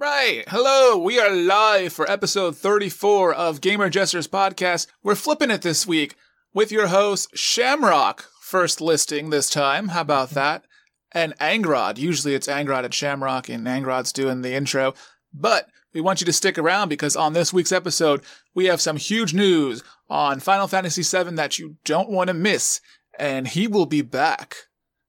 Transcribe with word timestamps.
Right. 0.00 0.44
Hello. 0.46 0.96
We 0.96 1.18
are 1.18 1.28
live 1.28 1.92
for 1.92 2.08
episode 2.08 2.56
34 2.56 3.34
of 3.34 3.60
Gamer 3.60 3.90
Jesters 3.90 4.28
podcast. 4.28 4.86
We're 5.02 5.16
flipping 5.16 5.50
it 5.50 5.62
this 5.62 5.88
week 5.88 6.14
with 6.54 6.70
your 6.70 6.86
host, 6.86 7.36
Shamrock. 7.36 8.24
First 8.40 8.80
listing 8.80 9.30
this 9.30 9.50
time. 9.50 9.88
How 9.88 10.02
about 10.02 10.30
that? 10.30 10.62
And 11.10 11.36
Angrod. 11.40 11.98
Usually 11.98 12.36
it's 12.36 12.46
Angrod 12.46 12.84
and 12.84 12.94
Shamrock, 12.94 13.48
and 13.48 13.66
Angrod's 13.66 14.12
doing 14.12 14.42
the 14.42 14.52
intro. 14.52 14.94
But 15.34 15.68
we 15.92 16.00
want 16.00 16.20
you 16.20 16.26
to 16.26 16.32
stick 16.32 16.58
around 16.58 16.90
because 16.90 17.16
on 17.16 17.32
this 17.32 17.52
week's 17.52 17.72
episode, 17.72 18.22
we 18.54 18.66
have 18.66 18.80
some 18.80 18.98
huge 18.98 19.34
news 19.34 19.82
on 20.08 20.38
Final 20.38 20.68
Fantasy 20.68 21.02
VII 21.02 21.34
that 21.34 21.58
you 21.58 21.74
don't 21.84 22.08
want 22.08 22.28
to 22.28 22.34
miss. 22.34 22.80
And 23.18 23.48
he 23.48 23.66
will 23.66 23.86
be 23.86 24.02
back. 24.02 24.67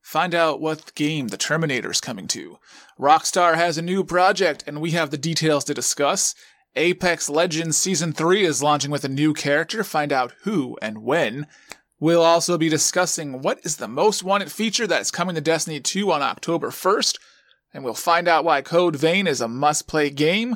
Find 0.09 0.33
out 0.33 0.59
what 0.59 0.95
game 0.95 1.27
the 1.27 1.37
Terminator's 1.37 2.01
coming 2.01 2.27
to. 2.29 2.57
Rockstar 2.99 3.53
has 3.53 3.77
a 3.77 3.83
new 3.83 4.03
project, 4.03 4.63
and 4.65 4.81
we 4.81 4.89
have 4.89 5.11
the 5.11 5.19
details 5.19 5.63
to 5.65 5.73
discuss. 5.75 6.33
Apex 6.75 7.29
Legends 7.29 7.77
Season 7.77 8.11
3 8.11 8.43
is 8.43 8.63
launching 8.63 8.89
with 8.89 9.03
a 9.03 9.07
new 9.07 9.35
character. 9.35 9.83
Find 9.83 10.11
out 10.11 10.33
who 10.45 10.79
and 10.81 11.03
when. 11.03 11.45
We'll 11.99 12.23
also 12.23 12.57
be 12.57 12.69
discussing 12.69 13.43
what 13.43 13.59
is 13.63 13.77
the 13.77 13.87
most 13.87 14.23
wanted 14.23 14.51
feature 14.51 14.87
that's 14.87 15.11
coming 15.11 15.35
to 15.35 15.41
Destiny 15.41 15.79
2 15.79 16.11
on 16.11 16.23
October 16.23 16.71
1st, 16.71 17.19
and 17.71 17.83
we'll 17.83 17.93
find 17.93 18.27
out 18.27 18.43
why 18.43 18.63
Code 18.63 18.95
Vein 18.95 19.27
is 19.27 19.41
a 19.41 19.47
must 19.47 19.87
play 19.87 20.09
game. 20.09 20.55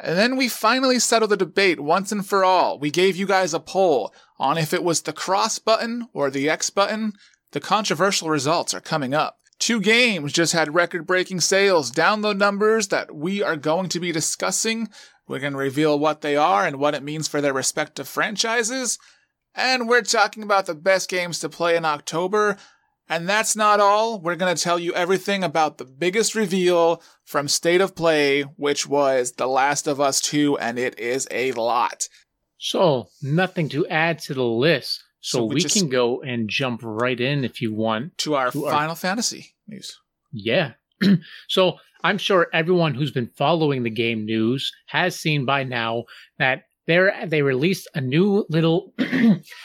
And 0.00 0.16
then 0.16 0.34
we 0.34 0.48
finally 0.48 0.98
settle 0.98 1.28
the 1.28 1.36
debate 1.36 1.78
once 1.78 2.10
and 2.10 2.26
for 2.26 2.42
all. 2.42 2.78
We 2.78 2.90
gave 2.90 3.16
you 3.16 3.26
guys 3.26 3.52
a 3.52 3.60
poll 3.60 4.14
on 4.38 4.56
if 4.56 4.72
it 4.72 4.82
was 4.82 5.02
the 5.02 5.12
cross 5.12 5.58
button 5.58 6.08
or 6.14 6.30
the 6.30 6.48
X 6.48 6.70
button. 6.70 7.12
The 7.52 7.60
controversial 7.60 8.28
results 8.28 8.74
are 8.74 8.80
coming 8.80 9.14
up. 9.14 9.38
Two 9.58 9.80
games 9.80 10.32
just 10.32 10.52
had 10.52 10.74
record 10.74 11.06
breaking 11.06 11.40
sales, 11.40 11.90
download 11.90 12.36
numbers 12.36 12.88
that 12.88 13.14
we 13.14 13.42
are 13.42 13.56
going 13.56 13.88
to 13.88 14.00
be 14.00 14.12
discussing. 14.12 14.88
We're 15.26 15.40
going 15.40 15.54
to 15.54 15.58
reveal 15.58 15.98
what 15.98 16.20
they 16.20 16.36
are 16.36 16.66
and 16.66 16.76
what 16.78 16.94
it 16.94 17.02
means 17.02 17.26
for 17.26 17.40
their 17.40 17.52
respective 17.52 18.08
franchises. 18.08 18.98
And 19.54 19.88
we're 19.88 20.02
talking 20.02 20.42
about 20.42 20.66
the 20.66 20.74
best 20.74 21.10
games 21.10 21.40
to 21.40 21.48
play 21.48 21.76
in 21.76 21.84
October. 21.84 22.56
And 23.08 23.28
that's 23.28 23.56
not 23.56 23.80
all. 23.80 24.20
We're 24.20 24.36
going 24.36 24.54
to 24.54 24.62
tell 24.62 24.78
you 24.78 24.92
everything 24.92 25.42
about 25.42 25.78
the 25.78 25.86
biggest 25.86 26.34
reveal 26.34 27.02
from 27.24 27.48
State 27.48 27.80
of 27.80 27.96
Play, 27.96 28.42
which 28.42 28.86
was 28.86 29.32
The 29.32 29.46
Last 29.46 29.86
of 29.86 30.00
Us 30.00 30.20
2, 30.20 30.58
and 30.58 30.78
it 30.78 30.98
is 30.98 31.26
a 31.30 31.52
lot. 31.52 32.08
So, 32.58 33.08
nothing 33.22 33.68
to 33.70 33.86
add 33.86 34.18
to 34.20 34.34
the 34.34 34.44
list. 34.44 35.02
So, 35.28 35.40
So 35.40 35.44
we 35.44 35.56
we, 35.56 35.64
can 35.64 35.90
go 35.90 36.22
and 36.22 36.48
jump 36.48 36.80
right 36.82 37.20
in 37.20 37.44
if 37.44 37.60
you 37.60 37.74
want. 37.74 38.16
To 38.18 38.34
our 38.34 38.50
To 38.50 38.64
our- 38.64 38.72
Final 38.72 38.94
Fantasy 38.94 39.54
news. 39.66 40.00
Yeah. 40.32 40.72
so 41.48 41.76
I'm 42.02 42.16
sure 42.16 42.46
everyone 42.54 42.94
who's 42.94 43.10
been 43.10 43.30
following 43.36 43.82
the 43.82 43.90
game 43.90 44.24
news 44.24 44.72
has 44.86 45.20
seen 45.20 45.44
by 45.44 45.64
now 45.64 46.04
that 46.38 46.62
they 46.86 46.98
they 47.26 47.42
released 47.42 47.86
a 47.94 48.00
new 48.00 48.46
little 48.48 48.94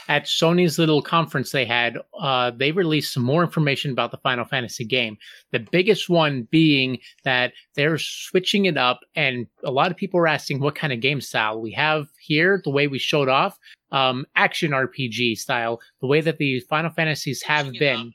at 0.10 0.26
Sony's 0.26 0.78
little 0.78 1.02
conference 1.02 1.52
they 1.52 1.64
had. 1.64 1.98
Uh, 2.20 2.52
they 2.52 2.74
released 2.74 3.14
some 3.14 3.24
more 3.24 3.42
information 3.44 3.92
about 3.92 4.12
the 4.12 4.18
Final 4.18 4.44
Fantasy 4.44 4.84
game. 4.84 5.18
The 5.52 5.60
biggest 5.60 6.10
one 6.10 6.50
being 6.52 7.00
that 7.24 7.54
they're 7.76 7.98
switching 7.98 8.66
it 8.66 8.78
up, 8.78 9.00
and 9.16 9.48
a 9.64 9.72
lot 9.72 9.90
of 9.90 9.96
people 9.96 10.20
are 10.20 10.28
asking 10.28 10.60
what 10.60 10.76
kind 10.76 10.92
of 10.92 11.00
game 11.00 11.22
style 11.22 11.62
we 11.62 11.72
have 11.72 12.10
here. 12.20 12.62
The 12.62 12.72
way 12.72 12.88
we 12.88 13.00
showed 13.00 13.30
off, 13.30 13.58
um, 13.94 14.26
action 14.36 14.72
RPG 14.72 15.38
style, 15.38 15.80
the 16.02 16.08
way 16.08 16.20
that 16.20 16.38
the 16.38 16.60
Final 16.62 16.92
Fantasies 16.92 17.42
have 17.44 17.72
been. 17.80 18.14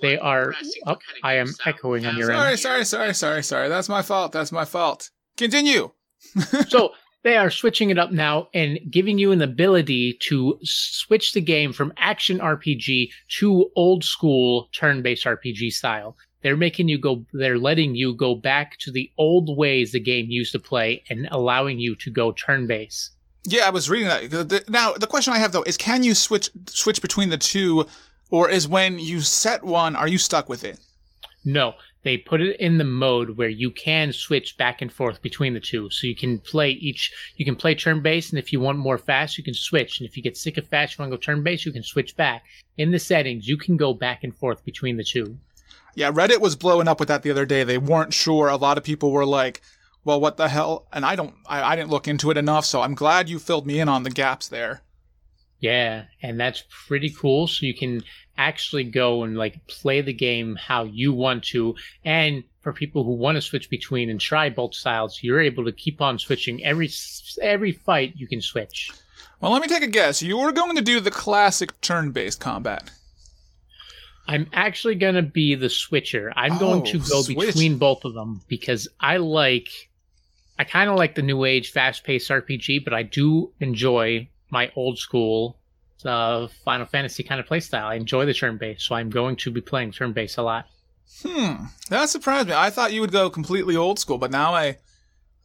They 0.00 0.16
are. 0.16 0.54
Oh, 0.86 0.96
I 1.24 1.34
am 1.34 1.48
echoing 1.66 2.06
on 2.06 2.16
your 2.16 2.28
Sorry, 2.28 2.50
end. 2.50 2.58
sorry, 2.60 2.84
sorry, 2.84 3.14
sorry, 3.14 3.42
sorry. 3.42 3.68
That's 3.68 3.88
my 3.88 4.02
fault. 4.02 4.30
That's 4.30 4.52
my 4.52 4.64
fault. 4.64 5.10
Continue. 5.36 5.90
so 6.68 6.90
they 7.24 7.36
are 7.36 7.50
switching 7.50 7.90
it 7.90 7.98
up 7.98 8.12
now 8.12 8.48
and 8.54 8.78
giving 8.90 9.18
you 9.18 9.32
an 9.32 9.42
ability 9.42 10.18
to 10.28 10.58
switch 10.62 11.32
the 11.32 11.40
game 11.40 11.72
from 11.72 11.92
action 11.96 12.38
RPG 12.38 13.08
to 13.40 13.70
old 13.74 14.04
school 14.04 14.68
turn-based 14.72 15.24
RPG 15.24 15.72
style. 15.72 16.16
They're 16.42 16.56
making 16.56 16.88
you 16.88 16.98
go. 16.98 17.24
They're 17.32 17.58
letting 17.58 17.96
you 17.96 18.14
go 18.14 18.36
back 18.36 18.78
to 18.80 18.92
the 18.92 19.10
old 19.18 19.56
ways 19.58 19.90
the 19.90 20.00
game 20.00 20.26
used 20.28 20.52
to 20.52 20.60
play 20.60 21.02
and 21.10 21.26
allowing 21.32 21.80
you 21.80 21.96
to 21.96 22.10
go 22.10 22.30
turn-based. 22.30 23.10
Yeah, 23.50 23.66
I 23.66 23.70
was 23.70 23.88
reading 23.88 24.08
that. 24.08 24.68
Now, 24.68 24.92
the 24.92 25.06
question 25.06 25.32
I 25.32 25.38
have 25.38 25.52
though 25.52 25.62
is, 25.62 25.78
can 25.78 26.02
you 26.02 26.14
switch 26.14 26.50
switch 26.66 27.00
between 27.00 27.30
the 27.30 27.38
two, 27.38 27.86
or 28.30 28.50
is 28.50 28.68
when 28.68 28.98
you 28.98 29.22
set 29.22 29.64
one, 29.64 29.96
are 29.96 30.06
you 30.06 30.18
stuck 30.18 30.50
with 30.50 30.64
it? 30.64 30.78
No, 31.46 31.72
they 32.02 32.18
put 32.18 32.42
it 32.42 32.60
in 32.60 32.76
the 32.76 32.84
mode 32.84 33.38
where 33.38 33.48
you 33.48 33.70
can 33.70 34.12
switch 34.12 34.58
back 34.58 34.82
and 34.82 34.92
forth 34.92 35.22
between 35.22 35.54
the 35.54 35.60
two. 35.60 35.88
So 35.88 36.06
you 36.06 36.14
can 36.14 36.40
play 36.40 36.72
each, 36.72 37.10
you 37.36 37.44
can 37.46 37.56
play 37.56 37.74
turn 37.74 38.02
based, 38.02 38.32
and 38.32 38.38
if 38.38 38.52
you 38.52 38.60
want 38.60 38.76
more 38.76 38.98
fast, 38.98 39.38
you 39.38 39.44
can 39.44 39.54
switch. 39.54 39.98
And 39.98 40.06
if 40.06 40.14
you 40.14 40.22
get 40.22 40.36
sick 40.36 40.58
of 40.58 40.66
fast, 40.66 40.98
you 40.98 41.02
want 41.02 41.10
to 41.10 41.16
go 41.16 41.20
turn 41.20 41.42
based, 41.42 41.64
you 41.64 41.72
can 41.72 41.82
switch 41.82 42.16
back. 42.16 42.44
In 42.76 42.90
the 42.90 42.98
settings, 42.98 43.48
you 43.48 43.56
can 43.56 43.78
go 43.78 43.94
back 43.94 44.24
and 44.24 44.36
forth 44.36 44.62
between 44.66 44.98
the 44.98 45.04
two. 45.04 45.38
Yeah, 45.94 46.12
Reddit 46.12 46.42
was 46.42 46.54
blowing 46.54 46.86
up 46.86 47.00
with 47.00 47.08
that 47.08 47.22
the 47.22 47.30
other 47.30 47.46
day. 47.46 47.64
They 47.64 47.78
weren't 47.78 48.12
sure. 48.12 48.48
A 48.48 48.56
lot 48.56 48.76
of 48.76 48.84
people 48.84 49.10
were 49.10 49.24
like, 49.24 49.62
"Well, 50.04 50.20
what 50.20 50.36
the 50.36 50.48
hell?" 50.48 50.86
And 50.92 51.04
I 51.04 51.16
don't, 51.16 51.34
I, 51.46 51.62
I 51.72 51.76
didn't 51.76 51.90
look 51.90 52.08
into 52.08 52.30
it 52.30 52.36
enough. 52.36 52.64
So 52.64 52.80
I'm 52.82 52.94
glad 52.94 53.28
you 53.28 53.38
filled 53.38 53.66
me 53.66 53.80
in 53.80 53.88
on 53.88 54.02
the 54.02 54.10
gaps 54.10 54.48
there. 54.48 54.82
Yeah, 55.60 56.04
and 56.22 56.38
that's 56.38 56.62
pretty 56.86 57.10
cool. 57.10 57.48
So 57.48 57.66
you 57.66 57.74
can 57.74 58.02
actually 58.36 58.84
go 58.84 59.24
and 59.24 59.36
like 59.36 59.66
play 59.66 60.00
the 60.00 60.12
game 60.12 60.54
how 60.56 60.84
you 60.84 61.12
want 61.12 61.42
to. 61.44 61.74
And 62.04 62.44
for 62.60 62.72
people 62.72 63.02
who 63.02 63.12
want 63.14 63.36
to 63.36 63.42
switch 63.42 63.68
between 63.68 64.08
and 64.10 64.20
try 64.20 64.50
both 64.50 64.74
styles, 64.74 65.18
you're 65.22 65.40
able 65.40 65.64
to 65.64 65.72
keep 65.72 66.00
on 66.00 66.18
switching 66.18 66.64
every 66.64 66.88
every 67.42 67.72
fight. 67.72 68.14
You 68.16 68.28
can 68.28 68.40
switch. 68.40 68.92
Well, 69.40 69.50
let 69.52 69.62
me 69.62 69.68
take 69.68 69.82
a 69.82 69.88
guess. 69.88 70.22
You 70.22 70.38
were 70.38 70.52
going 70.52 70.76
to 70.76 70.82
do 70.82 71.00
the 71.00 71.10
classic 71.10 71.80
turn-based 71.80 72.40
combat. 72.40 72.90
I'm 74.26 74.48
actually 74.52 74.96
gonna 74.96 75.22
be 75.22 75.54
the 75.54 75.70
switcher. 75.70 76.32
I'm 76.36 76.58
going 76.58 76.82
Oh, 76.82 76.84
to 76.84 76.98
go 76.98 77.22
switch. 77.22 77.38
between 77.38 77.78
both 77.78 78.04
of 78.04 78.12
them 78.14 78.42
because 78.46 78.86
I 79.00 79.16
like, 79.16 79.87
I 80.58 80.64
kind 80.64 80.90
of 80.90 80.96
like 80.96 81.14
the 81.14 81.22
new 81.22 81.44
age 81.44 81.70
fast-paced 81.70 82.30
RPG, 82.30 82.84
but 82.84 82.92
I 82.92 83.04
do 83.04 83.52
enjoy 83.60 84.28
my 84.50 84.72
old 84.74 84.98
school 84.98 85.56
uh, 86.04 86.48
Final 86.64 86.86
Fantasy 86.86 87.22
kind 87.22 87.40
of 87.40 87.46
playstyle. 87.46 87.84
I 87.84 87.94
enjoy 87.94 88.24
the 88.26 88.34
turn-based, 88.34 88.84
so 88.84 88.94
I'm 88.94 89.10
going 89.10 89.36
to 89.36 89.50
be 89.50 89.60
playing 89.60 89.92
turn-based 89.92 90.38
a 90.38 90.42
lot. 90.42 90.66
Hmm, 91.22 91.64
that 91.90 92.08
surprised 92.08 92.48
me. 92.48 92.54
I 92.54 92.70
thought 92.70 92.92
you 92.92 93.00
would 93.00 93.12
go 93.12 93.30
completely 93.30 93.76
old 93.76 93.98
school, 93.98 94.18
but 94.18 94.30
now 94.30 94.54
I, 94.54 94.78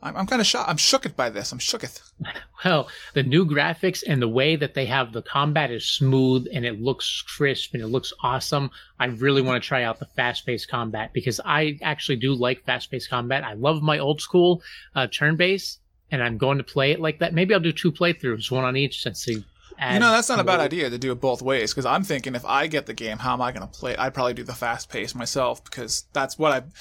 I'm, 0.03 0.17
I'm 0.17 0.27
kind 0.27 0.41
of 0.41 0.45
shocked. 0.45 0.69
I'm 0.69 0.77
shooketh 0.77 1.15
by 1.15 1.29
this. 1.29 1.51
I'm 1.51 1.59
shooketh. 1.59 2.01
Well, 2.63 2.87
the 3.13 3.23
new 3.23 3.45
graphics 3.45 4.05
and 4.07 4.21
the 4.21 4.29
way 4.29 4.55
that 4.55 4.73
they 4.73 4.85
have 4.85 5.11
the 5.11 5.21
combat 5.21 5.69
is 5.69 5.83
smooth 5.83 6.47
and 6.53 6.63
it 6.65 6.79
looks 6.79 7.21
crisp 7.21 7.73
and 7.73 7.83
it 7.83 7.87
looks 7.87 8.13
awesome. 8.23 8.71
I 9.01 9.07
really 9.07 9.41
want 9.41 9.61
to 9.61 9.67
try 9.67 9.83
out 9.83 9.99
the 9.99 10.05
fast-paced 10.05 10.69
combat 10.69 11.11
because 11.11 11.41
I 11.43 11.77
actually 11.81 12.15
do 12.15 12.33
like 12.33 12.63
fast-paced 12.63 13.09
combat. 13.09 13.43
I 13.43 13.55
love 13.55 13.81
my 13.81 13.99
old 13.99 14.21
school 14.21 14.61
uh, 14.95 15.07
turn-based, 15.07 15.81
and 16.09 16.23
I'm 16.23 16.37
going 16.37 16.57
to 16.57 16.63
play 16.63 16.93
it 16.93 17.01
like 17.01 17.19
that. 17.19 17.33
Maybe 17.33 17.53
I'll 17.53 17.59
do 17.59 17.73
two 17.73 17.91
playthroughs, 17.91 18.49
one 18.49 18.63
on 18.63 18.77
each, 18.77 19.01
since 19.01 19.25
they. 19.25 19.33
You 19.33 19.99
know, 19.99 20.11
that's 20.11 20.29
not 20.29 20.39
a 20.39 20.45
bad 20.45 20.61
idea 20.61 20.89
to 20.89 20.97
do 20.97 21.11
it 21.11 21.19
both 21.19 21.41
ways 21.41 21.73
because 21.73 21.85
I'm 21.85 22.05
thinking 22.05 22.33
if 22.35 22.45
I 22.45 22.67
get 22.67 22.85
the 22.85 22.93
game, 22.93 23.17
how 23.17 23.33
am 23.33 23.41
I 23.41 23.51
going 23.51 23.67
to 23.67 23.79
play 23.79 23.91
it? 23.91 23.99
I'd 23.99 24.13
probably 24.13 24.35
do 24.35 24.43
the 24.43 24.53
fast 24.53 24.87
pace 24.87 25.13
myself 25.13 25.61
because 25.65 26.05
that's 26.13 26.39
what 26.39 26.53
I've 26.53 26.71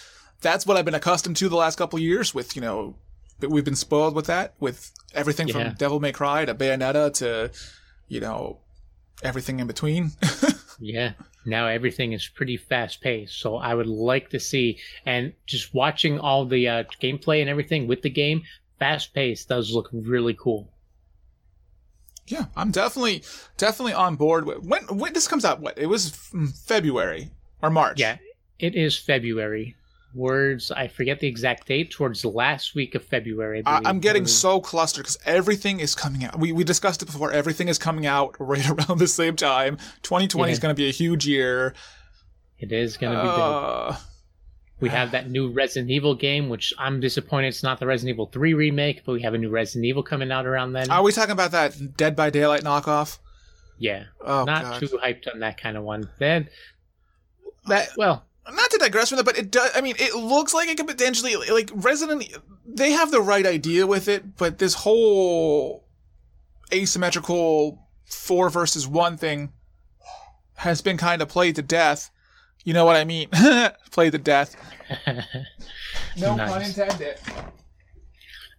that's 0.42 0.66
what 0.66 0.76
I've 0.76 0.84
been 0.84 0.94
accustomed 0.94 1.36
to 1.38 1.48
the 1.48 1.56
last 1.56 1.78
couple 1.78 1.96
of 1.96 2.02
years 2.02 2.34
with, 2.34 2.54
you 2.54 2.62
know, 2.62 2.96
we've 3.50 3.64
been 3.64 3.76
spoiled 3.76 4.14
with 4.14 4.26
that 4.26 4.54
with 4.60 4.92
everything 5.14 5.48
Yeah. 5.48 5.54
from 5.68 5.74
Devil 5.74 6.00
May 6.00 6.12
Cry 6.12 6.44
to 6.44 6.54
Bayonetta 6.54 7.12
to, 7.14 7.50
you 8.08 8.20
know, 8.20 8.58
everything 9.22 9.60
in 9.60 9.66
between. 9.66 10.12
Yeah. 10.84 11.12
Now 11.46 11.68
everything 11.68 12.12
is 12.12 12.26
pretty 12.26 12.56
fast 12.56 13.00
paced. 13.02 13.38
So 13.38 13.54
I 13.56 13.72
would 13.72 13.86
like 13.86 14.30
to 14.30 14.40
see, 14.40 14.78
and 15.06 15.32
just 15.46 15.72
watching 15.72 16.18
all 16.18 16.44
the 16.44 16.66
uh, 16.66 16.84
gameplay 17.00 17.40
and 17.40 17.48
everything 17.48 17.86
with 17.86 18.02
the 18.02 18.10
game, 18.10 18.42
fast 18.80 19.14
paced 19.14 19.48
does 19.48 19.72
look 19.72 19.88
really 19.92 20.34
cool. 20.34 20.72
yeah, 22.26 22.46
I'm 22.56 22.70
definitely 22.72 23.22
definitely 23.58 23.92
on 23.92 24.16
board 24.16 24.44
with 24.44 24.64
when 24.64 24.82
when 24.88 25.12
this 25.12 25.28
comes 25.28 25.44
out 25.44 25.60
what? 25.60 25.78
It 25.78 25.86
was 25.86 26.10
February 26.66 27.30
or 27.60 27.70
March. 27.70 28.00
Yeah, 28.00 28.16
it 28.58 28.74
is 28.74 28.96
February. 28.98 29.76
Words, 30.14 30.70
I 30.70 30.88
forget 30.88 31.20
the 31.20 31.26
exact 31.26 31.66
date, 31.66 31.90
towards 31.90 32.22
the 32.22 32.28
last 32.28 32.74
week 32.74 32.94
of 32.94 33.04
February. 33.04 33.62
I 33.64 33.80
I'm 33.84 33.98
getting 34.00 34.26
so 34.26 34.60
clustered 34.60 35.04
because 35.04 35.18
everything 35.24 35.80
is 35.80 35.94
coming 35.94 36.24
out. 36.24 36.38
We, 36.38 36.52
we 36.52 36.64
discussed 36.64 37.02
it 37.02 37.06
before. 37.06 37.32
Everything 37.32 37.68
is 37.68 37.78
coming 37.78 38.06
out 38.06 38.36
right 38.40 38.68
around 38.68 38.98
the 38.98 39.08
same 39.08 39.36
time. 39.36 39.78
2020 40.02 40.52
is 40.52 40.58
going 40.58 40.74
to 40.74 40.76
be 40.80 40.88
a 40.88 40.92
huge 40.92 41.26
year. 41.26 41.74
It 42.58 42.72
is 42.72 42.96
going 42.96 43.14
to 43.16 43.22
be 43.22 43.28
big. 43.28 43.38
Uh, 43.38 43.96
We 44.80 44.88
have 44.90 45.12
that 45.12 45.30
new 45.30 45.50
Resident 45.50 45.90
Evil 45.90 46.14
game, 46.14 46.48
which 46.48 46.74
I'm 46.78 47.00
disappointed 47.00 47.48
it's 47.48 47.62
not 47.62 47.78
the 47.80 47.86
Resident 47.86 48.14
Evil 48.16 48.26
3 48.26 48.52
remake, 48.54 49.04
but 49.04 49.12
we 49.12 49.22
have 49.22 49.32
a 49.34 49.38
new 49.38 49.48
Resident 49.50 49.84
Evil 49.86 50.02
coming 50.02 50.30
out 50.32 50.44
around 50.44 50.72
then. 50.72 50.90
are 50.90 51.02
we 51.02 51.12
talking 51.12 51.30
about 51.32 51.52
that 51.52 51.96
Dead 51.96 52.14
by 52.16 52.30
Daylight 52.30 52.62
knockoff? 52.62 53.18
yeah, 53.78 54.04
Oh 54.20 54.44
not 54.44 54.62
god. 54.62 54.80
too 54.80 54.98
hyped 55.02 55.32
on 55.32 55.40
that 55.40 55.56
kind 55.60 55.76
of 55.76 55.84
one. 55.84 56.08
Then 56.18 56.48
that 57.66 57.90
well, 57.96 58.24
not 58.50 58.70
to 58.70 58.78
digress 58.78 59.08
from 59.10 59.16
that, 59.18 59.24
but 59.24 59.38
it 59.38 59.50
does. 59.50 59.70
I 59.74 59.80
mean, 59.80 59.94
it 59.98 60.14
looks 60.14 60.52
like 60.54 60.68
it 60.68 60.76
could 60.76 60.86
potentially 60.88 61.36
like 61.50 61.70
Resident. 61.74 62.24
They 62.66 62.92
have 62.92 63.10
the 63.10 63.20
right 63.20 63.46
idea 63.46 63.86
with 63.86 64.08
it, 64.08 64.36
but 64.36 64.58
this 64.58 64.74
whole 64.74 65.84
asymmetrical 66.72 67.86
four 68.04 68.50
versus 68.50 68.86
one 68.86 69.16
thing 69.16 69.52
has 70.54 70.80
been 70.80 70.96
kind 70.96 71.22
of 71.22 71.28
played 71.28 71.56
to 71.56 71.62
death. 71.62 72.10
You 72.64 72.72
know 72.74 72.84
what 72.84 72.96
I 72.96 73.04
mean? 73.04 73.28
played 73.90 74.12
to 74.12 74.18
death. 74.18 74.54
no 76.16 76.36
Nice. 76.36 76.50
pun 76.50 76.62
intended. 76.62 77.18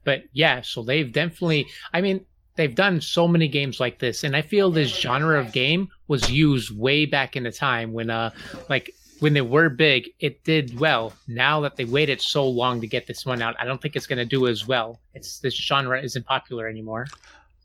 but 0.03 0.23
yeah, 0.33 0.61
so 0.61 0.83
they've 0.83 1.11
definitely. 1.11 1.67
I 1.93 2.01
mean, 2.01 2.25
they've 2.55 2.73
done 2.75 2.99
so 3.01 3.27
many 3.27 3.47
games 3.47 3.79
like 3.79 3.99
this, 3.99 4.23
and 4.23 4.35
I 4.35 4.41
feel 4.41 4.71
this 4.71 4.89
genre 4.93 5.39
of 5.39 5.51
game 5.53 5.89
was 6.07 6.29
used 6.29 6.77
way 6.77 7.05
back 7.05 7.35
in 7.35 7.43
the 7.43 7.51
time 7.51 7.93
when, 7.93 8.09
uh, 8.09 8.31
like 8.69 8.93
when 9.19 9.33
they 9.33 9.41
were 9.41 9.69
big, 9.69 10.09
it 10.19 10.43
did 10.43 10.79
well. 10.79 11.13
Now 11.27 11.61
that 11.61 11.75
they 11.75 11.85
waited 11.85 12.21
so 12.21 12.47
long 12.47 12.81
to 12.81 12.87
get 12.87 13.07
this 13.07 13.25
one 13.25 13.41
out, 13.41 13.55
I 13.59 13.65
don't 13.65 13.81
think 13.81 13.95
it's 13.95 14.07
going 14.07 14.17
to 14.19 14.25
do 14.25 14.47
as 14.47 14.67
well. 14.67 14.99
It's 15.13 15.39
this 15.39 15.55
genre 15.55 16.01
isn't 16.01 16.25
popular 16.25 16.67
anymore. 16.67 17.07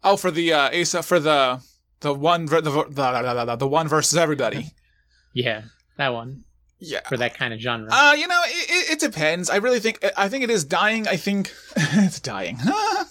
Oh, 0.05 0.17
for 0.17 0.31
the 0.31 0.53
uh, 0.53 0.81
Asa 0.81 1.03
for 1.03 1.19
the 1.19 1.61
the 2.01 2.15
one 2.15 2.47
the, 2.47 2.61
the, 2.61 3.57
the, 3.59 3.69
one 3.69 3.89
versus 3.89 4.17
everybody. 4.19 4.73
Yeah, 5.35 5.63
that 5.99 6.09
one 6.15 6.43
Yeah. 6.81 7.01
for 7.07 7.17
that 7.19 7.35
kind 7.35 7.53
of 7.55 7.61
genre. 7.61 7.89
Uh, 7.93 8.15
you 8.19 8.27
know, 8.27 8.41
it, 8.47 8.71
it, 8.71 8.91
it 8.93 8.99
depends. 8.99 9.51
I 9.51 9.57
really 9.57 9.79
think 9.79 10.05
I 10.17 10.29
think 10.29 10.43
it 10.43 10.51
is 10.51 10.65
dying. 10.65 11.07
I 11.07 11.17
think 11.17 11.53
it's 11.77 12.19
dying. 12.19 12.59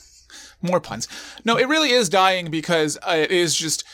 More 0.62 0.82
puns. 0.82 1.08
No, 1.46 1.58
it 1.58 1.68
really 1.70 1.92
is 1.92 2.10
dying 2.10 2.50
because 2.50 2.98
uh, 3.08 3.12
it 3.16 3.32
is 3.32 3.56
just 3.56 3.86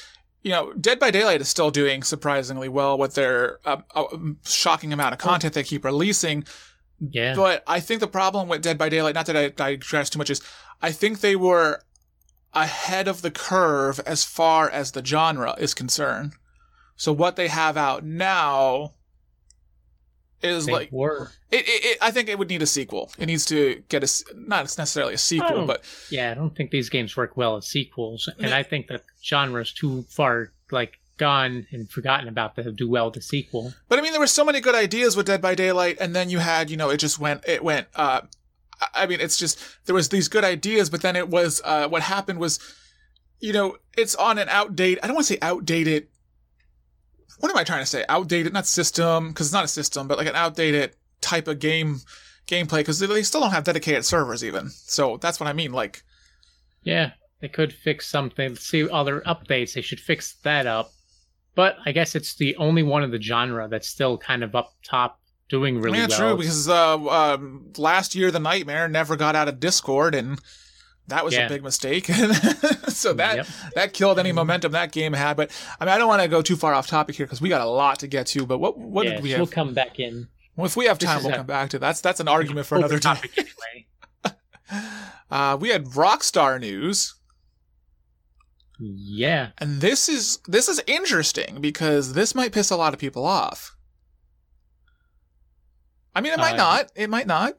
you 0.44 0.52
know, 0.52 0.74
Dead 0.74 1.00
by 1.00 1.10
Daylight 1.10 1.42
is 1.42 1.48
still 1.48 1.72
doing 1.72 2.04
surprisingly 2.04 2.70
well 2.70 2.98
with 2.98 3.16
their 3.16 3.60
uh, 3.66 3.78
uh, 3.96 4.06
shocking 4.46 4.92
amount 4.92 5.14
of 5.14 5.20
content 5.20 5.54
they 5.54 5.64
keep 5.64 5.86
releasing. 5.86 6.44
yeah, 7.00 7.34
But 7.34 7.64
I 7.66 7.80
think 7.80 8.02
the 8.02 8.08
problem 8.08 8.50
with 8.50 8.62
Dead 8.62 8.78
by 8.78 8.90
Daylight, 8.90 9.16
not 9.16 9.26
that 9.28 9.38
I 9.38 9.50
digress 9.50 10.10
too 10.10 10.20
much, 10.20 10.30
is 10.30 10.42
I 10.82 10.92
think 10.92 11.22
they 11.22 11.38
were 11.38 11.82
ahead 12.54 13.08
of 13.08 13.22
the 13.22 13.32
curve 13.32 14.00
as 14.06 14.24
far 14.24 14.70
as 14.70 14.92
the 14.92 15.04
genre 15.04 15.56
is 15.58 15.74
concerned. 15.74 16.34
So 16.96 17.12
what 17.12 17.38
they 17.38 17.48
have 17.48 17.78
out 17.78 18.04
now 18.04 18.94
is 20.44 20.66
they 20.66 20.72
like 20.72 20.92
were. 20.92 21.32
it, 21.52 21.68
it, 21.68 21.86
it. 21.86 21.98
I 22.02 22.12
think 22.12 22.30
it 22.30 22.38
would 22.40 22.50
need 22.50 22.62
a 22.62 22.66
sequel. 22.68 23.12
It 23.18 23.26
needs 23.28 23.46
to 23.48 23.82
get 23.90 24.04
a 24.04 24.24
not 24.36 24.64
necessarily 24.78 25.14
a 25.14 25.18
sequel, 25.18 25.62
Oh. 25.62 25.66
but 25.66 25.84
Yeah, 26.10 26.32
I 26.32 26.34
don't 26.34 26.56
think 26.56 26.72
these 26.72 26.90
games 26.90 27.16
work 27.16 27.38
well 27.38 27.56
as 27.58 27.68
sequels, 27.68 28.28
and 28.40 28.50
Yeah. 28.50 28.58
I 28.58 28.64
think 28.64 28.88
that 28.88 29.04
genre 29.24 29.62
is 29.62 29.72
too 29.74 30.04
far 30.10 30.52
like 30.72 31.00
gone 31.18 31.68
and 31.72 31.90
forgotten 31.90 32.28
about 32.28 32.56
to 32.56 32.72
do 32.72 32.90
well 32.90 33.06
with 33.06 33.14
the 33.14 33.22
sequel. 33.22 33.74
But 33.88 34.00
I 34.00 34.02
mean, 34.02 34.12
there 34.12 34.20
were 34.20 34.28
so 34.28 34.44
many 34.44 34.60
good 34.62 34.76
ideas 34.76 35.16
with 35.16 35.28
Dead 35.28 35.42
by 35.42 35.54
Daylight, 35.56 35.98
and 36.02 36.16
then 36.16 36.30
you 36.30 36.40
had, 36.40 36.70
you 36.72 36.78
know, 36.78 36.90
it 36.90 36.98
just 36.98 37.20
went, 37.20 37.44
it 37.48 37.64
went. 37.64 37.88
uh 37.96 38.22
I- 38.82 39.04
I 39.04 39.06
mean, 39.06 39.22
it's 39.22 39.38
just 39.38 39.60
there 39.86 39.96
was 39.96 40.10
these 40.10 40.28
good 40.28 40.44
ideas, 40.44 40.90
but 40.90 41.02
then 41.02 41.16
it 41.16 41.30
was 41.30 41.62
uh 41.64 41.88
what 41.88 42.02
happened 42.02 42.40
was, 42.40 42.60
you 43.40 43.54
know, 43.54 43.78
it's 43.98 44.16
on 44.16 44.38
an 44.40 44.50
outdated. 44.50 45.00
I 45.04 45.08
don't 45.08 45.16
want 45.16 45.28
to 45.28 45.34
say 45.34 45.40
outdated. 45.42 46.08
What 47.40 47.52
am 47.52 47.58
I 47.58 47.64
trying 47.64 47.82
to 47.82 47.86
say? 47.86 48.06
Outdated, 48.10 48.54
not 48.54 48.66
system, 48.68 49.30
because 49.30 49.48
it's 49.48 49.54
not 49.54 49.66
a 49.66 49.70
system, 49.70 50.08
but 50.08 50.18
like 50.18 50.28
an 50.28 50.36
outdated 50.36 50.96
type 51.22 51.48
of 51.48 51.60
game 51.60 52.02
gameplay, 52.48 52.80
because 52.80 53.00
they 53.00 53.24
still 53.24 53.42
don't 53.42 53.52
have 53.52 53.64
dedicated 53.64 54.06
servers 54.06 54.44
even. 54.44 54.70
So 54.70 55.18
that's 55.18 55.40
what 55.40 55.48
I 55.48 55.54
mean. 55.54 55.72
Like, 55.72 56.04
Yeah, 56.84 57.12
they 57.42 57.48
could 57.48 57.74
fix 57.74 58.08
something. 58.08 58.56
See 58.56 58.90
other 58.90 59.22
updates. 59.22 59.74
They 59.74 59.82
should 59.82 60.00
fix 60.00 60.36
that 60.44 60.68
up. 60.68 60.92
But 61.56 61.78
I 61.86 61.92
guess 61.92 62.16
it's 62.16 62.36
the 62.36 62.56
only 62.56 62.84
one 62.84 63.04
of 63.04 63.12
the 63.12 63.22
genre 63.22 63.68
that's 63.68 63.88
still 63.88 64.18
kind 64.18 64.44
of 64.44 64.56
up 64.56 64.74
top, 64.84 65.20
doing 65.50 65.80
really 65.80 66.00
yeah, 66.00 66.08
well. 66.10 66.18
true. 66.18 66.38
Because 66.38 66.68
uh, 66.68 66.98
um, 66.98 67.72
last 67.78 68.16
year, 68.16 68.32
the 68.32 68.40
Nightmare 68.40 68.88
never 68.88 69.16
got 69.16 69.36
out 69.36 69.48
of 69.48 69.60
Discord, 69.60 70.16
and 70.16 70.40
that 71.08 71.26
was 71.26 71.34
Yeah. 71.34 71.46
a 71.46 71.50
big 71.50 71.64
mistake. 71.64 72.06
so 72.88 73.14
that 73.14 73.36
Yep. 73.38 73.48
that 73.76 73.94
killed 73.94 74.20
any 74.20 74.32
momentum 74.32 74.72
that 74.72 74.92
game 74.92 75.14
had. 75.14 75.36
But 75.38 75.52
I 75.80 75.86
mean, 75.86 75.94
I 75.94 75.98
don't 75.98 76.08
want 76.08 76.22
to 76.22 76.28
go 76.28 76.42
too 76.42 76.56
far 76.56 76.74
off 76.74 76.88
topic 76.88 77.16
here 77.16 77.26
because 77.26 77.42
we 77.42 77.50
got 77.50 77.62
a 77.62 77.66
lot 77.66 78.00
to 78.00 78.08
get 78.08 78.28
to. 78.28 78.46
But 78.46 78.60
what 78.60 78.78
what 78.78 79.06
yeah, 79.06 79.14
did 79.16 79.24
we 79.24 79.30
have? 79.32 79.40
We'll 79.40 79.48
come 79.48 79.74
back 79.74 80.00
in. 80.00 80.28
well, 80.56 80.66
if 80.66 80.76
we 80.78 80.86
have 80.86 81.00
time, 81.00 81.24
we'll 81.24 81.34
a- 81.34 81.38
come 81.38 81.46
back 81.46 81.70
to 81.72 81.80
that's 81.80 82.00
that's 82.02 82.20
an 82.20 82.28
argument 82.28 82.66
for 82.68 82.78
another 82.78 83.00
topic 83.00 83.32
anyway. 83.38 83.88
Uh, 85.32 85.58
we 85.60 85.70
had 85.70 85.86
Rockstar 85.86 86.60
news, 86.60 87.16
Yeah, 88.80 89.50
and 89.58 89.82
this 89.82 90.08
is 90.10 90.40
this 90.48 90.68
is 90.70 90.82
interesting 90.88 91.60
because 91.62 92.14
this 92.14 92.34
might 92.36 92.52
piss 92.52 92.70
a 92.72 92.76
lot 92.78 92.94
of 92.94 93.00
people 93.00 93.26
off. 93.26 93.76
I 96.16 96.22
mean, 96.22 96.34
it 96.34 96.40
might 96.40 96.54
Uh, 96.54 96.58
not. 96.58 96.92
It 96.96 97.10
might 97.10 97.28
not. 97.28 97.54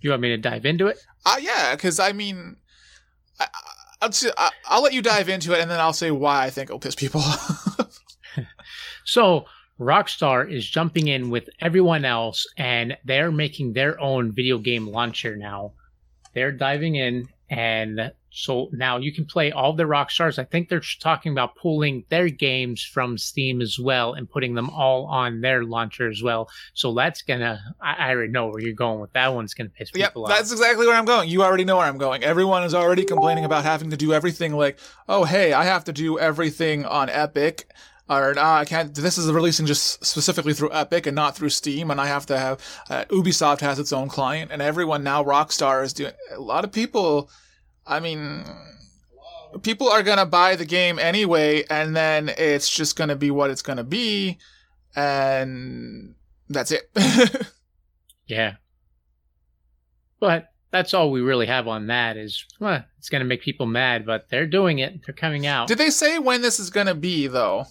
you 0.00 0.10
want 0.10 0.22
me 0.22 0.28
to 0.30 0.36
dive 0.38 0.64
into 0.66 0.86
it? 0.88 0.98
Uh, 1.24 1.36
yeah, 1.40 1.74
because 1.74 1.98
I 2.00 2.12
mean, 2.12 2.56
I, 3.40 3.44
I- 3.44 3.68
I'll, 4.02 4.08
just, 4.08 4.34
I, 4.36 4.50
I'll 4.66 4.82
let 4.82 4.92
you 4.94 5.00
dive 5.00 5.28
into 5.28 5.52
it, 5.52 5.60
and 5.60 5.70
then 5.70 5.78
I'll 5.78 5.92
say 5.92 6.10
why 6.10 6.44
I 6.44 6.50
think 6.50 6.68
it'll 6.70 6.80
piss 6.80 6.96
people 6.96 7.20
off. 7.24 8.00
So 9.04 9.44
Rockstar 9.78 10.50
is 10.50 10.68
jumping 10.68 11.06
in 11.06 11.30
with 11.30 11.48
everyone 11.60 12.04
else, 12.04 12.46
and 12.56 12.96
they're 13.04 13.30
making 13.30 13.72
their 13.74 14.00
own 14.00 14.32
video 14.32 14.58
game 14.58 14.88
launcher 14.88 15.36
now. 15.36 15.74
They're 16.34 16.50
diving 16.50 16.96
in, 16.96 17.28
and 17.48 18.12
so 18.34 18.70
now 18.72 18.96
you 18.96 19.12
can 19.12 19.26
play 19.26 19.52
all 19.52 19.74
the 19.74 19.86
rock 19.86 20.10
stars. 20.10 20.38
I 20.38 20.44
think 20.44 20.70
they're 20.70 20.82
talking 21.00 21.32
about 21.32 21.54
pulling 21.54 22.04
their 22.08 22.30
games 22.30 22.82
from 22.82 23.18
Steam 23.18 23.60
as 23.60 23.78
well 23.78 24.14
and 24.14 24.28
putting 24.28 24.54
them 24.54 24.70
all 24.70 25.04
on 25.04 25.42
their 25.42 25.64
launcher 25.64 26.08
as 26.08 26.22
well. 26.22 26.48
So 26.72 26.94
that's 26.94 27.20
gonna. 27.20 27.60
I, 27.80 28.08
I 28.08 28.10
already 28.10 28.32
know 28.32 28.48
where 28.48 28.60
you're 28.60 28.72
going 28.72 29.00
with 29.00 29.12
that. 29.12 29.34
One's 29.34 29.52
gonna 29.52 29.68
piss 29.68 29.90
yep, 29.94 30.10
people 30.10 30.24
off. 30.24 30.30
that's 30.30 30.50
exactly 30.50 30.86
where 30.86 30.96
I'm 30.96 31.04
going. 31.04 31.28
You 31.28 31.42
already 31.42 31.64
know 31.64 31.76
where 31.76 31.86
I'm 31.86 31.98
going. 31.98 32.24
Everyone 32.24 32.64
is 32.64 32.74
already 32.74 33.04
complaining 33.04 33.44
about 33.44 33.64
having 33.64 33.90
to 33.90 33.96
do 33.98 34.14
everything 34.14 34.54
like, 34.54 34.78
oh, 35.08 35.24
hey, 35.24 35.52
I 35.52 35.64
have 35.64 35.84
to 35.84 35.92
do 35.92 36.18
everything 36.18 36.86
on 36.86 37.10
Epic. 37.10 37.70
Or 38.08 38.34
nah, 38.34 38.56
I 38.56 38.64
can't. 38.64 38.94
This 38.94 39.18
is 39.18 39.30
releasing 39.30 39.66
just 39.66 40.04
specifically 40.04 40.54
through 40.54 40.72
Epic 40.72 41.06
and 41.06 41.14
not 41.14 41.36
through 41.36 41.50
Steam, 41.50 41.90
and 41.90 42.00
I 42.00 42.06
have 42.06 42.26
to 42.26 42.38
have. 42.38 42.82
Uh, 42.90 43.04
Ubisoft 43.10 43.60
has 43.60 43.78
its 43.78 43.92
own 43.92 44.08
client, 44.08 44.50
and 44.50 44.60
everyone 44.60 45.04
now 45.04 45.22
Rockstar 45.22 45.84
is 45.84 45.92
doing. 45.92 46.12
A 46.34 46.40
lot 46.40 46.64
of 46.64 46.72
people, 46.72 47.30
I 47.86 48.00
mean, 48.00 48.44
people 49.62 49.88
are 49.88 50.02
gonna 50.02 50.26
buy 50.26 50.56
the 50.56 50.64
game 50.64 50.98
anyway, 50.98 51.64
and 51.68 51.96
then 51.96 52.30
it's 52.36 52.70
just 52.70 52.96
gonna 52.96 53.16
be 53.16 53.30
what 53.30 53.50
it's 53.50 53.62
gonna 53.62 53.84
be, 53.84 54.38
and 54.94 56.14
that's 56.48 56.72
it. 56.72 56.90
Yeah. 58.32 58.54
But 60.20 60.48
that's 60.70 60.94
all 60.94 61.10
we 61.10 61.20
really 61.20 61.46
have 61.46 61.68
on 61.68 61.88
that 61.88 62.16
is 62.16 62.46
well, 62.60 62.82
it's 62.98 63.10
going 63.10 63.20
to 63.20 63.26
make 63.26 63.42
people 63.42 63.66
mad, 63.66 64.06
but 64.06 64.30
they're 64.30 64.46
doing 64.46 64.78
it. 64.78 65.04
They're 65.04 65.14
coming 65.14 65.46
out. 65.46 65.68
Did 65.68 65.78
they 65.78 65.90
say 65.90 66.18
when 66.18 66.40
this 66.40 66.58
is 66.58 66.70
gonna 66.70 66.94
be 66.94 67.26
though? 67.26 67.66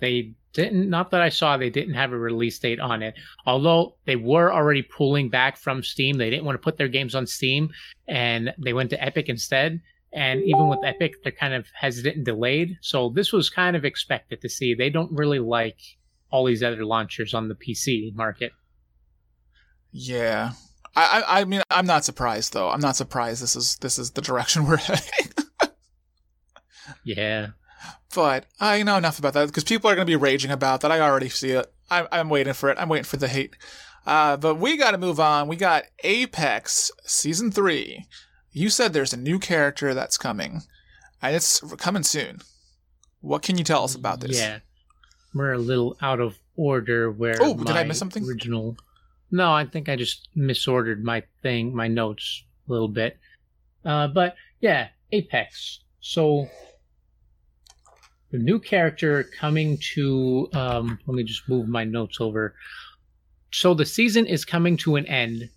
they 0.00 0.32
didn't 0.52 0.88
not 0.88 1.10
that 1.10 1.20
I 1.20 1.28
saw 1.28 1.56
they 1.56 1.70
didn't 1.70 1.94
have 1.94 2.12
a 2.12 2.18
release 2.18 2.58
date 2.58 2.80
on 2.80 3.02
it. 3.02 3.14
Although 3.46 3.96
they 4.06 4.16
were 4.16 4.52
already 4.52 4.82
pulling 4.82 5.28
back 5.28 5.56
from 5.56 5.82
Steam. 5.82 6.16
They 6.16 6.30
didn't 6.30 6.44
want 6.44 6.54
to 6.54 6.64
put 6.64 6.78
their 6.78 6.88
games 6.88 7.14
on 7.14 7.26
Steam 7.26 7.70
and 8.06 8.52
they 8.58 8.72
went 8.72 8.90
to 8.90 9.02
Epic 9.02 9.28
instead. 9.28 9.80
And 10.12 10.42
even 10.42 10.68
with 10.68 10.78
Epic, 10.84 11.22
they're 11.22 11.32
kind 11.32 11.52
of 11.52 11.66
hesitant 11.74 12.16
and 12.16 12.24
delayed. 12.24 12.78
So 12.80 13.10
this 13.10 13.32
was 13.32 13.50
kind 13.50 13.76
of 13.76 13.84
expected 13.84 14.40
to 14.40 14.48
see. 14.48 14.74
They 14.74 14.88
don't 14.88 15.12
really 15.12 15.38
like 15.38 15.78
all 16.30 16.46
these 16.46 16.62
other 16.62 16.84
launchers 16.84 17.34
on 17.34 17.48
the 17.48 17.54
PC 17.54 18.14
market. 18.14 18.52
Yeah. 19.92 20.52
I, 20.96 21.22
I 21.26 21.40
I 21.40 21.44
mean 21.44 21.62
I'm 21.70 21.86
not 21.86 22.04
surprised 22.04 22.54
though. 22.54 22.70
I'm 22.70 22.80
not 22.80 22.96
surprised 22.96 23.42
this 23.42 23.54
is 23.54 23.76
this 23.76 23.98
is 23.98 24.12
the 24.12 24.22
direction 24.22 24.66
we're 24.68 24.78
heading. 24.78 25.32
Yeah. 27.04 27.48
But 28.14 28.46
I 28.60 28.82
know 28.82 28.96
enough 28.96 29.18
about 29.18 29.34
that 29.34 29.46
because 29.46 29.64
people 29.64 29.90
are 29.90 29.94
going 29.94 30.06
to 30.06 30.10
be 30.10 30.16
raging 30.16 30.50
about 30.50 30.80
that. 30.80 30.90
I 30.92 31.00
already 31.00 31.28
see 31.28 31.50
it. 31.50 31.72
I'm 31.90 32.06
I'm 32.12 32.28
waiting 32.28 32.52
for 32.54 32.70
it. 32.70 32.78
I'm 32.78 32.88
waiting 32.88 33.04
for 33.04 33.16
the 33.16 33.28
hate. 33.28 33.56
Uh, 34.06 34.36
but 34.36 34.54
we 34.56 34.76
got 34.76 34.92
to 34.92 34.98
move 34.98 35.20
on. 35.20 35.48
We 35.48 35.56
got 35.56 35.84
Apex 36.04 36.90
season 37.04 37.50
three. 37.50 38.06
You 38.52 38.70
said 38.70 38.92
there's 38.92 39.12
a 39.12 39.18
new 39.18 39.38
character 39.38 39.92
that's 39.94 40.16
coming, 40.16 40.62
and 41.20 41.36
it's 41.36 41.60
coming 41.76 42.02
soon. 42.02 42.40
What 43.20 43.42
can 43.42 43.58
you 43.58 43.64
tell 43.64 43.84
us 43.84 43.94
about 43.94 44.20
this? 44.20 44.38
Yeah. 44.38 44.60
We're 45.34 45.52
a 45.52 45.58
little 45.58 45.96
out 46.00 46.20
of 46.20 46.38
order 46.56 47.10
where 47.10 47.36
Oh, 47.40 47.54
did 47.54 47.76
I 47.76 47.84
miss 47.84 47.98
something? 47.98 48.24
Original. 48.24 48.76
No, 49.30 49.52
I 49.52 49.66
think 49.66 49.88
I 49.90 49.96
just 49.96 50.28
misordered 50.36 51.02
my 51.02 51.22
thing, 51.42 51.74
my 51.74 51.86
notes 51.86 52.44
a 52.68 52.72
little 52.72 52.88
bit. 52.88 53.18
Uh, 53.84 54.08
but 54.08 54.36
yeah, 54.60 54.88
Apex. 55.12 55.80
So 56.00 56.48
the 58.30 58.38
new 58.38 58.58
character 58.58 59.24
coming 59.24 59.78
to 59.94 60.48
um 60.52 60.98
let 61.06 61.14
me 61.14 61.22
just 61.22 61.48
move 61.48 61.68
my 61.68 61.84
notes 61.84 62.20
over. 62.20 62.54
So 63.52 63.74
the 63.74 63.86
season 63.86 64.26
is 64.26 64.44
coming 64.44 64.76
to 64.78 64.96
an 64.96 65.06
end 65.06 65.48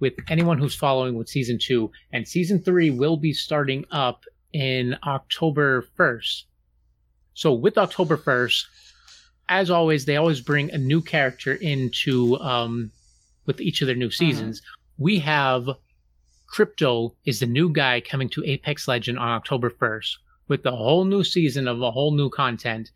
with 0.00 0.14
anyone 0.28 0.58
who's 0.58 0.74
following 0.74 1.16
with 1.16 1.28
season 1.28 1.58
2 1.60 1.90
and 2.12 2.26
season 2.26 2.60
3 2.62 2.90
will 2.90 3.16
be 3.16 3.32
starting 3.32 3.84
up 3.90 4.24
in 4.52 4.96
October 5.06 5.86
1st. 5.98 6.44
So 7.34 7.52
with 7.52 7.78
October 7.78 8.16
1st, 8.16 8.64
as 9.48 9.70
always, 9.70 10.04
they 10.04 10.16
always 10.16 10.40
bring 10.40 10.70
a 10.70 10.78
new 10.78 11.00
character 11.00 11.54
into 11.54 12.38
um, 12.38 12.90
with 13.46 13.60
each 13.60 13.80
of 13.80 13.86
their 13.86 13.96
new 13.96 14.10
seasons. 14.10 14.60
We 14.98 15.18
have 15.20 15.68
Crypto 16.46 17.14
is 17.24 17.40
the 17.40 17.46
new 17.46 17.70
guy 17.70 18.00
coming 18.00 18.28
to 18.30 18.44
Apex 18.44 18.88
Legend 18.88 19.18
on 19.18 19.28
October 19.28 19.70
1st 19.70 20.16
with 20.48 20.62
the 20.62 20.74
whole 20.74 21.04
new 21.04 21.22
season 21.22 21.68
of 21.68 21.80
a 21.80 21.90
whole 21.90 22.14
new 22.14 22.30
content. 22.30 22.90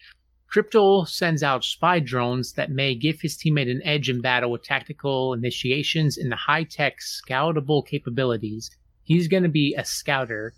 Crypto 0.49 1.05
sends 1.05 1.43
out 1.43 1.65
spy 1.65 1.99
drones 1.99 2.53
that 2.55 2.71
may 2.71 2.95
give 2.95 3.21
his 3.21 3.37
teammate 3.39 3.71
an 3.71 3.81
edge 3.85 4.11
in 4.11 4.21
battle 4.21 4.51
with 4.51 4.63
tactical 4.63 5.33
initiations 5.33 6.19
and 6.19 6.31
the 6.31 6.37
high 6.37 6.65
tech 6.65 7.01
scoutable 7.01 7.83
capabilities. 7.83 8.71
He's 9.03 9.29
going 9.29 9.45
to 9.45 9.49
be 9.49 9.75
a 9.79 9.85
scouter. 9.85 10.53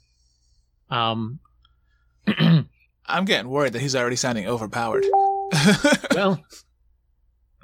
Um, 0.90 1.38
I'm 3.06 3.24
getting 3.24 3.48
worried 3.48 3.72
that 3.74 3.82
he's 3.82 3.94
already 3.94 4.16
sounding 4.16 4.48
overpowered. 4.48 5.04
well, 6.14 6.42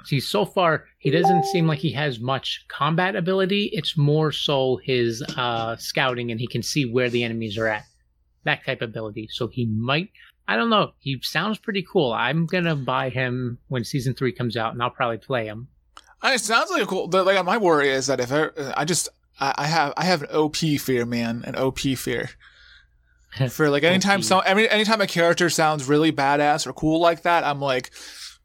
see, 0.05 0.21
so 0.21 0.45
far 0.45 0.85
he 0.99 1.09
doesn't 1.09 1.45
seem 1.45 1.67
like 1.67 1.79
he 1.79 1.91
has 1.91 2.21
much 2.21 2.63
combat 2.69 3.17
ability. 3.17 3.71
It's 3.73 3.97
more 3.97 4.31
so 4.31 4.79
his 4.83 5.21
uh, 5.35 5.75
scouting, 5.75 6.31
and 6.31 6.39
he 6.39 6.47
can 6.47 6.63
see 6.63 6.85
where 6.85 7.09
the 7.09 7.25
enemies 7.25 7.57
are 7.57 7.67
at. 7.67 7.83
That 8.43 8.65
type 8.65 8.81
of 8.81 8.89
ability. 8.89 9.29
So 9.31 9.47
he 9.47 9.65
might. 9.65 10.09
I 10.47 10.55
don't 10.55 10.69
know. 10.69 10.91
He 10.99 11.19
sounds 11.21 11.57
pretty 11.59 11.85
cool. 11.89 12.11
I'm 12.11 12.45
gonna 12.45 12.75
buy 12.75 13.09
him 13.09 13.59
when 13.67 13.83
season 13.83 14.13
three 14.13 14.31
comes 14.31 14.57
out, 14.57 14.73
and 14.73 14.81
I'll 14.81 14.89
probably 14.89 15.17
play 15.17 15.45
him. 15.45 15.67
it 16.23 16.41
sounds 16.41 16.71
like 16.71 16.83
a 16.83 16.85
cool. 16.85 17.07
Like 17.07 17.45
my 17.45 17.57
worry 17.57 17.89
is 17.89 18.07
that 18.07 18.19
if 18.19 18.31
I, 18.31 18.49
I 18.75 18.85
just 18.85 19.09
I, 19.39 19.53
I 19.57 19.67
have 19.67 19.93
I 19.97 20.05
have 20.05 20.23
an 20.23 20.29
OP 20.31 20.57
fear, 20.57 21.05
man, 21.05 21.43
an 21.45 21.55
OP 21.55 21.79
fear. 21.79 22.29
For 23.49 23.69
like 23.69 23.83
anytime 23.83 24.21
some 24.21 24.41
every 24.45 24.69
anytime 24.69 24.99
a 24.99 25.07
character 25.07 25.49
sounds 25.49 25.87
really 25.87 26.11
badass 26.11 26.67
or 26.67 26.73
cool 26.73 26.99
like 26.99 27.21
that, 27.21 27.43
I'm 27.43 27.61
like, 27.61 27.91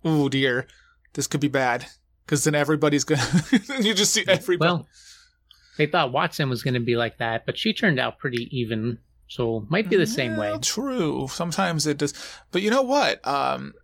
oh 0.05 0.29
dear, 0.29 0.67
this 1.15 1.26
could 1.26 1.41
be 1.41 1.49
bad. 1.49 1.87
Because 2.25 2.45
then 2.45 2.55
everybody's 2.55 3.05
gonna 3.05 3.23
you 3.81 3.95
just 3.95 4.12
see 4.12 4.25
everybody. 4.29 4.71
Well, 4.71 4.87
they 5.76 5.87
thought 5.87 6.12
Wattson 6.12 6.49
was 6.49 6.62
gonna 6.62 6.81
be 6.81 6.97
like 6.97 7.19
that, 7.19 7.47
but 7.47 7.59
she 7.59 7.73
turned 7.73 7.99
out 7.99 8.19
pretty 8.19 8.49
even. 8.57 8.99
So 9.28 9.66
might 9.68 9.88
be 9.88 9.97
the 9.97 10.06
same 10.06 10.37
way. 10.37 10.56
True. 10.62 11.28
Sometimes 11.28 11.87
it 11.87 11.99
does. 11.99 12.14
But 12.52 12.62
you 12.62 12.71
know 12.71 12.83
what? 12.83 13.26
Um, 13.26 13.75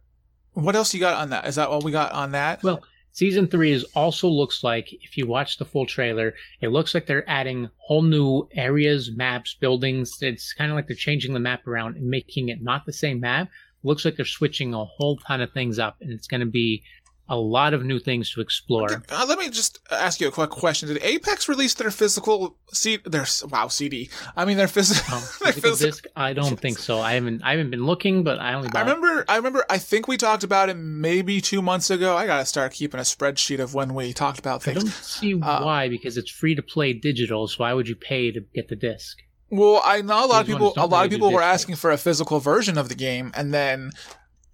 what 0.53 0.77
else 0.77 0.95
you 0.95 1.01
got 1.01 1.15
on 1.15 1.31
that? 1.31 1.47
Is 1.47 1.57
that 1.57 1.69
all 1.69 1.81
we 1.81 1.93
got 1.93 2.13
on 2.13 2.33
that? 2.33 2.63
Well, 2.63 2.83
season 3.13 3.47
three 3.49 3.73
is 3.73 3.85
also 3.95 4.29
looks 4.29 4.63
like 4.63 4.93
if 4.93 5.17
you 5.17 5.27
watch 5.27 5.59
the 5.59 5.65
full 5.65 5.87
trailer, 5.87 6.35
it 6.61 6.69
looks 6.69 6.95
like 6.95 7.07
they're 7.07 7.29
adding 7.29 7.71
whole 7.79 8.03
new 8.03 8.49
areas, 8.53 9.11
maps, 9.15 9.55
buildings. 9.55 10.19
It's 10.21 10.53
kind 10.53 10.71
of 10.71 10.77
like 10.77 10.87
they're 10.87 10.97
changing 10.97 11.35
the 11.35 11.41
map 11.41 11.67
around 11.67 11.97
and 11.97 12.09
making 12.09 12.49
it 12.49 12.63
not 12.63 12.87
the 12.87 12.93
same 12.93 13.21
map. 13.21 13.49
Looks 13.83 14.05
like 14.05 14.17
they're 14.17 14.25
switching 14.25 14.75
a 14.75 14.85
whole 14.85 15.17
ton 15.17 15.41
of 15.41 15.53
things 15.53 15.81
up, 15.81 15.97
and 16.01 16.13
it's 16.13 16.29
going 16.29 16.41
to 16.41 16.47
be 16.47 16.85
a 17.29 17.37
lot 17.37 17.73
of 17.73 17.85
new 17.85 17.99
things 17.99 18.31
to 18.33 18.41
explore. 18.41 19.03
Uh, 19.11 19.25
let 19.29 19.39
me 19.39 19.49
just 19.49 19.79
ask 19.91 20.21
you 20.21 20.29
a 20.29 20.31
quick 20.31 20.51
question: 20.51 20.89
Did 20.89 21.03
Apex 21.03 21.49
release 21.49 21.75
their 21.75 21.91
physical 21.91 22.57
C? 22.73 22.99
Their 23.05 23.27
wow 23.49 23.69
CD? 23.69 24.11
I 24.37 24.45
mean 24.45 24.57
their, 24.57 24.67
phys- 24.67 25.03
oh, 25.11 25.39
their 25.45 25.53
physical, 25.53 25.91
disc? 25.91 26.07
I 26.17 26.33
don't 26.33 26.59
think 26.59 26.79
so. 26.79 27.01
I 27.01 27.15
haven't. 27.15 27.43
I 27.43 27.53
haven't 27.53 27.71
been 27.71 27.87
looking, 27.87 28.25
but 28.25 28.39
I 28.39 28.55
only. 28.55 28.71
I 28.75 28.81
remember. 28.81 29.21
It. 29.21 29.27
I 29.29 29.37
remember. 29.37 29.65
I 29.71 29.79
think 29.79 30.09
we 30.09 30.17
talked 30.17 30.45
about 30.45 30.69
it 30.69 30.75
maybe 30.75 31.41
two 31.41 31.63
months 31.63 31.91
ago. 31.91 32.17
I 32.17 32.27
gotta 32.27 32.45
start 32.45 32.73
keeping 32.73 33.01
a 33.01 33.05
spreadsheet 33.05 33.61
of 33.61 33.75
when 33.75 33.95
we 33.95 34.13
talked 34.13 34.39
about 34.39 34.63
things. 34.63 34.79
I 34.79 34.81
don't 34.81 34.91
see 34.91 35.41
uh, 35.41 35.65
why 35.65 35.89
because 35.89 36.17
it's 36.17 36.31
free 36.31 36.55
to 36.55 36.63
play 36.63 36.93
digital. 36.93 37.47
So 37.49 37.57
why 37.59 37.73
would 37.73 37.89
you 37.89 37.97
pay 37.97 38.33
to 38.33 38.41
get 38.55 38.69
the 38.69 38.77
disc? 38.77 39.19
Well, 39.53 39.83
I 39.85 40.01
know 40.01 40.25
a 40.25 40.27
lot 40.27 40.47
These 40.47 40.55
of 40.55 40.61
people. 40.61 40.73
A 40.77 40.87
lot 40.87 41.05
of 41.05 41.11
people 41.11 41.31
were 41.31 41.43
asking 41.43 41.77
for 41.77 41.91
a 41.91 41.99
physical 41.99 42.41
version 42.41 42.79
of 42.79 42.89
the 42.89 42.95
game, 42.95 43.33
and 43.35 43.53
then 43.53 43.91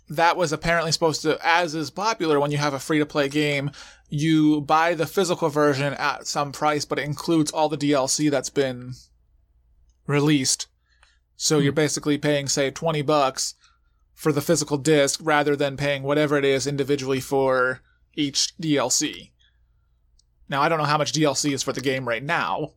that 0.08 0.36
was 0.36 0.52
apparently 0.52 0.92
supposed 0.92 1.22
to, 1.22 1.38
as 1.42 1.74
is 1.74 1.90
popular 1.90 2.40
when 2.40 2.50
you 2.50 2.58
have 2.58 2.74
a 2.74 2.78
free 2.78 2.98
to 2.98 3.06
play 3.06 3.28
game, 3.28 3.70
you 4.08 4.60
buy 4.62 4.94
the 4.94 5.06
physical 5.06 5.48
version 5.48 5.92
at 5.94 6.26
some 6.26 6.52
price, 6.52 6.84
but 6.84 6.98
it 6.98 7.04
includes 7.04 7.50
all 7.50 7.68
the 7.68 7.76
DLC 7.76 8.30
that's 8.30 8.50
been 8.50 8.94
released. 10.06 10.66
So 11.36 11.58
hmm. 11.58 11.64
you're 11.64 11.72
basically 11.72 12.18
paying, 12.18 12.48
say, 12.48 12.70
20 12.70 13.02
bucks 13.02 13.54
for 14.14 14.32
the 14.32 14.40
physical 14.40 14.78
disc 14.78 15.20
rather 15.22 15.54
than 15.54 15.76
paying 15.76 16.02
whatever 16.02 16.36
it 16.36 16.44
is 16.44 16.66
individually 16.66 17.20
for 17.20 17.80
each 18.14 18.56
DLC. 18.60 19.30
Now, 20.48 20.62
I 20.62 20.68
don't 20.68 20.78
know 20.78 20.84
how 20.84 20.98
much 20.98 21.12
DLC 21.12 21.52
is 21.52 21.62
for 21.62 21.72
the 21.72 21.80
game 21.80 22.08
right 22.08 22.22
now, 22.22 22.72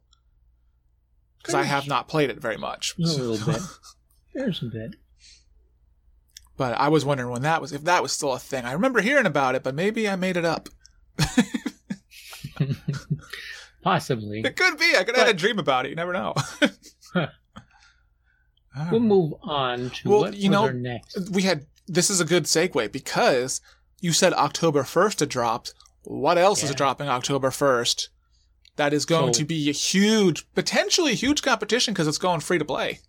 because 1.38 1.56
I 1.56 1.64
have 1.64 1.88
not 1.88 2.10
played 2.10 2.30
it 2.30 2.40
very 2.40 2.58
much. 2.58 2.94
A 3.00 3.02
little 3.02 3.46
bit. 3.54 3.62
There's 4.34 4.62
a 4.62 4.66
bit. 4.66 4.96
But 6.62 6.78
I 6.78 6.90
was 6.90 7.04
wondering 7.04 7.32
when 7.32 7.42
that 7.42 7.60
was, 7.60 7.74
if 7.74 7.86
that 7.86 8.04
was 8.04 8.12
still 8.12 8.34
a 8.34 8.38
thing. 8.38 8.66
I 8.66 8.74
remember 8.74 9.02
hearing 9.02 9.26
about 9.26 9.56
it, 9.56 9.64
but 9.64 9.74
maybe 9.74 10.08
I 10.08 10.16
made 10.16 10.38
it 10.38 10.46
up. 10.46 10.70
Possibly. 13.82 14.42
It 14.42 14.56
could 14.56 14.78
be. 14.78 14.94
I 14.96 15.04
could 15.04 15.16
have 15.16 15.26
had 15.26 15.36
a 15.36 15.40
dream 15.40 15.58
about 15.58 15.88
it. 15.88 15.90
You 15.90 15.96
never 15.96 16.14
know. 16.14 16.36
we'll 18.92 19.00
move 19.00 19.34
on 19.42 19.90
to 19.90 20.10
well, 20.10 20.20
what 20.20 20.36
you 20.36 20.50
know, 20.50 20.70
next. 20.70 21.32
We 21.32 21.42
had 21.42 21.66
this 21.88 22.12
is 22.12 22.22
a 22.22 22.26
good 22.26 22.44
segue 22.44 22.92
because 22.92 23.60
you 24.00 24.14
said 24.14 24.32
October 24.34 24.84
first 24.84 25.24
it 25.24 25.30
dropped. 25.30 25.74
What 26.04 26.38
else 26.38 26.62
yeah. 26.62 26.70
is 26.70 26.76
dropping 26.76 27.10
October 27.10 27.50
first? 27.50 28.10
That 28.76 28.94
is 28.94 29.06
going 29.06 29.34
so, 29.34 29.40
to 29.40 29.46
be 29.46 29.68
a 29.68 29.74
huge, 29.74 30.46
potentially 30.54 31.16
huge 31.16 31.42
competition 31.42 31.96
because 31.96 32.08
it's 32.08 32.20
going 32.20 32.42
free 32.42 32.60
to 32.60 32.66
play. 32.66 33.00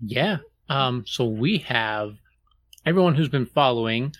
Yeah, 0.00 0.36
um, 0.68 1.04
so 1.06 1.24
we 1.24 1.58
have 1.58 2.16
everyone 2.84 3.14
who's 3.14 3.28
been 3.28 3.46
following. 3.46 4.14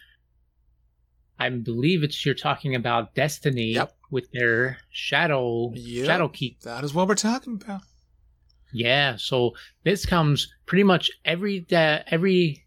I 1.38 1.50
believe 1.50 2.02
it's 2.02 2.24
you're 2.24 2.34
talking 2.34 2.74
about 2.74 3.14
Destiny 3.14 3.72
yep. 3.72 3.94
with 4.10 4.30
their 4.32 4.78
Shadow 4.90 5.72
yep. 5.74 6.08
Shadowkeep. 6.08 6.60
That 6.62 6.84
is 6.84 6.94
what 6.94 7.08
we're 7.08 7.14
talking 7.14 7.60
about. 7.62 7.82
Yeah, 8.72 9.16
so 9.16 9.54
this 9.84 10.06
comes 10.06 10.52
pretty 10.66 10.82
much 10.82 11.10
every 11.24 11.60
de- 11.60 12.04
every 12.08 12.64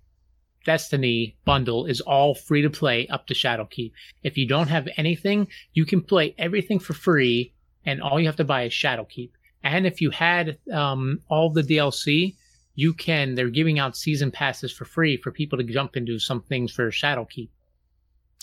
Destiny 0.65 1.37
bundle 1.45 1.85
is 1.85 2.01
all 2.01 2.35
free 2.35 2.61
to 2.61 2.69
play 2.69 3.07
up 3.07 3.27
to 3.27 3.33
Shadow 3.33 3.65
Shadowkeep. 3.65 3.91
If 4.23 4.37
you 4.37 4.47
don't 4.47 4.67
have 4.67 4.87
anything, 4.97 5.47
you 5.73 5.85
can 5.85 6.01
play 6.01 6.35
everything 6.37 6.79
for 6.79 6.93
free, 6.93 7.53
and 7.85 8.01
all 8.01 8.19
you 8.19 8.27
have 8.27 8.35
to 8.37 8.43
buy 8.43 8.63
is 8.63 8.73
Shadow 8.73 9.03
Shadowkeep. 9.03 9.31
And 9.63 9.85
if 9.85 9.99
you 9.99 10.09
had 10.09 10.57
um, 10.71 11.21
all 11.29 11.49
the 11.49 11.63
DLC, 11.63 12.35
you 12.79 12.93
can 12.93 13.35
they're 13.35 13.49
giving 13.49 13.77
out 13.77 13.97
season 13.97 14.31
passes 14.31 14.71
for 14.71 14.85
free 14.85 15.17
for 15.17 15.31
people 15.31 15.57
to 15.57 15.65
jump 15.65 15.97
into 15.97 16.17
some 16.17 16.41
things 16.41 16.71
for 16.71 16.89
Shadowkeep. 16.89 17.49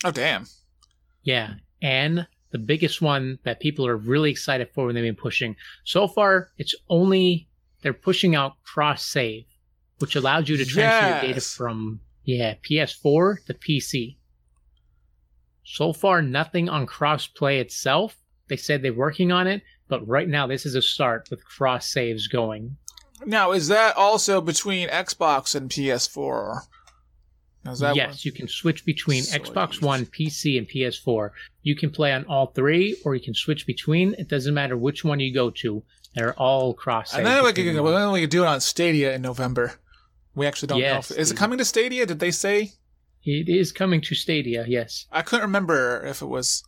Oh 0.05 0.11
damn. 0.11 0.45
Yeah. 1.23 1.55
And 1.81 2.27
the 2.51 2.59
biggest 2.59 3.01
one 3.01 3.39
that 3.45 3.59
people 3.59 3.87
are 3.87 3.97
really 3.97 4.29
excited 4.29 4.69
for 4.75 4.85
when 4.85 4.93
they've 4.93 5.03
been 5.03 5.15
pushing. 5.15 5.55
So 5.85 6.07
far, 6.07 6.51
it's 6.59 6.75
only 6.87 7.47
they're 7.81 7.93
pushing 7.93 8.35
out 8.35 8.61
cross 8.63 9.03
save, 9.03 9.45
which 9.97 10.15
allows 10.15 10.47
you 10.47 10.57
to 10.57 10.65
transfer 10.65 11.07
yes. 11.07 11.23
your 11.23 11.33
data 11.33 11.41
from 11.41 11.99
yeah, 12.23 12.53
PS4 12.69 13.43
to 13.47 13.53
PC. 13.55 14.17
So 15.63 15.93
far 15.93 16.21
nothing 16.21 16.69
on 16.69 16.85
cross 16.85 17.25
play 17.25 17.59
itself. 17.59 18.15
They 18.49 18.57
said 18.57 18.83
they're 18.83 18.93
working 18.93 19.31
on 19.31 19.47
it, 19.47 19.63
but 19.87 20.07
right 20.07 20.29
now 20.29 20.45
this 20.45 20.63
is 20.63 20.75
a 20.75 20.81
start 20.83 21.27
with 21.31 21.43
cross 21.43 21.87
saves 21.87 22.27
going. 22.27 22.77
Now, 23.25 23.51
is 23.51 23.67
that 23.67 23.97
also 23.97 24.41
between 24.41 24.89
Xbox 24.89 25.55
and 25.55 25.69
PS4? 25.69 26.61
yes, 27.65 27.81
what? 27.81 28.25
you 28.25 28.31
can 28.31 28.47
switch 28.47 28.85
between 28.85 29.23
Xbox 29.23 29.81
One, 29.81 30.05
PC, 30.05 30.57
and 30.57 30.67
PS4. 30.67 31.31
You 31.63 31.75
can 31.75 31.89
play 31.89 32.13
on 32.13 32.25
all 32.25 32.47
three, 32.47 32.97
or 33.03 33.15
you 33.15 33.21
can 33.21 33.33
switch 33.33 33.65
between. 33.65 34.13
It 34.17 34.27
doesn't 34.29 34.53
matter 34.53 34.77
which 34.77 35.03
one 35.03 35.19
you 35.19 35.33
go 35.33 35.49
to; 35.49 35.83
they're 36.15 36.33
all 36.33 36.73
cross. 36.73 37.13
And 37.13 37.25
then 37.25 37.43
we 37.43 37.53
can, 37.53 37.75
then 37.75 38.11
we 38.11 38.21
can 38.21 38.29
do 38.29 38.43
it 38.43 38.47
on 38.47 38.61
Stadia 38.61 39.13
in 39.13 39.21
November. 39.21 39.73
We 40.35 40.45
actually 40.45 40.67
don't 40.67 40.79
yes, 40.79 41.09
know. 41.09 41.15
If, 41.15 41.21
is 41.21 41.31
it 41.31 41.37
coming 41.37 41.57
to 41.57 41.65
Stadia? 41.65 42.05
Did 42.05 42.19
they 42.19 42.31
say? 42.31 42.73
It 43.23 43.49
is 43.49 43.71
coming 43.71 44.01
to 44.01 44.15
Stadia. 44.15 44.65
Yes. 44.67 45.07
I 45.11 45.21
couldn't 45.21 45.45
remember 45.45 46.05
if 46.05 46.21
it 46.21 46.27
was 46.27 46.63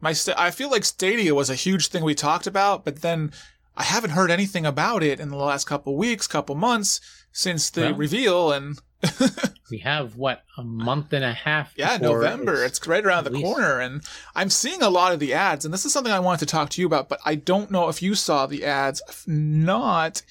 my. 0.00 0.14
I 0.36 0.50
feel 0.50 0.70
like 0.70 0.84
Stadia 0.84 1.34
was 1.34 1.50
a 1.50 1.54
huge 1.54 1.88
thing 1.88 2.02
we 2.02 2.14
talked 2.14 2.46
about, 2.46 2.84
but 2.84 3.02
then 3.02 3.32
I 3.76 3.84
haven't 3.84 4.10
heard 4.10 4.30
anything 4.30 4.66
about 4.66 5.02
it 5.02 5.20
in 5.20 5.30
the 5.30 5.36
last 5.36 5.66
couple 5.66 5.96
weeks, 5.96 6.26
couple 6.26 6.54
months 6.54 7.00
since 7.32 7.70
the 7.70 7.82
well, 7.82 7.94
reveal, 7.94 8.52
and 8.52 8.78
we 9.70 9.78
have 9.78 10.16
what 10.16 10.44
a 10.58 10.62
month 10.62 11.12
and 11.12 11.24
a 11.24 11.32
half. 11.32 11.72
Yeah, 11.76 11.96
November. 11.96 12.64
It's, 12.64 12.78
it's, 12.78 12.86
right 12.86 13.04
around 13.04 13.24
the 13.24 13.30
least. 13.30 13.44
corner, 13.44 13.80
and 13.80 14.02
I'm 14.34 14.50
seeing 14.50 14.82
a 14.82 14.90
lot 14.90 15.12
of 15.12 15.20
the 15.20 15.32
ads, 15.32 15.64
and 15.64 15.72
this 15.72 15.84
is 15.84 15.92
something 15.92 16.12
I 16.12 16.20
wanted 16.20 16.40
to 16.40 16.46
talk 16.46 16.68
to 16.70 16.80
you 16.80 16.86
about, 16.86 17.08
but 17.08 17.20
I 17.24 17.34
don't 17.34 17.70
know 17.70 17.88
if 17.88 18.02
you 18.02 18.14
saw 18.14 18.46
the 18.46 18.64
ads. 18.64 19.02
If 19.08 19.26
not, 19.26 20.22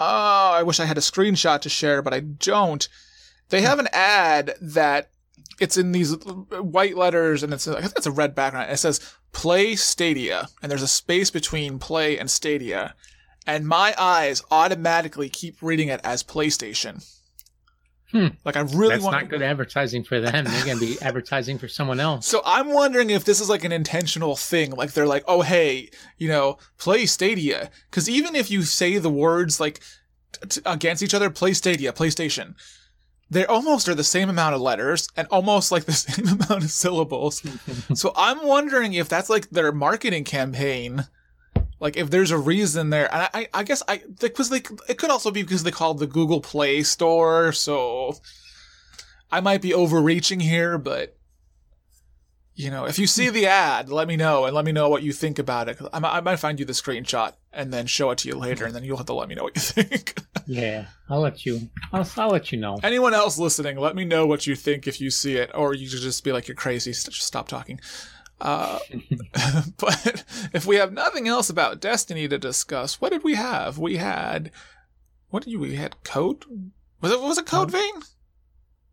oh, 0.00 0.52
I 0.54 0.62
wish 0.62 0.80
I 0.80 0.86
had 0.86 0.98
a 0.98 1.02
screenshot 1.02 1.60
to 1.60 1.68
share, 1.68 2.02
but 2.02 2.12
I 2.12 2.20
don't. 2.20 2.88
They 3.48 3.62
have 3.62 3.78
an 3.78 3.88
ad 3.92 4.56
that 4.60 5.10
it's 5.60 5.76
in 5.76 5.92
these 5.92 6.14
white 6.14 6.96
letters 6.96 7.42
and 7.42 7.52
it's 7.52 7.66
I 7.66 7.80
think 7.80 7.94
it's 7.96 8.06
a 8.06 8.12
red 8.12 8.34
background. 8.34 8.70
It 8.70 8.76
says 8.76 9.00
Play 9.32 9.76
Stadia, 9.76 10.48
and 10.62 10.70
there's 10.70 10.82
a 10.82 10.88
space 10.88 11.30
between 11.30 11.78
Play 11.78 12.18
and 12.18 12.30
Stadia, 12.30 12.94
and 13.46 13.66
my 13.66 13.94
eyes 13.98 14.42
automatically 14.50 15.28
keep 15.28 15.62
reading 15.62 15.88
it 15.88 16.00
as 16.04 16.22
PlayStation. 16.22 17.04
Hmm. 18.12 18.28
Like 18.44 18.56
I 18.56 18.60
really 18.60 18.90
That's 18.90 19.02
want. 19.02 19.16
not 19.16 19.28
good 19.28 19.42
advertising 19.42 20.04
for 20.04 20.20
them. 20.20 20.44
They're 20.44 20.64
going 20.64 20.78
to 20.78 20.86
be 20.86 20.96
advertising 21.02 21.58
for 21.58 21.66
someone 21.66 21.98
else. 21.98 22.26
So 22.26 22.40
I'm 22.46 22.72
wondering 22.72 23.10
if 23.10 23.24
this 23.24 23.40
is 23.40 23.48
like 23.48 23.64
an 23.64 23.72
intentional 23.72 24.36
thing. 24.36 24.70
Like 24.70 24.92
they're 24.92 25.08
like, 25.08 25.24
oh 25.26 25.42
hey, 25.42 25.90
you 26.16 26.28
know, 26.28 26.58
play 26.78 27.06
Stadia. 27.06 27.70
Because 27.90 28.08
even 28.08 28.36
if 28.36 28.50
you 28.50 28.62
say 28.62 28.98
the 28.98 29.10
words 29.10 29.58
like 29.58 29.80
t- 30.48 30.60
against 30.64 31.02
each 31.02 31.14
other, 31.14 31.30
play 31.30 31.52
Stadia, 31.52 31.92
PlayStation, 31.92 32.54
they 33.30 33.44
almost 33.44 33.88
are 33.88 33.94
the 33.94 34.04
same 34.04 34.28
amount 34.28 34.54
of 34.54 34.60
letters 34.60 35.08
and 35.16 35.26
almost 35.30 35.72
like 35.72 35.84
the 35.84 35.92
same 35.92 36.28
amount 36.28 36.64
of 36.64 36.70
syllables. 36.70 37.42
so 37.94 38.12
I'm 38.16 38.46
wondering 38.46 38.94
if 38.94 39.08
that's 39.08 39.30
like 39.30 39.50
their 39.50 39.72
marketing 39.72 40.24
campaign. 40.24 41.06
Like 41.78 41.96
if 41.96 42.10
there's 42.10 42.30
a 42.30 42.38
reason 42.38 42.90
there, 42.90 43.12
and 43.12 43.28
I, 43.34 43.48
I, 43.52 43.62
guess 43.62 43.82
I 43.86 44.00
because 44.20 44.48
they 44.48 44.62
it 44.88 44.96
could 44.96 45.10
also 45.10 45.30
be 45.30 45.42
because 45.42 45.62
they 45.62 45.70
called 45.70 45.98
the 45.98 46.06
Google 46.06 46.40
Play 46.40 46.82
Store, 46.82 47.52
so 47.52 48.16
I 49.30 49.40
might 49.40 49.60
be 49.60 49.74
overreaching 49.74 50.40
here, 50.40 50.78
but 50.78 51.16
you 52.56 52.70
know, 52.70 52.86
if 52.86 52.98
you 52.98 53.06
see 53.06 53.28
the 53.30 53.46
ad, 53.46 53.88
let 53.90 54.08
me 54.08 54.16
know 54.16 54.46
and 54.46 54.54
let 54.56 54.64
me 54.64 54.72
know 54.72 54.88
what 54.88 55.02
you 55.02 55.12
think 55.12 55.38
about 55.38 55.68
it. 55.68 55.78
I, 55.92 55.98
might- 55.98 56.16
I 56.16 56.20
might 56.20 56.36
find 56.36 56.58
you 56.58 56.64
the 56.64 56.72
screenshot 56.72 57.34
and 57.52 57.72
then 57.72 57.86
show 57.86 58.10
it 58.10 58.18
to 58.18 58.28
you 58.28 58.34
later, 58.36 58.64
and 58.64 58.74
then 58.74 58.82
you'll 58.82 58.96
have 58.96 59.06
to 59.06 59.12
let 59.14 59.28
me 59.28 59.34
know 59.34 59.44
what 59.44 59.54
you 59.56 59.60
think. 59.84 60.18
Yeah, 60.46 60.86
I'll 61.08 61.20
let 61.20 61.44
you. 61.46 61.68
I'll, 61.92 62.08
I'll 62.16 62.30
let 62.30 62.50
you 62.52 62.58
know. 62.58 62.78
Anyone 62.82 63.14
else 63.14 63.38
listening, 63.38 63.76
let 63.78 63.94
me 63.94 64.04
know 64.04 64.26
what 64.26 64.46
you 64.46 64.56
think 64.56 64.86
if 64.86 65.00
you 65.00 65.10
see 65.10 65.36
it, 65.36 65.50
or 65.54 65.74
you 65.74 65.86
should 65.88 66.00
just 66.00 66.24
be 66.24 66.32
like, 66.32 66.48
"You're 66.48 66.54
crazy." 66.54 66.92
St- 66.92 67.14
Just 67.14 67.26
stop 67.26 67.46
talking. 67.48 67.78
Uh, 68.40 68.78
but 69.78 70.24
if 70.52 70.66
we 70.66 70.76
have 70.76 70.92
nothing 70.92 71.28
else 71.28 71.50
about 71.50 71.80
Destiny 71.80 72.26
to 72.28 72.38
discuss, 72.38 73.00
what 73.00 73.12
did 73.12 73.24
we 73.24 73.34
have? 73.34 73.78
We 73.78 73.96
had 73.96 74.50
what 75.30 75.42
did 75.44 75.50
you? 75.50 75.58
We 75.58 75.74
had 75.76 76.02
Code. 76.04 76.44
Was 77.00 77.12
it 77.12 77.20
was 77.20 77.38
it 77.38 77.46
Code 77.46 77.70
Vein? 77.70 77.94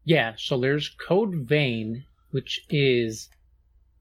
Yeah, 0.05 0.33
so 0.37 0.59
there's 0.59 0.89
Code 0.89 1.33
Vein, 1.35 2.03
which 2.31 2.65
is 2.69 3.29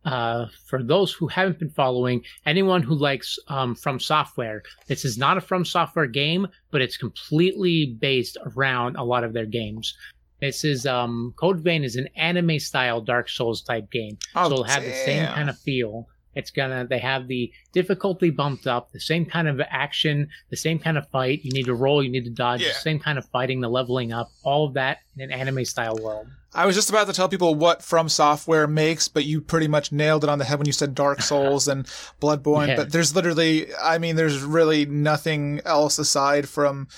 uh, 0.04 0.47
for 0.66 0.82
those 0.82 1.12
who 1.12 1.28
haven't 1.28 1.59
been 1.59 1.71
following, 1.71 2.23
anyone 2.47 2.82
who 2.82 2.94
likes 2.94 3.38
um, 3.49 3.75
From 3.75 4.00
Software. 4.00 4.62
This 4.87 5.04
is 5.04 5.16
not 5.18 5.37
a 5.37 5.40
From 5.40 5.64
Software 5.64 6.06
game, 6.06 6.47
but 6.71 6.80
it's 6.80 6.97
completely 6.97 7.97
based 8.00 8.37
around 8.56 8.97
a 8.97 9.04
lot 9.04 9.25
of 9.25 9.32
their 9.32 9.47
games. 9.47 9.97
This 10.40 10.64
is 10.64 10.87
um, 10.87 11.32
Code 11.37 11.61
Vein 11.61 11.85
is 11.85 11.94
an 11.97 12.09
anime 12.16 12.59
style 12.59 13.00
Dark 13.00 13.28
Souls 13.28 13.62
type 13.62 13.90
game, 13.92 14.18
Oh, 14.35 14.49
so 14.49 14.52
it'll 14.54 14.64
have 14.64 14.82
the 14.82 14.92
same 14.92 15.26
kind 15.28 15.49
of 15.49 15.56
feel. 15.59 16.09
It's 16.35 16.50
gonna 16.50 16.87
they 16.88 16.99
have 16.99 17.28
the 17.28 17.52
difficulty 17.73 18.30
bumped 18.30 18.66
up, 18.66 18.90
the 18.90 18.99
same 18.99 19.25
kind 19.26 19.47
of 19.47 19.61
action, 19.61 20.28
the 20.50 20.56
same 20.56 20.78
kind 20.78 20.97
of 20.99 21.06
fight. 21.11 21.44
You 21.44 21.52
need 21.52 21.66
to 21.66 21.75
roll, 21.75 22.02
you 22.02 22.11
need 22.11 22.25
to 22.25 22.30
dodge, 22.30 22.62
Yeah. 22.62 22.68
the 22.68 22.75
same 22.75 22.99
kind 22.99 23.18
of 23.18 23.26
fighting, 23.26 23.61
the 23.61 23.68
leveling 23.68 24.12
up, 24.12 24.30
all 24.42 24.66
of 24.66 24.75
that 24.75 24.99
in 25.16 25.23
an 25.23 25.30
anime 25.30 25.64
style 25.66 25.97
world. 26.02 26.26
I 26.54 26.66
was 26.66 26.75
just 26.76 26.90
about 26.90 27.06
to 27.06 27.12
tell 27.14 27.28
people 27.28 27.54
what 27.54 27.82
From 27.82 28.09
Software 28.09 28.66
makes, 28.66 29.09
but 29.09 29.25
you 29.25 29.40
pretty 29.40 29.68
much 29.68 29.90
nailed 29.90 30.23
it 30.25 30.30
on 30.30 30.38
the 30.38 30.44
head 30.44 30.59
when 30.59 30.66
you 30.66 30.73
said 30.73 30.94
Dark 30.94 31.23
Souls 31.30 31.66
and 31.68 31.87
Bloodborne. 32.21 32.68
Yeah. 32.68 32.76
But 32.76 32.92
there's 32.92 33.14
literally, 33.16 33.75
I 33.82 33.99
mean, 33.99 34.16
there's 34.16 34.42
really 34.42 34.85
nothing 34.87 35.61
else 35.64 35.99
aside 35.99 36.49
from 36.49 36.88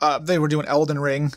uh, 0.00 0.18
they 0.18 0.38
were 0.38 0.48
doing 0.48 0.66
Elden 0.66 0.98
Ring, 1.00 1.32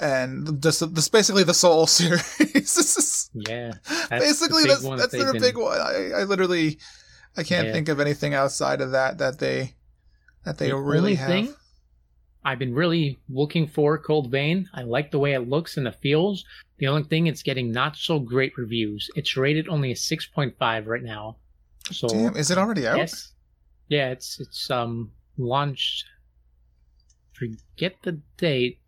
and 0.00 0.46
this, 0.62 0.78
this 0.80 1.08
basically 1.08 1.42
the 1.44 1.54
Soul 1.54 1.86
series. 1.88 3.30
Yeah, 3.34 3.72
that's 3.88 4.24
basically 4.24 4.62
the 4.64 4.68
that's 4.68 4.82
that's 5.00 5.12
their 5.12 5.32
they've 5.32 5.40
big 5.42 5.56
one. 5.56 5.80
I, 5.80 6.10
I 6.18 6.22
literally, 6.24 6.78
I 7.36 7.42
can't 7.42 7.68
Yeah. 7.68 7.72
think 7.72 7.88
of 7.88 8.00
anything 8.00 8.34
outside 8.34 8.80
of 8.80 8.92
that 8.92 9.18
that 9.18 9.38
they 9.38 9.74
that 10.44 10.58
they 10.58 10.68
the 10.68 10.76
really 10.76 11.14
have. 11.14 11.28
thing 11.28 11.54
I've 12.44 12.58
been 12.58 12.74
really 12.74 13.20
looking 13.28 13.66
for 13.68 13.96
Code 13.98 14.30
Vein. 14.30 14.68
I 14.74 14.82
like 14.82 15.10
the 15.10 15.18
way 15.18 15.34
it 15.34 15.48
looks 15.48 15.76
and 15.76 15.86
it 15.86 15.94
feels. 16.02 16.44
The 16.78 16.88
only 16.88 17.04
thing 17.04 17.26
it's 17.26 17.42
getting 17.42 17.70
not 17.70 17.96
so 17.96 18.18
great 18.18 18.52
reviews. 18.58 19.08
It's 19.14 19.36
rated 19.36 19.68
only 19.68 19.92
a 19.92 19.96
six 19.96 20.26
point 20.26 20.56
five 20.58 20.86
right 20.88 21.02
now. 21.02 21.36
So 21.90 22.08
Damn, 22.08 22.36
is 22.36 22.50
it 22.50 22.58
already 22.58 22.86
out? 22.86 22.96
yes, 22.96 23.32
yeah, 23.88 24.10
it's 24.10 24.40
it's 24.40 24.70
um 24.70 25.12
launched. 25.38 26.04
Forget 27.32 27.96
the 28.02 28.20
date. 28.36 28.78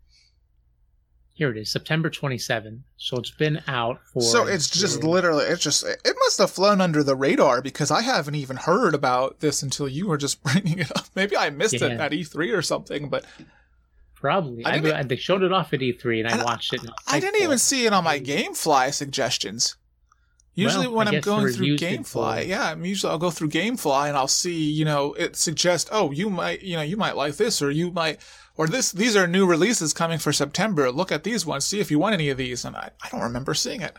Here 1.37 1.51
it 1.51 1.57
is, 1.57 1.69
September 1.69 2.09
twenty 2.09 2.37
seventh. 2.37 2.81
So 2.97 3.17
it's 3.17 3.29
been 3.31 3.61
out 3.67 3.99
for. 4.13 4.21
So 4.21 4.47
it's 4.47 4.69
just 4.69 5.03
literally, 5.03 5.43
it's 5.45 5.61
just, 5.61 5.83
it 5.83 6.15
must 6.19 6.37
have 6.39 6.49
flown 6.49 6.79
under 6.79 7.03
the 7.03 7.15
radar 7.15 7.61
because 7.61 7.91
I 7.91 8.01
haven't 8.03 8.35
even 8.35 8.55
heard 8.55 8.95
about 8.95 9.41
this 9.41 9.61
until 9.61 9.87
you 9.89 10.07
were 10.07 10.17
just 10.17 10.41
bringing 10.45 10.79
it 10.79 10.91
up. 10.97 11.05
Maybe 11.13 11.35
I 11.35 11.49
missed 11.49 11.73
it 11.73 11.83
at 11.83 12.11
E3 12.13 12.57
or 12.57 12.61
something, 12.61 13.09
but 13.09 13.25
probably. 14.13 14.65
I 14.65 14.75
I 14.99 15.03
they 15.03 15.17
showed 15.17 15.43
it 15.43 15.51
off 15.51 15.73
at 15.73 15.81
E3 15.81 16.19
and 16.21 16.27
I 16.29 16.31
And 16.31 16.41
I- 16.41 16.45
watched 16.45 16.73
it. 16.73 16.79
and 16.81 16.89
I 17.07 17.15
was 17.15 17.23
didn't 17.23 17.41
even 17.43 17.57
see 17.57 17.85
it 17.85 17.93
on 17.93 18.03
my 18.05 18.19
GameFly 18.19 18.93
suggestions. 18.93 19.75
Usually 20.57 20.87
Well, 20.87 20.95
when 20.95 21.07
I 21.09 21.15
I'm 21.15 21.21
going 21.21 21.49
through 21.51 21.75
GameFly, 21.75 22.47
yeah, 22.47 22.71
I'm 22.71 22.85
usually 22.85 23.11
I'll 23.11 23.17
go 23.17 23.29
through 23.29 23.49
GameFly 23.49 24.07
and 24.07 24.15
I'll 24.15 24.29
see, 24.29 24.71
you 24.71 24.85
know, 24.85 25.13
it 25.15 25.35
suggests, 25.35 25.89
oh, 25.91 26.11
you 26.11 26.29
might, 26.29 26.61
you 26.61 26.77
know, 26.77 26.81
you 26.81 26.95
might 26.95 27.17
like 27.17 27.35
this 27.35 27.61
or 27.61 27.71
you 27.71 27.91
might, 27.91 28.21
or 28.57 28.67
this, 28.67 28.91
these 28.91 29.15
are 29.15 29.27
new 29.27 29.45
releases 29.45 29.93
coming 29.93 30.17
for 30.19 30.31
September. 30.33 30.91
Look 30.91 31.11
at 31.11 31.23
these 31.23 31.45
ones, 31.45 31.65
see 31.65 31.79
if 31.79 31.91
you 31.91 31.99
want 31.99 32.13
any 32.13 32.29
of 32.29 32.37
these. 32.37 32.63
And 32.65 32.75
I, 32.75 32.91
I 33.03 33.09
don't 33.09 33.21
remember 33.21 33.53
seeing 33.53 33.81
it. 33.81 33.95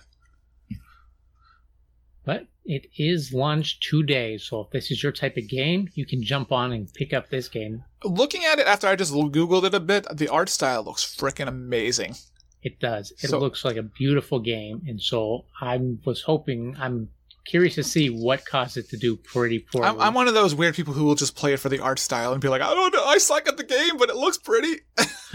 But 2.24 2.46
it 2.64 2.86
is 2.98 3.32
launched 3.32 3.84
today, 3.88 4.36
so 4.38 4.62
if 4.62 4.70
this 4.70 4.90
is 4.90 5.00
your 5.02 5.12
type 5.12 5.36
of 5.36 5.48
game, 5.48 5.88
you 5.94 6.04
can 6.04 6.22
jump 6.24 6.50
on 6.50 6.72
and 6.72 6.92
pick 6.92 7.12
up 7.12 7.30
this 7.30 7.48
game. 7.48 7.84
Looking 8.04 8.44
at 8.44 8.58
it 8.58 8.66
after 8.66 8.88
I 8.88 8.96
just 8.96 9.12
Googled 9.12 9.62
it 9.64 9.74
a 9.74 9.80
bit, 9.80 10.06
the 10.12 10.26
art 10.28 10.48
style 10.48 10.82
looks 10.82 11.04
freaking 11.04 11.46
amazing. 11.46 12.16
It 12.62 12.80
does. 12.80 13.12
It 13.22 13.28
So- 13.30 13.38
looks 13.38 13.64
like 13.64 13.76
a 13.76 13.82
beautiful 13.84 14.40
game, 14.40 14.82
and 14.88 15.00
so 15.00 15.44
I 15.60 15.78
was 16.04 16.22
hoping. 16.22 16.74
I'm 16.80 17.10
curious 17.46 17.76
to 17.76 17.82
see 17.82 18.08
what 18.10 18.44
caused 18.44 18.76
it 18.76 18.88
to 18.90 18.96
do 18.96 19.16
pretty 19.16 19.60
poorly. 19.60 19.88
I'm, 19.88 20.00
I'm 20.00 20.14
one 20.14 20.28
of 20.28 20.34
those 20.34 20.54
weird 20.54 20.74
people 20.74 20.92
who 20.92 21.04
will 21.04 21.14
just 21.14 21.36
play 21.36 21.52
it 21.52 21.60
for 21.60 21.68
the 21.68 21.80
art 21.80 21.98
style 21.98 22.32
and 22.32 22.40
be 22.40 22.48
like, 22.48 22.62
I 22.62 22.74
don't 22.74 22.92
know, 22.92 23.04
I 23.04 23.18
suck 23.18 23.48
at 23.48 23.56
the 23.56 23.64
game, 23.64 23.96
but 23.96 24.10
it 24.10 24.16
looks 24.16 24.38
pretty. 24.38 24.80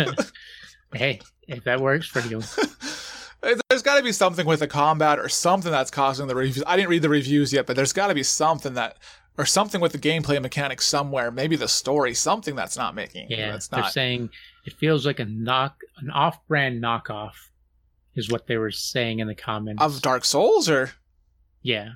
hey, 0.94 1.22
if 1.48 1.64
that 1.64 1.80
works 1.80 2.08
for 2.08 2.20
you, 2.28 2.42
there's 3.70 3.82
got 3.82 3.98
to 3.98 4.04
be 4.04 4.12
something 4.12 4.46
with 4.46 4.60
the 4.60 4.68
combat 4.68 5.20
or 5.20 5.30
something 5.30 5.72
that's 5.72 5.92
causing 5.92 6.28
the 6.28 6.36
reviews. 6.36 6.64
I 6.68 6.76
didn't 6.76 6.90
read 6.90 7.02
the 7.02 7.10
reviews 7.10 7.52
yet, 7.52 7.66
but 7.66 7.76
there's 7.76 7.94
got 7.94 8.08
to 8.08 8.14
be 8.14 8.24
something 8.24 8.74
that, 8.76 8.98
or 9.38 9.46
something 9.46 9.82
with 9.82 9.94
the 9.94 9.98
gameplay 9.98 10.42
mechanics 10.42 10.86
somewhere. 10.86 11.32
Maybe 11.32 11.56
the 11.56 11.68
story, 11.68 12.14
something 12.14 12.56
that's 12.56 12.78
not 12.78 12.94
making. 12.94 13.28
yeah, 13.30 13.52
that's 13.52 13.68
they're 13.70 13.82
not. 13.82 13.94
saying 13.94 14.30
it 14.66 14.74
feels 14.74 15.06
like 15.06 15.20
a 15.20 15.26
knock, 15.26 15.78
an 15.98 16.12
off-brand 16.12 16.84
knockoff, 16.84 17.34
is 18.14 18.30
what 18.30 18.46
they 18.46 18.58
were 18.58 18.72
saying 18.72 19.20
in 19.20 19.28
the 19.28 19.36
comments. 19.36 19.82
Of 19.82 20.02
Dark 20.02 20.26
Souls, 20.26 20.70
or 20.70 20.92
Yeah. 21.62 21.90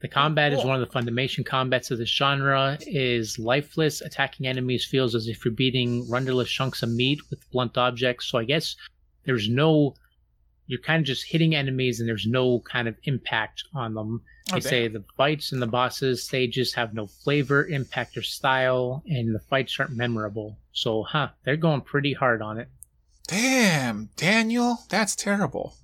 The 0.00 0.08
oh, 0.08 0.12
combat 0.12 0.52
is 0.52 0.64
one 0.64 0.74
of 0.74 0.86
the 0.86 0.92
fundamental 0.92 1.44
combats 1.44 1.90
of 1.90 1.98
the 1.98 2.04
genre 2.06 2.76
is 2.82 3.38
lifeless. 3.38 4.00
Attacking 4.02 4.46
enemies 4.46 4.84
feels 4.84 5.14
as 5.14 5.28
if 5.28 5.44
you're 5.44 5.54
beating 5.54 6.08
rudderless 6.10 6.50
chunks 6.50 6.82
of 6.82 6.90
meat 6.90 7.20
with 7.30 7.48
blunt 7.50 7.78
objects. 7.78 8.26
So 8.26 8.38
I 8.38 8.44
guess 8.44 8.76
there's 9.24 9.48
no 9.48 9.94
you're 10.66 10.80
kind 10.80 11.00
of 11.00 11.06
just 11.06 11.24
hitting 11.24 11.54
enemies 11.54 12.00
and 12.00 12.08
there's 12.08 12.26
no 12.26 12.60
kind 12.60 12.88
of 12.88 12.96
impact 13.04 13.64
on 13.74 13.94
them. 13.94 14.22
Oh, 14.50 14.54
they 14.54 14.56
Oh, 14.56 14.60
say 14.60 14.88
the 14.88 15.04
fights 15.16 15.52
and 15.52 15.60
the 15.60 15.66
bosses 15.66 16.22
stages 16.22 16.72
have 16.74 16.94
no 16.94 17.06
flavor, 17.06 17.66
impact, 17.66 18.16
or 18.16 18.22
style, 18.22 19.02
and 19.06 19.34
the 19.34 19.40
fights 19.40 19.78
aren't 19.78 19.96
memorable. 19.96 20.56
So, 20.72 21.02
huh, 21.02 21.28
they're 21.44 21.56
going 21.56 21.82
pretty 21.82 22.12
hard 22.14 22.42
on 22.42 22.58
it. 22.58 22.68
damn, 23.26 24.10
Daniel, 24.16 24.78
that's 24.88 25.14
terrible. 25.16 25.76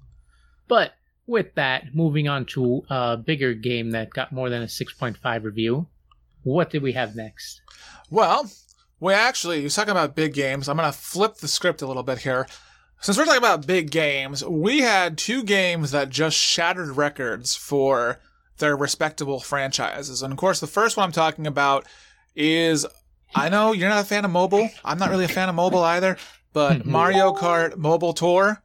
But 0.68 0.94
with 1.26 1.54
that, 1.54 1.94
moving 1.94 2.28
on 2.28 2.44
to 2.46 2.85
a 2.90 3.16
bigger 3.16 3.54
game 3.54 3.92
that 3.92 4.11
got 4.11 4.33
more 4.33 4.50
than 4.50 4.62
a 4.62 4.66
6.5 4.66 5.44
review. 5.44 5.87
What 6.42 6.70
did 6.70 6.83
we 6.83 6.92
have 6.92 7.14
next? 7.16 7.61
Well, 8.11 8.50
we 8.98 9.12
actually, 9.12 9.61
you're 9.61 9.70
talking 9.70 9.92
about 9.92 10.16
big 10.16 10.35
games. 10.35 10.68
I'm 10.68 10.76
going 10.76 10.90
to 10.90 10.96
flip 10.96 11.37
the 11.37 11.48
script 11.48 11.83
a 11.83 11.87
little 11.87 12.02
bit 12.02 12.18
here. 12.18 12.46
Since 13.00 13.16
we're 13.16 13.24
talking 13.24 13.38
about 13.38 13.66
big 13.66 13.90
games, 13.90 14.44
we 14.44 14.80
had 14.80 15.16
two 15.16 15.42
games 15.42 15.90
that 15.92 16.11
just 16.11 16.37
shattered 16.37 16.96
records 16.96 17.54
for 17.56 18.20
their 18.59 18.76
respectable 18.76 19.40
franchises. 19.40 20.22
And 20.22 20.33
of 20.33 20.38
course, 20.38 20.61
the 20.61 20.66
first 20.66 20.96
one 20.96 21.04
I'm 21.04 21.12
talking 21.12 21.46
about 21.46 21.87
is 22.37 22.87
I 23.35 23.48
know 23.48 23.72
you're 23.72 23.88
not 23.88 24.04
a 24.04 24.06
fan 24.06 24.24
of 24.24 24.30
mobile. 24.30 24.68
I'm 24.85 24.98
not 24.98 25.11
really 25.11 25.24
a 25.24 25.28
fan 25.28 25.48
of 25.48 25.54
mobile 25.54 25.83
either, 25.83 26.18
but 26.52 26.85
Mario 26.87 27.33
Kart 27.33 27.76
Mobile 27.76 28.12
Tour 28.12 28.62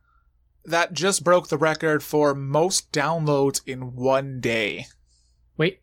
that 0.66 0.94
just 0.94 1.24
broke 1.24 1.48
the 1.50 1.58
record 1.58 2.04
for 2.04 2.34
most 2.36 2.92
downloads 2.92 3.62
in 3.66 3.96
one 3.96 4.40
day. 4.40 4.88
Wait, 5.58 5.82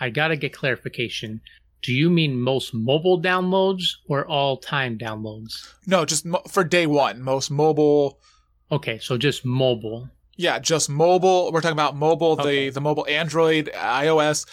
I 0.00 0.10
gotta 0.10 0.36
get 0.36 0.52
clarification. 0.52 1.40
Do 1.82 1.92
you 1.92 2.10
mean 2.10 2.40
most 2.40 2.72
mobile 2.74 3.20
downloads 3.20 3.82
or 4.08 4.24
all 4.26 4.56
time 4.56 4.96
downloads? 4.98 5.72
No, 5.86 6.04
just 6.04 6.24
mo- 6.24 6.42
for 6.48 6.62
day 6.64 6.86
one, 6.86 7.20
most 7.22 7.50
mobile 7.50 8.20
Okay, 8.70 8.98
so 8.98 9.18
just 9.18 9.44
mobile. 9.44 10.08
Yeah, 10.36 10.58
just 10.58 10.88
mobile. 10.88 11.52
We're 11.52 11.60
talking 11.60 11.74
about 11.74 11.94
mobile, 11.94 12.32
Okay. 12.40 12.68
the 12.68 12.74
the 12.74 12.80
mobile 12.80 13.06
Android, 13.06 13.70
iOS, 13.74 14.46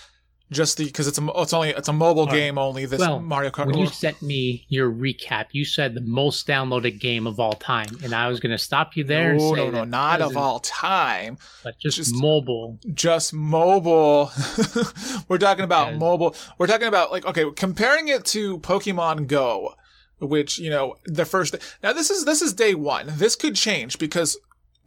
just 0.52 0.78
the 0.78 0.86
because 0.86 1.08
it's 1.08 1.20
a 1.20 1.28
it's 1.36 1.54
only 1.54 1.70
it's 1.70 1.88
a 1.88 1.94
mobile 1.94 2.26
right. 2.26 2.34
game 2.36 2.58
only. 2.58 2.86
This 2.86 3.00
Well, 3.00 3.20
Mario 3.20 3.52
Kart. 3.52 3.68
When 3.68 3.78
you 3.78 3.88
sent 3.88 4.22
me 4.22 4.66
your 4.68 4.92
recap, 4.92 5.48
you 5.52 5.64
said 5.66 5.94
the 5.94 6.02
most 6.02 6.48
downloaded 6.48 7.00
game 7.00 7.28
of 7.28 7.40
all 7.40 7.54
time, 7.54 7.88
and 8.04 8.14
I 8.14 8.28
was 8.28 8.40
going 8.40 8.52
to 8.52 8.58
stop 8.58 8.96
you 8.96 9.04
there. 9.04 9.32
and 9.32 9.40
no, 9.40 9.56
say 9.56 9.66
no, 9.66 9.72
no, 9.72 9.84
not 9.84 10.22
of 10.22 10.36
all 10.38 10.60
time. 10.60 11.38
but 11.64 11.78
just, 11.80 11.98
just- 11.98 12.16
mobile. 12.16 12.80
just 12.94 13.34
mobile. 13.34 14.32
We're 15.28 15.38
talking 15.38 15.64
about 15.66 15.92
Yeah. 15.94 15.98
mobile. 16.00 16.36
We're 16.58 16.68
talking 16.68 16.88
about 16.88 17.12
like 17.12 17.26
okay, 17.26 17.46
comparing 17.56 18.08
it 18.08 18.26
to 18.26 18.60
Pokemon 18.60 19.28
Go, 19.28 19.76
which 20.20 20.58
you 20.60 20.70
know 20.70 20.96
the 21.06 21.26
first. 21.26 21.56
Now 21.84 21.94
this 21.94 22.10
is 22.10 22.26
this 22.26 22.42
is 22.42 22.54
day 22.54 22.74
one. 22.76 23.06
This 23.18 23.36
could 23.36 23.56
change 23.56 24.00
because 24.00 24.38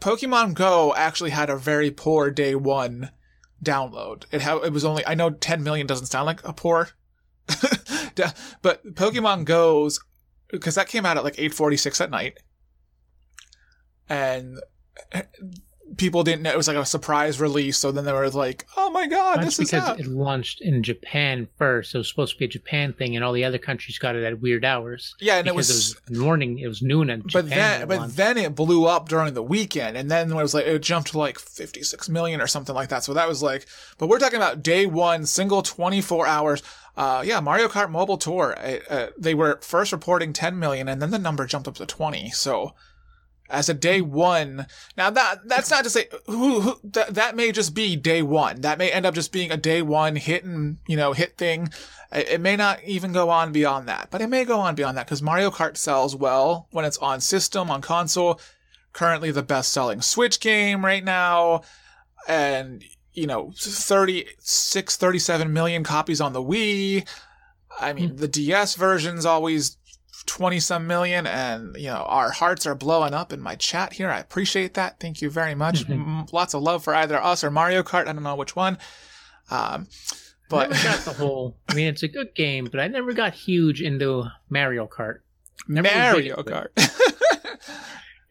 Pokemon 0.01 0.55
Go 0.55 0.93
actually 0.97 1.31
had 1.31 1.49
a 1.49 1.57
very 1.57 1.91
poor 1.93 2.31
day 2.31 2.55
one 2.57 3.11
download. 3.63 4.25
It 4.31 4.43
ha- 4.43 4.59
it 4.59 4.73
was 4.73 4.85
only 4.85 5.07
I 5.07 5.15
know 5.15 5.31
10 5.31 5.63
million 5.63 5.87
doesn't 5.87 6.07
sound 6.07 6.27
like 6.27 6.47
a 6.47 6.53
poor, 6.53 6.91
but 8.63 8.95
Pokemon 8.95 9.45
Go's 9.45 10.01
because 10.49 10.75
that 10.75 10.89
came 10.89 11.07
out 11.07 11.17
at 11.17 11.25
like 11.25 11.37
8:46 11.37 12.01
at 12.01 12.11
night, 12.11 12.39
and 14.09 14.59
people 15.97 16.23
didn't 16.25 16.43
know 16.43 16.51
it 16.51 16.57
was 16.57 16.69
like 16.69 16.77
a 16.77 16.85
surprise 16.87 17.41
release. 17.41 17.79
So 17.79 17.93
then 17.93 18.05
they 18.05 18.13
were 18.13 18.29
like, 18.31 18.67
"Oh 18.77 18.91
my 18.91 19.07
god, 19.07 19.39
That's 19.39 19.57
this 19.57 19.59
is 19.61 19.71
because 19.71 19.89
out." 19.91 20.01
it 20.01 20.07
launched 20.07 20.61
in 20.61 20.83
Japan 20.83 21.49
first. 21.57 21.95
It 21.95 21.99
was 21.99 22.09
supposed 22.09 22.33
to 22.35 22.39
be 22.39 22.45
a 22.47 22.49
Japan 22.49 22.93
thing, 22.93 23.15
and 23.17 23.25
all 23.25 23.33
the 23.33 23.45
other 23.45 23.59
countries 23.59 23.99
got 23.99 24.17
it 24.17 24.25
at 24.25 24.41
weird 24.41 24.65
hours. 24.65 25.15
yeah, 25.21 25.39
and 25.39 25.47
it 25.49 25.55
was. 25.55 25.71
it 25.71 26.01
was 26.09 26.19
morning. 26.19 26.59
It 26.59 26.69
was 26.69 26.83
noon 26.83 27.11
in 27.11 27.27
Japan. 27.27 27.33
but 27.33 27.51
then, 27.51 27.83
it 27.83 27.89
but 27.89 27.99
launched. 27.99 28.17
then 28.17 28.37
it 28.39 28.55
blew 28.55 28.87
up 28.87 29.09
during 29.09 29.35
the 29.35 29.43
weekend, 29.43 29.97
and 29.97 30.11
then 30.11 30.31
it 30.31 30.35
was 30.35 30.55
like 30.55 30.67
it 30.67 30.79
jumped 30.83 31.11
to 31.13 31.19
like 31.19 31.39
fifty 31.39 31.83
six 31.83 32.09
million 32.09 32.41
or 32.41 32.47
something 32.47 32.75
like 32.75 32.89
that. 32.89 33.05
So 33.05 33.15
that 33.15 33.29
was 33.29 33.43
like, 33.43 33.67
but 33.99 34.09
we're 34.09 34.19
talking 34.19 34.37
about 34.39 34.63
day 34.63 34.87
one, 34.87 35.27
single 35.27 35.63
twenty 35.63 36.01
four 36.01 36.27
hours. 36.27 36.63
Uh, 36.95 37.23
yeah, 37.25 37.41
Mario 37.41 37.69
Kart 37.69 37.91
Mobile 37.91 38.19
Tour. 38.19 38.55
Uh, 38.59 38.79
uh, 38.91 39.07
they 39.17 39.33
were 39.35 39.59
first 39.63 39.93
reporting 39.93 40.33
ten 40.33 40.59
million, 40.59 40.89
and 40.89 41.01
then 41.01 41.11
the 41.11 41.19
number 41.19 41.47
jumped 41.47 41.67
up 41.69 41.75
to 41.77 41.87
twenty. 41.87 42.31
So 42.31 42.75
as 43.53 43.69
a 43.69 43.75
day 43.75 44.01
one, 44.01 44.67
now 44.97 45.11
that 45.11 45.47
that's 45.47 45.71
not 45.71 45.85
to 45.85 45.91
say 45.91 46.09
who, 46.27 46.61
who 46.61 46.81
that 46.85 47.15
that 47.15 47.37
may 47.37 47.53
just 47.53 47.75
be 47.75 47.95
day 47.95 48.23
one. 48.23 48.63
That 48.63 48.79
may 48.79 48.91
end 48.91 49.07
up 49.07 49.15
just 49.15 49.31
being 49.31 49.53
a 49.53 49.57
day 49.57 49.83
one 49.83 50.17
hit 50.17 50.43
and 50.45 50.79
you 50.89 50.97
know 50.97 51.13
hit 51.13 51.37
thing. 51.37 51.69
It 52.11 52.29
it 52.29 52.41
may 52.41 52.57
not 52.57 52.83
even 52.83 53.13
go 53.13 53.31
on 53.31 53.53
beyond 53.53 53.87
that, 53.89 54.09
but 54.11 54.21
it 54.21 54.29
may 54.29 54.45
go 54.45 54.59
on 54.59 54.75
beyond 54.75 54.97
that 54.97 55.07
because 55.07 55.23
Mario 55.23 55.51
Kart 55.51 55.77
sells 55.77 56.17
well 56.17 56.67
when 56.71 56.85
it's 56.85 56.99
on 56.99 57.21
system, 57.21 57.71
on 57.71 57.83
console. 57.83 58.41
Currently 58.93 59.31
the 59.31 59.43
best 59.43 59.73
selling 59.73 60.03
Switch 60.03 60.39
game 60.41 60.85
right 60.85 61.03
now. 61.03 61.63
And, 62.29 62.85
you 63.15 63.27
know, 63.27 63.53
36, 63.57 64.97
37 64.97 65.53
million 65.53 65.83
copies 65.83 66.21
on 66.21 66.35
the 66.35 66.43
Wii. 66.43 67.09
I 67.81 67.95
mean, 67.95 68.11
hmm. 68.11 68.17
the 68.17 68.29
DS 68.29 68.75
version's 68.75 69.25
always 69.25 69.79
20 70.27 70.61
some 70.61 70.87
million. 70.87 71.27
And, 71.27 71.77
you 71.77 71.89
know, 71.89 72.05
our 72.09 72.31
hearts 72.31 72.67
are 72.67 72.75
blowing 72.75 73.15
up 73.15 73.33
in 73.33 73.41
my 73.41 73.55
chat 73.57 73.95
here. 73.95 74.11
I 74.11 74.19
appreciate 74.19 74.75
that. 74.75 75.01
Thank 75.01 75.21
you 75.23 75.31
very 75.31 75.55
much. 75.55 75.87
Mhm. 75.87 75.91
M- 75.91 76.27
Lots 76.33 76.55
of 76.55 76.63
love 76.63 76.85
for 76.85 76.95
either 76.95 77.23
us 77.23 77.43
or 77.45 77.51
Mario 77.51 77.83
Kart. 77.83 78.07
I 78.09 78.13
don't 78.13 78.23
know 78.23 78.35
which 78.37 78.55
one. 78.57 78.79
Um, 79.51 79.89
I 79.91 80.17
but 80.49 80.71
never 80.71 80.83
got 80.83 80.99
the 81.01 81.13
whole. 81.15 81.57
I 81.69 81.75
mean, 81.75 81.89
it's 81.89 82.03
a 82.03 82.09
good 82.09 82.35
game, 82.35 82.69
but 82.71 82.79
I 82.81 82.89
never 82.89 83.13
got 83.13 83.35
huge 83.35 83.81
into 83.83 84.25
Mario 84.51 84.87
Kart. 84.87 85.21
Never 85.69 85.89
Mario 85.89 86.37
Kart. 86.43 86.69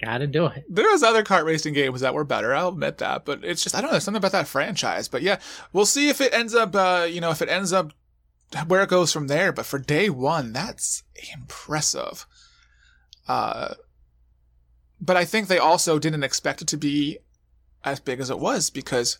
Gotta 0.03 0.25
do 0.25 0.47
it. 0.47 0.63
there 0.67 0.89
was 0.89 1.03
other 1.03 1.21
kart 1.23 1.45
racing 1.45 1.75
games 1.75 2.01
that 2.01 2.15
were 2.15 2.23
better. 2.23 2.55
I'll 2.55 2.69
admit 2.69 2.97
that, 2.97 3.23
but 3.23 3.43
it's 3.43 3.61
just 3.63 3.75
I 3.75 3.81
don't 3.81 3.91
know 3.93 3.99
something 3.99 4.17
about 4.17 4.31
that 4.31 4.47
franchise. 4.47 5.07
But 5.07 5.21
yeah, 5.21 5.37
we'll 5.73 5.85
see 5.85 6.09
if 6.09 6.21
it 6.21 6.33
ends 6.33 6.55
up. 6.55 6.75
Uh, 6.75 7.05
you 7.07 7.21
know, 7.21 7.29
if 7.29 7.39
it 7.43 7.49
ends 7.49 7.71
up 7.71 7.91
where 8.67 8.83
it 8.83 8.89
goes 8.89 9.11
from 9.13 9.27
there. 9.27 9.51
But 9.51 9.65
for 9.65 9.79
day 9.79 10.09
one, 10.09 10.53
that's 10.53 11.03
impressive. 11.33 12.25
Uh, 13.27 13.75
but 14.99 15.17
I 15.17 15.25
think 15.25 15.47
they 15.47 15.57
also 15.57 15.99
didn't 15.99 16.23
expect 16.23 16.61
it 16.61 16.67
to 16.69 16.77
be 16.77 17.17
as 17.83 17.99
big 17.99 18.19
as 18.19 18.29
it 18.29 18.39
was 18.39 18.69
because 18.69 19.17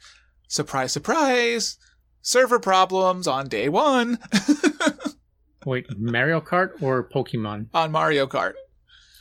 surprise, 0.48 0.92
surprise, 0.92 1.78
server 2.22 2.60
problems 2.60 3.28
on 3.28 3.48
day 3.48 3.68
one 3.70 4.20
Wait, 5.66 5.86
Mario 5.98 6.40
Kart 6.42 6.82
or 6.82 7.08
Pokemon? 7.08 7.68
on 7.74 7.92
Mario 7.92 8.28
Kart. 8.28 8.54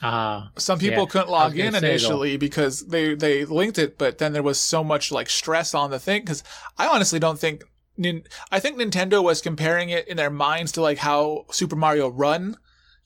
Ah, 0.02 0.50
some 0.56 0.78
people 0.78 1.02
Yeah, 1.04 1.08
couldn't 1.10 1.28
log 1.30 1.58
in 1.58 1.74
initially 1.74 2.38
because 2.38 2.86
they 2.86 3.14
they 3.14 3.44
linked 3.44 3.76
it 3.78 3.98
but 3.98 4.16
then 4.16 4.32
there 4.32 4.42
was 4.42 4.58
so 4.58 4.82
much 4.82 5.12
like 5.12 5.28
stress 5.28 5.74
on 5.74 5.90
the 5.90 5.98
thing 5.98 6.22
because 6.22 6.42
i 6.78 6.86
honestly 6.88 7.18
don't 7.18 7.38
think 7.38 7.62
Nin- 8.00 8.24
i 8.50 8.58
think 8.58 8.78
nintendo 8.78 9.22
was 9.22 9.40
comparing 9.40 9.90
it 9.90 10.08
in 10.08 10.16
their 10.16 10.30
minds 10.30 10.72
to 10.72 10.80
like 10.80 10.98
how 10.98 11.44
super 11.50 11.76
mario 11.76 12.08
run 12.08 12.56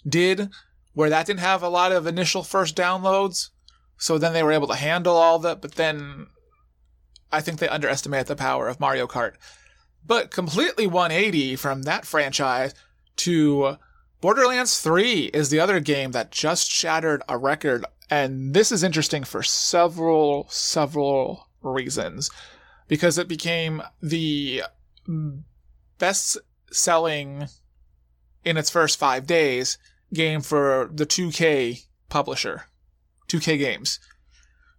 did 0.08 0.50
where 0.92 1.10
that 1.10 1.26
didn't 1.26 1.40
have 1.40 1.62
a 1.62 1.68
lot 1.68 1.92
of 1.92 2.06
initial 2.06 2.42
first 2.42 2.76
downloads 2.76 3.50
so 3.98 4.18
then 4.18 4.32
they 4.32 4.42
were 4.42 4.52
able 4.52 4.68
to 4.68 4.74
handle 4.74 5.16
all 5.16 5.38
that 5.38 5.60
but 5.60 5.74
then 5.74 6.28
i 7.32 7.40
think 7.40 7.58
they 7.58 7.68
underestimated 7.68 8.28
the 8.28 8.36
power 8.36 8.68
of 8.68 8.80
mario 8.80 9.06
kart 9.06 9.34
but 10.06 10.30
completely 10.30 10.86
180 10.86 11.56
from 11.56 11.82
that 11.82 12.06
franchise 12.06 12.74
to 13.16 13.76
Borderlands 14.24 14.80
3 14.80 15.24
is 15.34 15.50
the 15.50 15.60
other 15.60 15.80
game 15.80 16.12
that 16.12 16.30
just 16.30 16.70
shattered 16.70 17.22
a 17.28 17.36
record, 17.36 17.84
and 18.08 18.54
this 18.54 18.72
is 18.72 18.82
interesting 18.82 19.22
for 19.22 19.42
several, 19.42 20.46
several 20.48 21.50
reasons. 21.60 22.30
Because 22.88 23.18
it 23.18 23.28
became 23.28 23.82
the 24.02 24.62
Mm. 25.08 25.42
best 25.98 26.38
selling 26.72 27.48
in 28.44 28.56
its 28.56 28.70
first 28.70 28.98
five 28.98 29.26
days 29.26 29.78
game 30.12 30.40
for 30.40 30.90
the 30.92 31.04
2K 31.06 31.84
publisher, 32.08 32.64
2K 33.28 33.58
Games. 33.58 33.98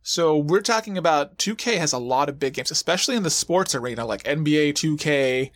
So 0.01 0.37
we're 0.37 0.61
talking 0.61 0.97
about 0.97 1.37
2K 1.37 1.77
has 1.77 1.93
a 1.93 1.97
lot 1.97 2.29
of 2.29 2.39
big 2.39 2.53
games, 2.53 2.71
especially 2.71 3.15
in 3.15 3.23
the 3.23 3.29
sports 3.29 3.73
arena, 3.73 4.05
like 4.05 4.23
NBA 4.23 4.73
2K, 4.73 5.51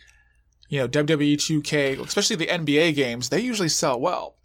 you 0.68 0.80
know, 0.80 0.88
WWE 0.88 1.34
2K, 1.34 2.00
especially 2.04 2.36
the 2.36 2.46
NBA 2.46 2.94
games, 2.94 3.28
they 3.28 3.40
usually 3.40 3.68
sell 3.68 4.00
well. 4.00 4.36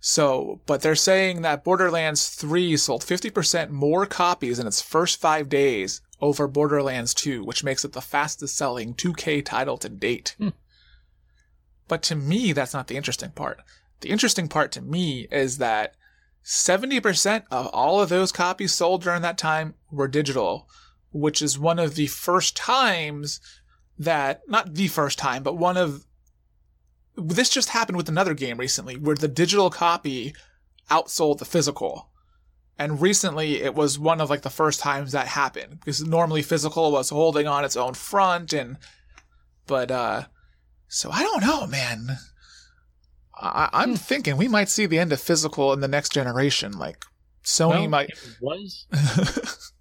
So, 0.00 0.60
but 0.66 0.80
they're 0.80 0.94
saying 0.94 1.42
that 1.42 1.64
Borderlands 1.64 2.28
3 2.28 2.76
sold 2.76 3.02
50% 3.02 3.70
more 3.70 4.06
copies 4.06 4.58
in 4.58 4.66
its 4.66 4.80
first 4.80 5.20
five 5.20 5.48
days 5.48 6.00
over 6.20 6.46
Borderlands 6.46 7.14
2, 7.14 7.44
which 7.44 7.64
makes 7.64 7.84
it 7.84 7.92
the 7.92 8.00
fastest 8.00 8.56
selling 8.56 8.94
2K 8.94 9.44
title 9.44 9.78
to 9.78 9.88
date. 9.88 10.34
Hmm. 10.38 10.48
But 11.88 12.02
to 12.04 12.14
me, 12.14 12.52
that's 12.52 12.74
not 12.74 12.86
the 12.86 12.96
interesting 12.96 13.30
part. 13.30 13.60
The 14.00 14.10
interesting 14.10 14.48
part 14.48 14.72
to 14.72 14.80
me 14.80 15.26
is 15.30 15.58
that 15.58 15.94
70% 16.44 17.44
of 17.50 17.66
all 17.68 18.00
of 18.00 18.08
those 18.08 18.32
copies 18.32 18.72
sold 18.72 19.02
during 19.02 19.22
that 19.22 19.38
time 19.38 19.74
were 19.90 20.08
digital, 20.08 20.68
which 21.12 21.42
is 21.42 21.58
one 21.58 21.78
of 21.78 21.96
the 21.96 22.06
first 22.06 22.56
times 22.56 23.40
that 23.98 24.42
not 24.48 24.74
the 24.74 24.88
first 24.88 25.18
time, 25.18 25.42
but 25.42 25.58
one 25.58 25.76
of 25.76 26.06
this 27.16 27.50
just 27.50 27.70
happened 27.70 27.96
with 27.96 28.08
another 28.08 28.34
game 28.34 28.56
recently 28.56 28.96
where 28.96 29.16
the 29.16 29.28
digital 29.28 29.68
copy 29.68 30.34
outsold 30.90 31.38
the 31.38 31.44
physical. 31.44 32.09
And 32.80 33.00
recently 33.00 33.60
it 33.62 33.74
was 33.74 33.98
one 33.98 34.20
of 34.22 34.30
like 34.30 34.40
the 34.40 34.48
first 34.50 34.80
times 34.80 35.12
that 35.12 35.26
happened 35.28 35.78
because 35.80 36.02
normally 36.02 36.40
physical 36.40 36.90
was 36.90 37.10
holding 37.10 37.46
on 37.46 37.62
its 37.64 37.76
own 37.76 37.92
front 37.92 38.52
and 38.54 38.78
but 39.66 39.90
uh 39.90 40.24
so 40.88 41.10
I 41.12 41.22
don't 41.22 41.42
know, 41.44 41.66
man. 41.66 42.16
I, 43.38 43.68
I'm 43.72 43.90
Hmm. 43.90 43.94
thinking 43.96 44.36
we 44.38 44.48
might 44.48 44.68
see 44.70 44.86
the 44.86 44.98
end 44.98 45.12
of 45.12 45.20
physical 45.20 45.72
in 45.74 45.80
the 45.80 45.88
next 45.88 46.12
generation. 46.12 46.72
Like 46.72 47.04
Sony 47.44 47.70
well, 47.70 47.88
might. 47.88 48.10
was. 48.40 48.86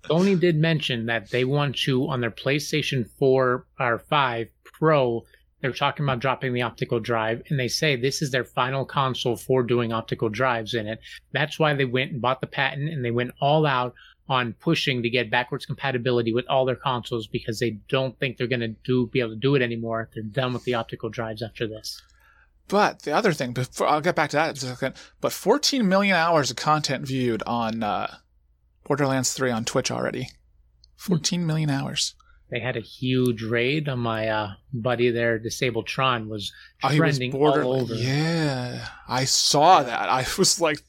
Sony 0.03 0.39
did 0.39 0.57
mention 0.57 1.05
that 1.05 1.29
they 1.31 1.45
want 1.45 1.77
to 1.77 2.07
on 2.09 2.19
their 2.21 2.31
PlayStation 2.31 3.09
4 3.17 3.65
or 3.79 3.99
5 3.99 4.47
Pro. 4.63 5.23
They're 5.62 5.74
talking 5.74 6.06
about 6.06 6.19
dropping 6.19 6.54
the 6.54 6.62
optical 6.62 7.00
drive, 7.00 7.43
and 7.50 7.60
they 7.60 7.67
say 7.67 7.95
this 7.95 8.22
is 8.22 8.32
their 8.32 8.45
final 8.45 8.86
console 8.86 9.36
for 9.36 9.62
doing 9.62 9.91
optical 9.91 10.30
drives 10.30 10.74
in 10.74 10.88
it. 10.88 11.00
That's 11.34 11.60
why 11.60 11.74
they 11.74 11.86
went 11.86 12.12
and 12.12 12.22
bought 12.22 12.41
the 12.41 12.48
patent, 12.48 12.89
and 12.89 13.04
they 13.04 13.12
went 13.12 13.32
all 13.41 13.65
out 13.65 13.93
on 14.30 14.54
pushing 14.54 15.02
to 15.02 15.10
get 15.10 15.32
backwards 15.32 15.65
compatibility 15.65 16.32
with 16.32 16.45
all 16.48 16.63
their 16.63 16.76
consoles 16.76 17.28
because 17.28 17.60
they 17.60 17.72
don't 17.89 18.17
think 18.19 18.38
they're 18.38 18.48
going 18.48 18.60
to 18.60 18.76
do 18.86 19.08
be 19.08 19.19
able 19.19 19.32
to 19.32 19.36
do 19.36 19.56
it 19.56 19.62
anymore. 19.62 20.10
They're 20.13 20.24
done 20.24 20.54
with 20.54 20.63
the 20.63 20.76
optical 20.76 21.10
drives 21.10 21.41
after 21.41 21.67
this. 21.67 22.02
But 22.67 23.02
the 23.02 23.12
other 23.12 23.34
thing, 23.34 23.52
before 23.52 23.88
I'll 23.88 24.00
get 24.00 24.15
back 24.15 24.30
to 24.30 24.38
that 24.38 24.50
in 24.50 24.69
a 24.69 24.76
second. 24.76 24.95
But 25.19 25.34
14 25.34 25.88
million 25.89 26.15
hours 26.15 26.52
of 26.52 26.58
content 26.58 27.06
viewed 27.06 27.41
on 27.48 27.82
uh, 27.82 28.17
Borderlands 28.84 29.34
3 29.34 29.50
on 29.50 29.65
Twitch 29.65 29.89
already. 29.89 30.30
14 30.98 31.45
million 31.45 31.72
hours. 31.72 32.13
They 32.51 32.59
had 32.59 32.75
a 32.77 32.81
huge 32.81 33.43
raid 33.43 33.88
on 33.88 33.99
my 33.99 34.27
uh, 34.29 34.53
buddy 34.73 35.12
there, 35.12 35.38
Disabled 35.38 35.85
Tron, 35.88 36.27
was 36.29 36.51
Oh, 36.83 36.88
was 36.88 36.97
trending 36.97 37.31
border. 37.31 37.63
all 37.63 37.81
over. 37.81 37.93
Yeah, 37.93 38.88
I 39.07 39.25
saw 39.25 39.83
that. 39.83 40.09
I 40.09 40.25
was 40.38 40.59
like, 40.59 40.79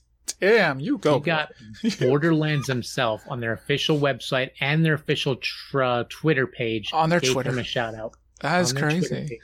"Damn, 0.40 0.80
you 0.80 0.96
go!" 0.98 1.18
He 1.18 1.24
got 1.26 1.52
Borderlands 2.00 2.66
himself 2.66 3.22
on 3.28 3.40
their 3.40 3.52
official 3.52 3.98
website 3.98 4.50
and 4.60 4.84
their 4.84 4.94
official 4.94 5.36
tr- 5.36 5.82
uh, 5.82 6.04
Twitter 6.08 6.46
page. 6.46 6.90
on 6.94 7.10
their 7.10 7.20
gave 7.20 7.32
Twitter. 7.32 7.50
him 7.50 7.58
a 7.58 7.64
shout 7.64 7.94
out. 7.94 8.14
That 8.40 8.60
is 8.60 8.70
on 8.72 8.80
their 8.80 8.90
Twitter 8.90 9.08
crazy. 9.08 9.40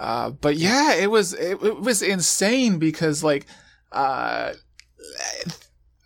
Uh, 0.00 0.30
but 0.30 0.56
yeah, 0.56 0.94
it 0.94 1.10
was 1.10 1.34
it, 1.34 1.62
it 1.62 1.80
was 1.80 2.00
insane 2.02 2.78
because 2.78 3.22
like 3.22 3.46
uh, 3.92 4.54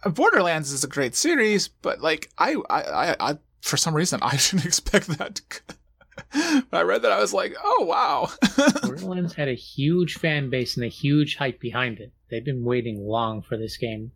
Borderlands 0.05 0.73
is 0.73 0.85
a 0.85 0.89
great 0.89 1.15
series, 1.15 1.69
but 1.69 2.01
like 2.01 2.31
I 2.39 2.57
I, 2.71 2.83
I, 2.83 3.17
I 3.31 3.39
for 3.61 3.77
some 3.77 3.95
reason 3.95 4.21
I 4.23 4.37
didn't 4.51 4.67
expect 4.67 5.07
that. 5.19 5.41
When 6.33 6.65
I 6.73 6.83
read 6.83 7.03
that, 7.03 7.13
I 7.13 7.21
was 7.21 7.33
like, 7.33 7.55
oh 7.63 7.85
wow. 7.85 8.31
Borderlands 8.83 9.35
had 9.35 9.49
a 9.49 9.55
huge 9.55 10.15
fan 10.15 10.51
base 10.51 10.77
and 10.77 10.85
a 10.85 10.89
huge 10.89 11.37
hype 11.37 11.61
behind 11.61 11.99
it. 11.99 12.13
They've 12.31 12.45
been 12.45 12.65
waiting 12.65 13.07
long 13.07 13.43
for 13.43 13.57
this 13.57 13.77
game. 13.77 14.13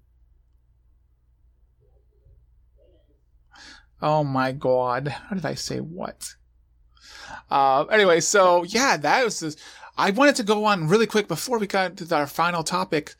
oh 4.03 4.25
my 4.25 4.53
god, 4.53 5.09
how 5.09 5.37
did 5.37 5.47
I 5.47 5.55
say 5.55 5.79
what? 5.79 6.35
Uh, 7.51 7.85
anyway, 7.85 8.21
so 8.21 8.65
yeah, 8.65 8.97
that 8.97 9.25
was. 9.25 9.41
Just, 9.41 9.59
I 9.97 10.11
wanted 10.11 10.37
to 10.37 10.43
go 10.43 10.65
on 10.65 10.89
really 10.89 11.07
quick 11.07 11.29
before 11.29 11.59
we 11.59 11.67
got 11.67 11.97
to 11.97 12.17
our 12.17 12.27
final 12.27 12.63
topic. 12.63 13.15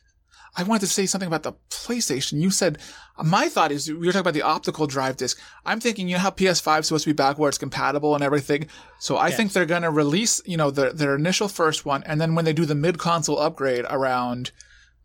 I 0.57 0.63
wanted 0.63 0.81
to 0.81 0.87
say 0.87 1.05
something 1.05 1.27
about 1.27 1.43
the 1.43 1.53
PlayStation. 1.69 2.41
You 2.41 2.51
said 2.51 2.77
my 3.23 3.47
thought 3.47 3.71
is 3.71 3.87
we 3.89 3.95
were 3.95 4.05
talking 4.07 4.19
about 4.21 4.33
the 4.33 4.41
optical 4.41 4.85
drive 4.87 5.15
disc. 5.17 5.39
I'm 5.65 5.79
thinking, 5.79 6.07
you 6.09 6.15
know 6.15 6.21
how 6.21 6.31
PS5 6.31 6.79
is 6.81 6.87
supposed 6.87 7.05
to 7.05 7.09
be 7.09 7.13
backwards 7.15 7.57
compatible 7.57 8.15
and 8.15 8.23
everything. 8.23 8.67
So 8.99 9.15
I 9.17 9.27
Yes. 9.29 9.37
think 9.37 9.53
they're 9.53 9.65
going 9.65 9.83
to 9.83 9.89
release, 9.91 10.41
you 10.45 10.57
know, 10.57 10.69
their 10.71 10.91
their 10.91 11.15
initial 11.15 11.47
first 11.47 11.85
one, 11.85 12.03
and 12.03 12.19
then 12.19 12.35
when 12.35 12.43
they 12.45 12.53
do 12.53 12.65
the 12.65 12.75
mid 12.75 12.97
console 12.97 13.39
upgrade 13.39 13.85
around 13.89 14.51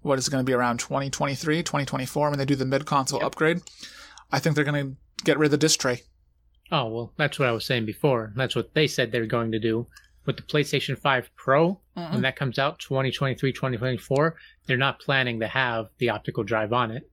what 0.02 0.18
is 0.18 0.26
it 0.28 0.30
going 0.30 0.44
to 0.44 0.48
be 0.48 0.52
around 0.54 0.78
2023, 0.78 1.62
2024, 1.62 2.30
when 2.30 2.38
they 2.38 2.44
do 2.44 2.54
the 2.56 2.64
mid 2.64 2.84
console 2.86 3.24
upgrade, 3.24 3.60
I 4.32 4.38
think 4.40 4.54
they're 4.56 4.64
going 4.64 4.84
to 4.86 4.96
get 5.24 5.38
rid 5.38 5.46
of 5.46 5.50
the 5.52 5.56
disc 5.58 5.78
tray. 5.80 6.02
Oh, 6.72 6.88
well, 6.88 7.12
that's 7.16 7.38
what 7.38 7.48
I 7.48 7.52
was 7.52 7.64
saying 7.64 7.86
before. 7.86 8.32
That's 8.36 8.56
what 8.56 8.74
they 8.74 8.86
said 8.88 9.12
they're 9.12 9.26
going 9.26 9.52
to 9.52 9.58
do. 9.60 9.86
With 10.26 10.36
the 10.36 10.42
PlayStation 10.42 10.98
5 10.98 11.30
Pro, 11.36 11.80
uh-uh. 11.96 12.10
when 12.10 12.22
that 12.22 12.36
comes 12.36 12.58
out 12.58 12.78
2023, 12.80 13.52
2024, 13.52 14.36
they're 14.66 14.76
not 14.76 14.98
planning 15.00 15.40
to 15.40 15.46
have 15.46 15.86
the 15.98 16.10
optical 16.10 16.42
drive 16.42 16.72
on 16.72 16.90
it. 16.90 17.08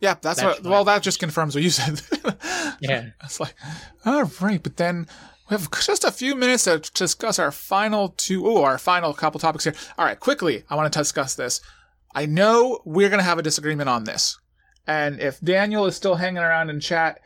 Yeah, 0.00 0.14
that's, 0.20 0.40
That's 0.40 0.60
what. 0.60 0.70
Well, 0.70 0.84
that 0.84 1.02
just 1.02 1.18
confirms 1.18 1.54
what 1.54 1.64
you 1.64 1.70
said. 1.70 2.00
Yeah. 2.80 3.06
it's 3.24 3.40
like, 3.40 3.56
all 4.04 4.22
right, 4.40 4.62
but 4.62 4.76
then 4.76 5.08
we 5.50 5.54
have 5.54 5.68
just 5.72 6.04
a 6.04 6.12
few 6.12 6.36
minutes 6.36 6.64
to 6.64 6.78
discuss 6.78 7.40
our 7.40 7.50
final 7.50 8.10
two, 8.10 8.46
oh, 8.46 8.62
our 8.62 8.78
final 8.78 9.12
couple 9.12 9.40
topics 9.40 9.64
here. 9.64 9.74
All 9.98 10.04
right, 10.04 10.18
quickly, 10.18 10.62
I 10.70 10.76
want 10.76 10.92
to 10.92 10.96
discuss 10.96 11.34
this. 11.34 11.60
I 12.14 12.26
know 12.26 12.80
we're 12.84 13.08
gonna 13.08 13.24
have 13.24 13.38
a 13.38 13.42
disagreement 13.42 13.88
on 13.88 14.04
this, 14.04 14.38
and 14.86 15.18
if 15.18 15.40
Daniel 15.40 15.86
is 15.86 15.96
still 15.96 16.14
hanging 16.14 16.38
around 16.38 16.70
in 16.70 16.78
chat, 16.78 17.20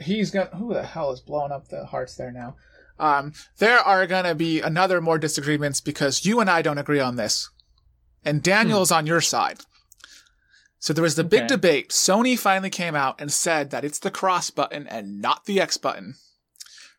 he's 0.00 0.30
gonna. 0.30 0.56
Who 0.56 0.72
the 0.72 0.82
hell 0.84 1.12
is 1.12 1.20
blowing 1.20 1.52
up 1.52 1.68
the 1.68 1.84
hearts 1.84 2.16
there 2.16 2.32
now? 2.32 2.56
Um, 2.98 3.32
there 3.58 3.78
are 3.78 4.06
gonna 4.06 4.34
be 4.34 4.60
another 4.60 5.00
more 5.00 5.18
disagreements 5.18 5.80
because 5.80 6.24
you 6.24 6.40
and 6.40 6.48
I 6.48 6.62
don't 6.62 6.78
agree 6.78 7.00
on 7.00 7.16
this, 7.16 7.50
and 8.24 8.42
Daniel's 8.42 8.92
on 8.92 9.06
your 9.06 9.20
side. 9.20 9.60
So 10.78 10.92
there 10.92 11.02
was 11.02 11.16
the 11.16 11.24
big 11.24 11.46
debate. 11.46 11.88
Sony 11.90 12.38
finally 12.38 12.68
came 12.70 12.94
out 12.94 13.18
and 13.20 13.32
said 13.32 13.70
that 13.70 13.84
it's 13.84 13.98
the 13.98 14.10
cross 14.10 14.50
button 14.50 14.86
and 14.86 15.20
not 15.20 15.46
the 15.46 15.58
X 15.60 15.76
button. 15.78 16.16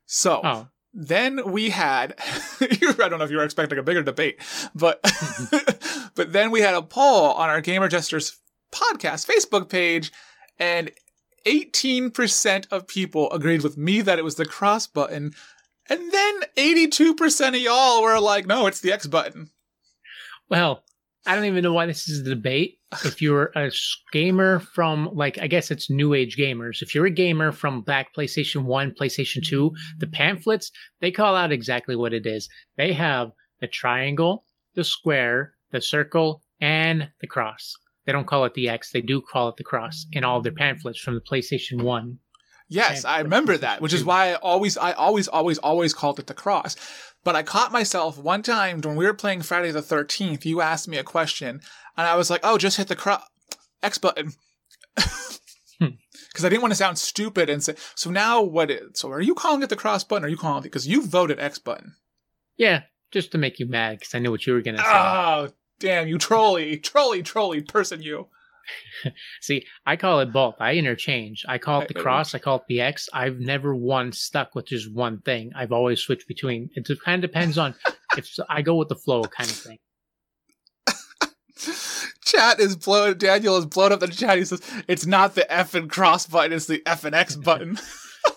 So 0.07 0.41
Oh, 0.43 0.67
then 0.93 1.51
we 1.51 1.69
had 1.69 2.15
I 2.61 2.67
don't 2.97 3.19
know 3.19 3.25
if 3.25 3.31
you 3.31 3.37
were 3.37 3.43
expecting 3.43 3.77
a 3.77 3.83
bigger 3.83 4.01
debate, 4.01 4.39
but 4.73 4.99
but 6.15 6.33
then 6.33 6.51
we 6.51 6.61
had 6.61 6.73
a 6.73 6.81
poll 6.81 7.31
on 7.33 7.49
our 7.49 7.61
Gamer 7.61 7.87
Jesters 7.87 8.37
podcast 8.71 9.27
Facebook 9.29 9.69
page, 9.69 10.11
and 10.59 10.91
18% 11.45 12.67
of 12.71 12.87
people 12.87 13.31
agreed 13.31 13.61
with 13.61 13.77
me 13.77 14.01
that 14.01 14.17
it 14.17 14.23
was 14.23 14.35
the 14.35 14.45
cross 14.45 14.87
button, 14.87 15.33
and 15.89 16.11
then 16.11 16.41
82% 16.57 17.47
of 17.49 17.55
y'all 17.55 18.01
were 18.01 18.19
like, 18.19 18.45
no, 18.45 18.67
it's 18.67 18.81
the 18.81 18.91
X 18.91 19.07
button. 19.07 19.49
well, 20.49 20.83
I 21.27 21.33
don't 21.33 21.45
even 21.45 21.63
know 21.63 21.73
why 21.73 21.87
this 21.87 22.07
is 22.07 22.21
a 22.21 22.29
debate. 22.29 22.79
If 23.03 23.21
you're 23.21 23.51
a 23.57 23.71
gamer 24.13 24.59
from, 24.59 25.09
like, 25.11 25.37
I 25.39 25.47
guess 25.47 25.69
it's 25.69 25.89
new 25.89 26.13
age 26.13 26.37
gamers. 26.37 26.81
If 26.81 26.95
you're 26.95 27.07
a 27.07 27.11
gamer 27.11 27.51
from 27.51 27.81
back 27.81 28.15
PlayStation 28.15 28.63
1, 28.63 28.95
PlayStation 28.97 29.45
2, 29.45 29.69
the 29.97 30.07
pamphlets, 30.07 30.71
they 31.01 31.11
call 31.11 31.35
out 31.35 31.51
exactly 31.51 31.97
what 31.97 32.13
it 32.13 32.25
is. 32.25 32.47
They 32.77 32.93
have 32.93 33.31
the 33.59 33.67
triangle, 33.67 34.45
the 34.75 34.85
square, 34.85 35.55
the 35.71 35.81
circle, 35.81 36.41
and 36.61 37.09
the 37.19 37.27
cross. 37.27 37.75
They 38.05 38.13
don't 38.13 38.27
call 38.27 38.45
it 38.45 38.53
the 38.53 38.69
X, 38.69 38.91
they 38.91 39.01
do 39.01 39.21
call 39.21 39.49
it 39.49 39.57
the 39.57 39.63
cross 39.63 40.05
in 40.13 40.23
all 40.23 40.41
their 40.41 40.53
pamphlets 40.53 40.99
from 40.99 41.15
the 41.15 41.21
PlayStation 41.21 41.81
1. 41.81 42.17
Yes, 42.67 43.05
I 43.05 43.19
remember 43.19 43.57
that, 43.57 43.81
which 43.81 43.93
is 43.93 44.03
why 44.03 44.31
I 44.31 44.35
always, 44.35 44.77
I 44.77 44.93
always, 44.93 45.27
always, 45.27 45.57
always 45.59 45.93
called 45.93 46.19
it 46.19 46.27
the 46.27 46.33
cross. 46.33 46.75
But 47.23 47.35
I 47.35 47.43
caught 47.43 47.71
myself 47.71 48.17
one 48.17 48.41
time 48.41 48.81
when 48.81 48.95
we 48.95 49.05
were 49.05 49.13
playing 49.13 49.41
Friday 49.41 49.71
the 49.71 49.81
13th, 49.81 50.45
you 50.45 50.61
asked 50.61 50.87
me 50.87 50.97
a 50.97 51.03
question, 51.03 51.61
and 51.97 52.07
I 52.07 52.15
was 52.15 52.29
like, 52.29 52.41
oh, 52.43 52.57
just 52.57 52.77
hit 52.77 52.87
the 52.87 52.95
cro- 52.95 53.17
X 53.83 53.97
button. 53.97 54.33
Hmm. 55.79 55.87
Because 56.29 56.43
I 56.43 56.49
didn't 56.49 56.63
want 56.63 56.73
to 56.73 56.77
sound 56.77 56.97
stupid 56.97 57.49
and 57.49 57.63
say, 57.63 57.75
so 57.95 58.11
now 58.11 58.41
what 58.41 58.69
is, 58.69 58.99
so 58.99 59.09
are 59.09 59.21
you 59.21 59.35
calling 59.35 59.63
it 59.63 59.69
the 59.69 59.77
cross 59.77 60.03
button 60.03 60.25
or 60.25 60.27
are 60.27 60.29
you 60.29 60.35
calling 60.35 60.59
it, 60.59 60.63
because 60.63 60.85
you 60.85 61.01
voted 61.01 61.39
X 61.39 61.59
button. 61.59 61.95
Yeah, 62.57 62.81
just 63.11 63.31
to 63.31 63.37
make 63.37 63.57
you 63.57 63.65
mad 63.65 63.99
because 63.99 64.13
I 64.13 64.19
knew 64.19 64.31
what 64.31 64.45
you 64.45 64.51
were 64.51 64.61
going 64.61 64.75
to 64.75 64.83
say. 64.83 64.89
Oh, 64.89 65.47
damn, 65.79 66.09
you 66.09 66.17
trolly, 66.17 66.77
trolly, 66.77 67.23
trolly 67.23 67.61
person, 67.61 68.01
you. 68.01 68.27
See, 69.41 69.65
I 69.85 69.95
call 69.95 70.19
it 70.19 70.33
both. 70.33 70.55
I 70.59 70.73
interchange. 70.75 71.45
I 71.47 71.57
call 71.57 71.81
it 71.81 71.87
the 71.89 71.99
I- 71.99 72.01
cross. 72.01 72.33
I 72.35 72.39
call 72.39 72.57
it 72.57 72.63
the 72.67 72.81
X. 72.81 73.09
I've 73.13 73.39
never 73.39 73.75
once 73.75 74.19
stuck 74.19 74.55
with 74.55 74.67
just 74.67 74.93
one 74.93 75.19
thing. 75.21 75.51
I've 75.55 75.71
always 75.71 75.99
switched 75.99 76.27
between. 76.27 76.69
It 76.75 76.87
kind 77.03 77.23
of 77.23 77.29
depends 77.29 77.57
on 77.57 77.75
if 78.17 78.29
I 78.49 78.61
go 78.61 78.75
with 78.75 78.89
the 78.89 78.95
flow 78.95 79.23
kind 79.23 79.49
of 79.49 79.55
thing. 79.55 79.79
Chat 82.25 82.59
is 82.59 82.75
blown. 82.75 83.17
Daniel 83.17 83.57
is 83.57 83.65
blown 83.65 83.91
up 83.91 83.99
the 83.99 84.07
chat. 84.07 84.37
He 84.37 84.45
says 84.45 84.61
it's 84.87 85.05
not 85.05 85.35
the 85.35 85.51
F 85.51 85.75
and 85.75 85.89
cross 85.89 86.25
button; 86.25 86.53
it's 86.53 86.65
the 86.65 86.81
F 86.85 87.05
and 87.05 87.15
X 87.15 87.35
button. 87.35 87.77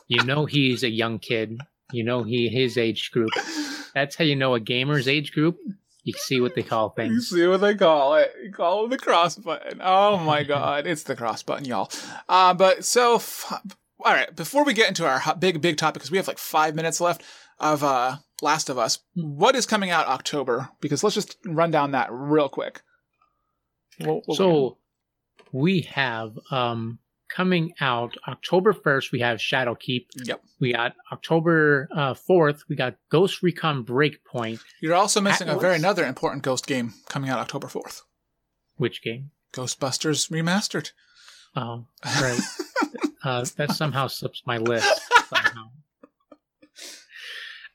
You 0.06 0.22
know 0.24 0.44
he's 0.44 0.82
a 0.82 0.90
young 0.90 1.18
kid. 1.18 1.58
You 1.90 2.04
know 2.04 2.22
he 2.22 2.48
his 2.48 2.76
age 2.76 3.10
group. 3.10 3.30
That's 3.94 4.14
how 4.14 4.24
you 4.24 4.36
know 4.36 4.54
a 4.54 4.60
gamer's 4.60 5.08
age 5.08 5.32
group. 5.32 5.56
You 6.08 6.14
see 6.18 6.40
what 6.40 6.54
they 6.54 6.62
call 6.62 6.88
things. 6.90 7.12
You 7.14 7.20
see 7.20 7.46
what 7.46 7.60
they 7.60 7.74
call 7.74 8.14
it? 8.16 8.32
You 8.42 8.50
call 8.52 8.86
it 8.86 8.90
the 8.90 8.98
cross 8.98 9.36
button. 9.36 9.80
Oh 9.82 10.16
my 10.18 10.42
god, 10.54 10.86
it's 10.86 11.02
the 11.02 11.14
cross 11.16 11.42
button, 11.42 11.64
y'all. 11.66 11.90
Uh, 12.28 12.54
but 12.54 12.84
so, 12.84 13.16
f- 13.16 13.52
all 14.04 14.12
right. 14.14 14.34
Before 14.34 14.64
we 14.64 14.72
get 14.72 14.88
into 14.88 15.06
our 15.06 15.18
hot- 15.18 15.38
big, 15.40 15.60
big 15.60 15.76
topic, 15.76 15.94
because 16.00 16.10
we 16.10 16.16
have 16.16 16.28
like 16.28 16.38
five 16.38 16.74
minutes 16.74 17.00
left 17.00 17.22
of 17.60 17.84
uh, 17.84 18.16
Last 18.40 18.70
of 18.70 18.78
Us. 18.78 19.00
What 19.14 19.54
is 19.54 19.66
coming 19.66 19.90
out 19.90 20.06
October? 20.06 20.70
Because 20.80 21.04
let's 21.04 21.14
just 21.14 21.36
run 21.44 21.70
down 21.70 21.90
that 21.92 22.08
real 22.10 22.48
quick. 22.48 22.80
What- 23.98 24.22
what 24.26 24.28
we 24.28 24.32
got? 24.32 24.36
So 24.36 24.78
we 25.52 25.80
have 25.82 26.38
um 26.50 26.98
coming 27.28 27.72
out 27.80 28.16
October 28.26 28.72
first. 28.72 29.12
We 29.12 29.20
have 29.20 29.38
Shadowkeep. 29.38 30.06
yep. 30.24 30.42
We 30.60 30.72
got 30.72 30.94
October 31.12 31.88
uh, 31.94 32.14
fourth. 32.14 32.64
we 32.68 32.76
got 32.76 32.96
Ghost 33.10 33.42
Recon 33.42 33.84
Breakpoint. 33.84 34.60
You're 34.80 34.94
also 34.94 35.20
missing 35.20 35.48
a 35.48 35.58
very 35.58 35.76
another 35.76 36.04
important 36.04 36.42
Ghost 36.42 36.66
game 36.66 36.94
coming 37.08 37.30
out 37.30 37.38
October 37.38 37.68
fourth. 37.68 38.02
Which 38.76 39.02
game? 39.02 39.30
Ghostbusters 39.52 40.30
remastered. 40.30 40.92
Oh, 41.56 41.86
right. 42.04 42.40
uh, 43.24 43.44
that 43.56 43.72
somehow 43.72 44.06
slips 44.06 44.42
my 44.46 44.58
list. 44.58 45.00
Somehow. 45.28 45.64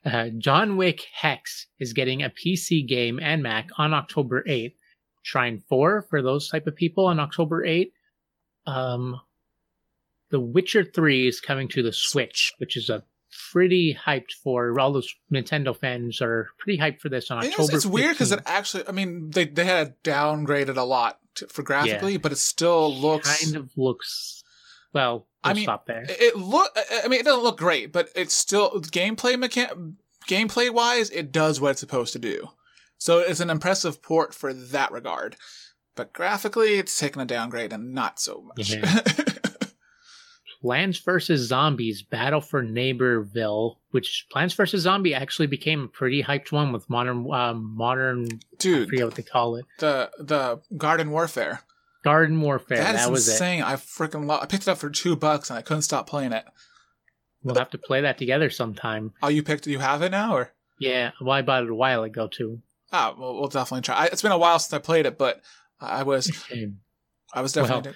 Uh, 0.05 0.27
John 0.37 0.75
Wick 0.75 1.05
Hex 1.13 1.67
is 1.79 1.93
getting 1.93 2.23
a 2.23 2.29
PC 2.29 2.85
game 2.85 3.21
and 3.21 3.41
Mac 3.41 3.69
on 3.77 3.93
October 3.93 4.43
8th. 4.45 4.73
Shrine 5.21 5.63
4 5.69 6.01
for 6.09 6.21
those 6.21 6.49
type 6.49 6.67
of 6.67 6.75
people 6.75 7.05
on 7.05 7.21
October 7.21 7.65
8th. 7.65 7.93
Um, 8.65 9.21
the 10.33 10.39
Witcher 10.39 10.83
3 10.83 11.27
is 11.27 11.39
coming 11.39 11.67
to 11.69 11.83
the 11.83 11.93
Switch, 11.93 12.51
which 12.57 12.75
is 12.75 12.89
a 12.89 13.03
pretty 13.51 13.95
hyped 14.05 14.31
for 14.43 14.79
all 14.79 14.91
those 14.91 15.13
Nintendo 15.31 15.77
fans 15.77 16.21
are 16.21 16.49
pretty 16.57 16.79
hyped 16.79 16.99
for 17.01 17.09
this 17.09 17.29
on 17.29 17.37
It's, 17.43 17.49
October. 17.53 17.75
it's 17.75 17.85
weird 17.85 18.11
because 18.15 18.31
it 18.31 18.39
actually, 18.47 18.87
I 18.87 18.91
mean, 18.91 19.29
they 19.29 19.45
they 19.45 19.65
had 19.65 19.95
downgraded 20.03 20.75
a 20.77 20.83
lot 20.83 21.19
to, 21.35 21.47
for 21.47 21.61
graphically, 21.61 22.17
but 22.17 22.31
it 22.31 22.37
still 22.37 22.93
looks 22.93 23.43
kind 23.43 23.55
of 23.55 23.69
looks 23.77 24.43
well. 24.91 25.27
I 25.43 25.53
mean, 25.53 25.63
stop 25.65 25.85
there. 25.85 26.03
It- 26.09 26.21
It 26.21 26.35
look. 26.37 26.71
I 27.03 27.07
mean, 27.07 27.19
it 27.19 27.25
doesn't 27.25 27.43
look 27.43 27.57
great, 27.57 27.91
but 27.91 28.09
it's 28.15 28.33
still 28.33 28.71
gameplay 28.81 29.35
mechan- 29.35 29.95
Gameplay 30.27 30.69
wise, 30.73 31.09
it 31.09 31.31
does 31.33 31.59
what 31.59 31.71
it's 31.71 31.79
supposed 31.81 32.13
to 32.13 32.19
do. 32.19 32.47
So 32.97 33.19
it's 33.19 33.41
an 33.41 33.49
impressive 33.49 34.01
port 34.01 34.33
for 34.33 34.53
that 34.53 34.91
regard. 34.91 35.35
But 35.95 36.13
graphically, 36.13 36.75
it's 36.75 36.97
taken 36.97 37.21
a 37.21 37.25
downgrade 37.25 37.73
and 37.73 37.93
not 37.93 38.19
so 38.19 38.41
much. 38.41 38.69
Yeah. 38.71 38.79
Mm-hmm. 38.85 39.29
Plants 40.63 40.97
vs. 40.99 41.41
Zombies 41.41 42.01
Battle 42.03 42.39
for 42.39 42.63
Neighborville, 42.63 43.75
which 43.91 44.27
Plants 44.31 44.53
vs. 44.53 44.81
Zombie 44.83 45.13
actually 45.13 45.47
became 45.47 45.83
a 45.83 45.87
pretty 45.89 46.23
hyped 46.23 46.53
one 46.53 46.71
with 46.71 46.89
modern, 46.89 47.29
um, 47.33 47.75
modern, 47.75 48.27
I 48.31 48.37
Dude, 48.59 48.87
forget 48.89 49.05
what 49.05 49.15
they 49.15 49.23
call 49.23 49.57
it, 49.57 49.65
the 49.79 50.09
the 50.19 50.61
Garden 50.77 51.11
Warfare. 51.11 51.61
Garden 52.05 52.39
Warfare. 52.39 52.77
that 52.77 52.95
is 52.95 53.01
that 53.01 53.11
was 53.11 53.27
it. 53.27 53.31
insane. 53.33 53.61
I 53.61 53.73
freaking 53.75 54.25
love. 54.25 54.41
I 54.41 54.45
picked 54.45 54.63
it 54.63 54.69
up 54.69 54.77
for 54.77 54.89
two 54.89 55.15
bucks 55.17 55.49
and 55.49 55.59
I 55.59 55.61
couldn't 55.61 55.83
stop 55.83 56.07
playing 56.07 56.31
it. 56.31 56.45
We'll 57.43 57.55
have 57.55 57.71
to 57.71 57.77
play 57.77 57.99
that 58.01 58.17
together 58.17 58.49
sometime. 58.49 59.11
Oh, 59.21 59.27
you 59.27 59.43
picked? 59.43 59.67
You 59.67 59.79
have 59.79 60.01
it 60.01 60.11
now, 60.11 60.33
or 60.33 60.53
Yeah, 60.79 61.11
well, 61.19 61.31
I 61.33 61.41
bought 61.41 61.63
it 61.63 61.69
a 61.69 61.75
while 61.75 62.03
ago 62.03 62.27
too. 62.27 62.61
Oh, 62.93 63.15
well, 63.17 63.33
we'll 63.35 63.49
definitely 63.49 63.81
try. 63.81 63.95
I, 63.95 64.05
it's 64.05 64.21
been 64.21 64.31
a 64.31 64.37
while 64.37 64.59
since 64.59 64.71
I 64.73 64.77
played 64.79 65.05
it, 65.05 65.17
but 65.17 65.41
I 65.81 66.03
was, 66.03 66.31
I 67.33 67.41
was 67.41 67.51
definitely. 67.51 67.89
Well, 67.91 67.95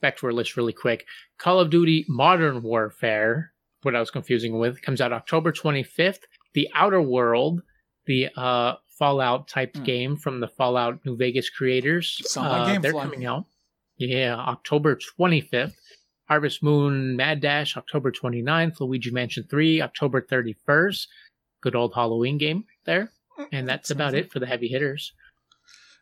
back 0.00 0.16
to 0.18 0.26
our 0.26 0.32
list 0.32 0.56
really 0.56 0.72
quick. 0.72 1.06
Call 1.38 1.60
of 1.60 1.70
Duty 1.70 2.04
Modern 2.08 2.62
Warfare, 2.62 3.52
what 3.82 3.94
I 3.96 4.00
was 4.00 4.10
confusing 4.10 4.58
with, 4.58 4.82
comes 4.82 5.00
out 5.00 5.12
October 5.12 5.52
25th. 5.52 6.20
The 6.54 6.68
Outer 6.74 7.02
World, 7.02 7.62
the 8.06 8.28
uh, 8.36 8.74
Fallout 8.98 9.46
type 9.48 9.76
Hmm. 9.76 9.84
game 9.84 10.16
from 10.16 10.40
the 10.40 10.48
Fallout 10.48 11.04
New 11.04 11.16
Vegas 11.16 11.50
creators, 11.50 12.20
uh, 12.36 12.78
they're 12.80 12.92
Gamefly. 12.92 13.02
coming 13.02 13.26
out. 13.26 13.44
Yeah, 13.96 14.34
October 14.36 14.96
25th. 14.96 15.74
Harvest 16.28 16.62
Moon 16.62 17.16
Mad 17.16 17.40
Dash, 17.40 17.76
October 17.76 18.12
29th. 18.12 18.80
Luigi 18.80 19.10
Mansion 19.10 19.44
3, 19.48 19.80
October 19.82 20.20
31st. 20.20 21.06
Good 21.62 21.74
old 21.74 21.94
Halloween 21.94 22.38
game 22.38 22.64
there. 22.84 23.10
And 23.52 23.68
that's 23.68 23.90
about 23.90 24.14
it 24.14 24.30
for 24.32 24.38
the 24.40 24.46
heavy 24.46 24.68
hitters. 24.68 25.12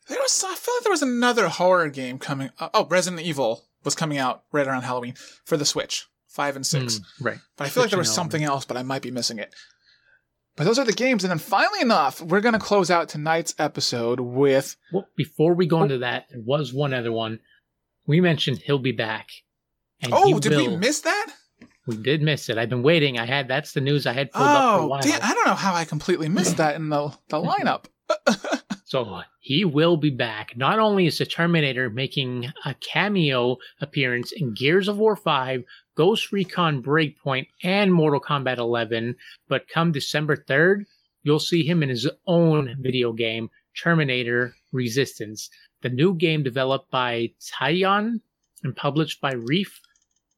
There 0.08 0.18
was, 0.18 0.42
I 0.46 0.54
feel 0.54 0.74
like 0.76 0.84
there 0.84 0.90
was 0.92 1.02
another 1.02 1.48
horror 1.48 1.88
game 1.90 2.18
coming. 2.18 2.50
Uh, 2.58 2.68
oh, 2.74 2.86
Resident 2.86 3.22
Evil 3.26 3.65
was 3.86 3.94
coming 3.94 4.18
out 4.18 4.42
right 4.52 4.66
around 4.66 4.82
Halloween 4.82 5.14
for 5.46 5.56
the 5.56 5.64
Switch, 5.64 6.04
five 6.28 6.56
and 6.56 6.66
six. 6.66 6.98
Mm, 6.98 7.02
right. 7.24 7.38
But 7.56 7.66
I 7.66 7.70
feel 7.70 7.82
like 7.84 7.90
there 7.90 7.98
was 7.98 8.12
something 8.12 8.44
else, 8.44 8.66
but 8.66 8.76
I 8.76 8.82
might 8.82 9.00
be 9.00 9.10
missing 9.10 9.38
it. 9.38 9.54
But 10.56 10.64
those 10.64 10.78
are 10.78 10.84
the 10.84 10.92
games, 10.92 11.22
and 11.24 11.30
then 11.30 11.38
finally 11.38 11.80
enough, 11.80 12.20
we're 12.20 12.40
gonna 12.40 12.58
close 12.58 12.90
out 12.90 13.08
tonight's 13.08 13.54
episode 13.58 14.20
with 14.20 14.76
Well, 14.92 15.06
before 15.16 15.54
we 15.54 15.66
go 15.66 15.82
into 15.82 15.98
that, 15.98 16.26
there 16.30 16.40
was 16.44 16.72
one 16.74 16.92
other 16.92 17.12
one. 17.12 17.40
We 18.06 18.20
mentioned 18.20 18.58
he'll 18.58 18.78
be 18.78 18.92
back. 18.92 19.28
And 20.02 20.12
oh, 20.14 20.38
did 20.38 20.52
we 20.56 20.76
miss 20.76 21.00
that? 21.00 21.32
We 21.86 21.96
did 21.96 22.20
miss 22.22 22.48
it. 22.48 22.58
I've 22.58 22.68
been 22.68 22.82
waiting. 22.82 23.18
I 23.18 23.26
had 23.26 23.48
that's 23.48 23.72
the 23.72 23.80
news 23.80 24.06
I 24.06 24.12
had 24.12 24.32
pulled 24.32 24.46
up 24.46 24.74
for 24.76 24.80
a 24.80 24.84
Oh, 24.84 24.86
while. 24.88 25.02
damn! 25.02 25.20
I 25.22 25.32
don't 25.34 25.46
know 25.46 25.54
how 25.54 25.74
I 25.74 25.84
completely 25.84 26.28
missed 26.28 26.56
that 26.56 26.74
in 26.74 26.88
the 26.88 27.14
the 27.28 27.36
lineup. 27.40 27.84
So 28.86 29.22
he 29.40 29.64
will 29.64 29.96
be 29.96 30.10
back. 30.10 30.56
Not 30.56 30.78
only 30.78 31.08
is 31.08 31.18
the 31.18 31.26
Terminator 31.26 31.90
making 31.90 32.52
a 32.64 32.72
cameo 32.74 33.56
appearance 33.80 34.30
in 34.30 34.54
Gears 34.54 34.86
of 34.86 34.96
War 34.96 35.16
5, 35.16 35.64
Ghost 35.96 36.30
Recon 36.30 36.84
Breakpoint, 36.84 37.48
and 37.64 37.92
Mortal 37.92 38.20
Kombat 38.20 38.58
11, 38.58 39.16
but 39.48 39.68
come 39.68 39.90
December 39.90 40.36
3rd, 40.36 40.84
you'll 41.24 41.40
see 41.40 41.64
him 41.64 41.82
in 41.82 41.88
his 41.88 42.08
own 42.28 42.76
video 42.78 43.12
game, 43.12 43.50
Terminator 43.76 44.54
Resistance. 44.70 45.50
The 45.82 45.88
new 45.88 46.14
game 46.14 46.44
developed 46.44 46.88
by 46.88 47.32
Teyon 47.40 48.20
and 48.62 48.76
published 48.76 49.20
by 49.20 49.32
Reef. 49.32 49.80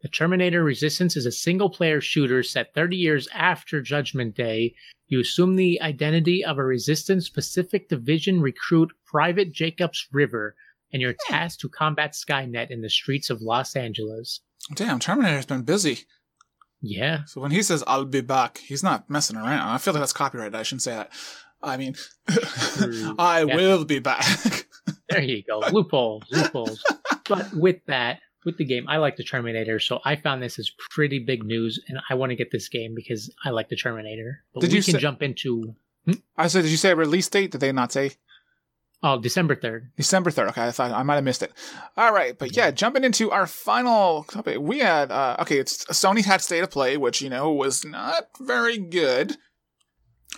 The 0.03 0.09
Terminator 0.09 0.63
Resistance 0.63 1.17
is 1.17 1.27
a 1.27 1.33
single 1.33 1.71
player 1.71 2.01
shooter 2.01 2.43
set 2.43 2.73
30 2.75 2.97
years 2.97 3.29
after 3.33 3.83
Judgment 3.83 4.37
Day 4.37 4.75
you 5.09 5.21
assume 5.21 5.57
the 5.57 5.81
identity 5.81 6.45
of 6.45 6.59
a 6.59 6.65
Resistance 6.65 7.31
Pacific 7.31 7.89
Division 7.89 8.43
recruit, 8.43 8.93
Private 9.07 9.53
Jacob 9.53 9.93
Rivers, 10.13 10.55
and 10.93 11.01
you're 11.01 11.15
hmm. 11.27 11.33
tasked 11.33 11.61
to 11.63 11.69
combat 11.69 12.13
Skynet 12.13 12.71
in 12.71 12.83
the 12.83 12.91
streets 12.91 13.31
of 13.31 13.41
Los 13.41 13.75
Angeles. 13.75 14.41
Damn, 14.75 14.99
Terminator's 14.99 15.47
been 15.47 15.63
busy. 15.63 16.01
Yeah, 16.81 17.25
So 17.27 17.41
when 17.41 17.51
he 17.51 17.63
says 17.63 17.83
"I'll 17.89 18.05
be 18.05 18.21
back," 18.21 18.59
he's 18.59 18.85
not 18.85 19.11
messing 19.11 19.37
around. 19.37 19.69
I 19.69 19.79
feel 19.79 19.95
like 19.95 20.03
that's 20.03 20.13
copyrighted. 20.13 20.55
I 20.55 20.63
shouldn't 20.63 20.83
say 20.83 20.93
that. 20.93 21.11
I 21.61 21.77
mean, 21.77 21.97
I 23.19 23.45
Yeah. 23.49 23.57
will 23.57 23.85
be 23.85 23.99
back. 23.99 24.67
there 25.09 25.23
you 25.23 25.43
go. 25.43 25.59
Loopholes, 25.73 26.25
loopholes. 26.31 26.85
But 27.29 27.53
with 27.53 27.85
that, 27.89 28.21
with 28.45 28.57
the 28.59 28.65
game, 28.65 28.87
I 28.89 28.97
like 28.99 29.17
the 29.17 29.25
Terminator, 29.25 29.79
so 29.81 30.01
I 30.05 30.17
found 30.17 30.43
this 30.43 30.59
as 30.59 30.71
pretty 30.91 31.19
big 31.19 31.45
news, 31.45 31.81
and 31.89 31.99
I 32.09 32.15
want 32.15 32.31
to 32.31 32.37
get 32.37 32.51
this 32.53 32.69
game 32.69 32.95
because 32.95 33.33
I 33.45 33.51
like 33.51 33.69
the 33.69 33.77
Terminator. 33.77 34.45
But 34.55 34.61
Did 34.61 34.71
we 34.71 34.77
you 34.79 34.83
can 34.83 34.95
say- 34.95 35.01
jump 35.01 35.23
into 35.23 35.75
I 36.39 36.47
said, 36.47 36.63
did 36.63 36.71
you 36.71 36.79
say 36.79 36.93
a 36.93 36.97
release 36.97 37.29
date? 37.29 37.51
Did 37.51 37.61
they 37.61 37.71
not 37.73 37.93
say 37.93 38.13
oh 39.03 39.21
December 39.21 39.55
third. 39.55 39.91
December 39.97 40.31
third? 40.31 40.49
Okay, 40.49 40.67
I 40.67 40.71
thought 40.71 40.91
I 40.93 41.03
might 41.03 41.17
have 41.17 41.25
missed 41.25 41.43
it. 41.43 41.53
All 41.99 42.13
right, 42.15 42.39
but 42.39 42.57
yeah, 42.57 42.71
jumping 42.71 43.05
into 43.05 43.31
our 43.31 43.47
final 43.47 44.25
topic, 44.25 44.59
we 44.59 44.79
had 44.79 45.11
uh, 45.11 45.37
okay. 45.41 45.59
It's 45.59 45.85
Sony 45.87 46.25
had 46.25 46.41
State 46.41 46.63
of 46.63 46.71
Play, 46.71 46.97
which 46.97 47.21
you 47.21 47.29
know 47.29 47.53
was 47.53 47.85
not 47.85 48.29
very 48.41 48.79
good. 48.79 49.37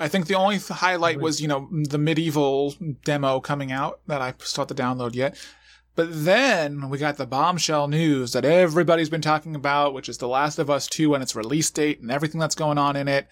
I 0.00 0.08
think 0.08 0.26
the 0.26 0.34
only 0.34 0.56
th- 0.58 0.68
highlight 0.78 1.20
was 1.20 1.40
you 1.40 1.46
know 1.48 1.68
the 1.70 1.98
MediEvil 1.98 3.02
demo 3.04 3.38
coming 3.40 3.70
out 3.70 4.00
that 4.08 4.20
I 4.20 4.26
have 4.26 4.38
to 4.38 4.74
download 4.74 5.14
yet. 5.14 5.36
But 5.96 6.09
then 6.11 6.88
we 6.88 6.98
got 6.98 7.16
the 7.16 7.26
bombshell 7.26 7.88
news 7.88 8.33
that 8.33 8.44
everybody's 8.44 9.11
been 9.11 9.20
talking 9.20 9.55
about, 9.55 9.92
which 9.92 10.09
is 10.09 10.18
The 10.18 10.29
Last 10.29 10.59
of 10.59 10.70
Us 10.70 10.87
2 10.87 11.14
and 11.14 11.22
its 11.22 11.37
release 11.37 11.70
date 11.70 12.00
and 12.00 12.11
everything 12.11 12.40
that's 12.40 12.55
going 12.55 12.79
on 12.79 12.96
in 12.96 13.09
it. 13.09 13.29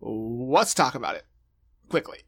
Let's 0.00 0.74
talk 0.74 0.94
about 0.94 1.14
it 1.14 1.24
quickly. 1.88 2.18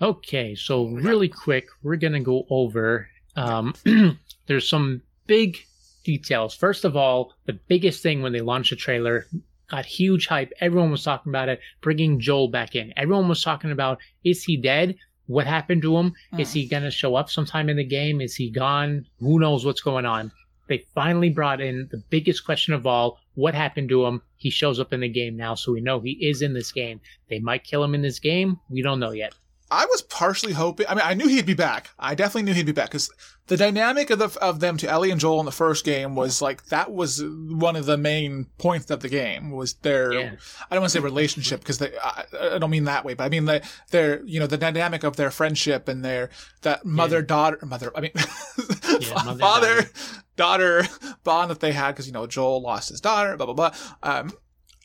Okay, 0.00 0.54
so 0.54 0.86
really 0.86 1.28
quick, 1.28 1.66
we're 1.82 1.96
gonna 1.96 2.20
go 2.20 2.44
over. 2.50 3.08
Um, 3.36 3.74
there's 4.46 4.68
some 4.68 5.02
big 5.26 5.58
details. 6.02 6.54
First 6.54 6.84
of 6.84 6.96
all, 6.96 7.34
the 7.46 7.52
biggest 7.52 8.02
thing 8.02 8.22
when 8.22 8.32
they 8.32 8.40
launched 8.40 8.70
the 8.70 8.76
trailer 8.76 9.26
got 9.70 9.86
huge 9.86 10.26
hype. 10.26 10.52
Everyone 10.60 10.90
was 10.90 11.04
talking 11.04 11.30
about 11.30 11.48
it, 11.48 11.60
bringing 11.80 12.20
Joel 12.20 12.48
back 12.48 12.74
in. 12.74 12.92
Everyone 12.96 13.28
was 13.28 13.42
talking 13.42 13.70
about 13.70 13.98
is 14.24 14.42
he 14.42 14.56
dead? 14.56 14.96
What 15.26 15.46
happened 15.46 15.82
to 15.82 15.96
him? 15.96 16.14
Hmm. 16.30 16.40
Is 16.40 16.52
he 16.52 16.66
gonna 16.66 16.90
show 16.90 17.14
up 17.14 17.30
sometime 17.30 17.68
in 17.68 17.76
the 17.76 17.84
game? 17.84 18.20
Is 18.20 18.34
he 18.34 18.50
gone? 18.50 19.06
Who 19.20 19.38
knows 19.38 19.64
what's 19.64 19.80
going 19.80 20.06
on? 20.06 20.32
They 20.68 20.86
finally 20.94 21.30
brought 21.30 21.60
in 21.60 21.88
the 21.90 22.02
biggest 22.10 22.44
question 22.44 22.74
of 22.74 22.86
all: 22.86 23.18
what 23.34 23.54
happened 23.54 23.88
to 23.90 24.06
him? 24.06 24.22
He 24.36 24.50
shows 24.50 24.80
up 24.80 24.92
in 24.92 25.00
the 25.00 25.08
game 25.08 25.36
now, 25.36 25.54
so 25.54 25.72
we 25.72 25.80
know 25.80 26.00
he 26.00 26.12
is 26.12 26.42
in 26.42 26.54
this 26.54 26.72
game. 26.72 27.00
They 27.28 27.38
might 27.38 27.64
kill 27.64 27.84
him 27.84 27.94
in 27.94 28.02
this 28.02 28.18
game. 28.18 28.58
We 28.68 28.82
don't 28.82 29.00
know 29.00 29.12
yet. 29.12 29.34
I 29.72 29.86
was 29.86 30.02
partially 30.02 30.52
hoping. 30.52 30.86
I 30.86 30.94
mean, 30.94 31.04
I 31.04 31.14
knew 31.14 31.26
he'd 31.26 31.46
be 31.46 31.54
back. 31.54 31.88
I 31.98 32.14
definitely 32.14 32.42
knew 32.42 32.52
he'd 32.52 32.66
be 32.66 32.72
back 32.72 32.90
because 32.90 33.10
the 33.46 33.56
dynamic 33.56 34.10
of 34.10 34.18
the 34.18 34.28
of 34.42 34.60
them 34.60 34.76
to 34.76 34.88
Ellie 34.88 35.10
and 35.10 35.18
Joel 35.18 35.40
in 35.40 35.46
the 35.46 35.52
first 35.52 35.86
game 35.86 36.14
was 36.14 36.42
like 36.42 36.66
that 36.66 36.92
was 36.92 37.24
one 37.24 37.74
of 37.74 37.86
the 37.86 37.96
main 37.96 38.48
points 38.58 38.90
of 38.90 39.00
the 39.00 39.08
game 39.08 39.50
was 39.50 39.72
their. 39.74 40.12
Yeah. 40.12 40.32
I 40.70 40.74
don't 40.74 40.82
want 40.82 40.92
to 40.92 40.98
say 40.98 41.02
relationship 41.02 41.60
because. 41.60 41.80
I, 41.80 42.24
I 42.38 42.58
don't 42.58 42.70
mean 42.70 42.84
that 42.84 43.04
way, 43.04 43.14
but 43.14 43.24
I 43.24 43.30
mean 43.30 43.46
the, 43.46 43.66
their 43.90 44.22
you 44.24 44.38
know 44.40 44.46
the 44.46 44.58
dynamic 44.58 45.04
of 45.04 45.16
their 45.16 45.30
friendship 45.30 45.88
and 45.88 46.04
their 46.04 46.28
that 46.60 46.84
mother 46.84 47.22
daughter 47.22 47.58
mother. 47.64 47.90
I 47.96 48.02
mean, 48.02 48.12
mother, 49.24 49.38
father 49.38 49.90
daughter 50.36 50.86
bond 51.24 51.50
that 51.50 51.60
they 51.60 51.72
had 51.72 51.92
because 51.92 52.06
you 52.06 52.12
know 52.12 52.26
Joel 52.26 52.60
lost 52.60 52.90
his 52.90 53.00
daughter. 53.00 53.38
Blah 53.38 53.46
blah 53.46 53.54
blah. 53.54 53.74
Um, 54.02 54.32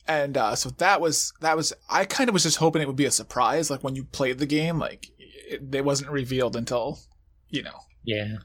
and 0.08 0.38
uh, 0.38 0.56
so 0.56 0.70
that 0.78 1.02
was 1.02 1.34
that 1.42 1.56
was 1.58 1.74
I 1.90 2.06
kind 2.06 2.30
of 2.30 2.34
was 2.34 2.44
just 2.44 2.58
hoping 2.58 2.82
it 2.82 2.88
would 2.88 2.96
be 2.96 3.06
a 3.06 3.12
surprise, 3.12 3.70
like 3.70 3.84
when 3.84 3.96
you 3.96 4.04
played 4.06 4.40
the 4.40 4.46
game, 4.46 4.80
like 4.80 5.10
it, 5.20 5.74
it 5.74 5.86
wasn't 5.86 6.12
revealed 6.12 6.56
until 6.56 7.00
you 7.50 7.64
know. 7.64 7.80
Yeah. 8.04 8.38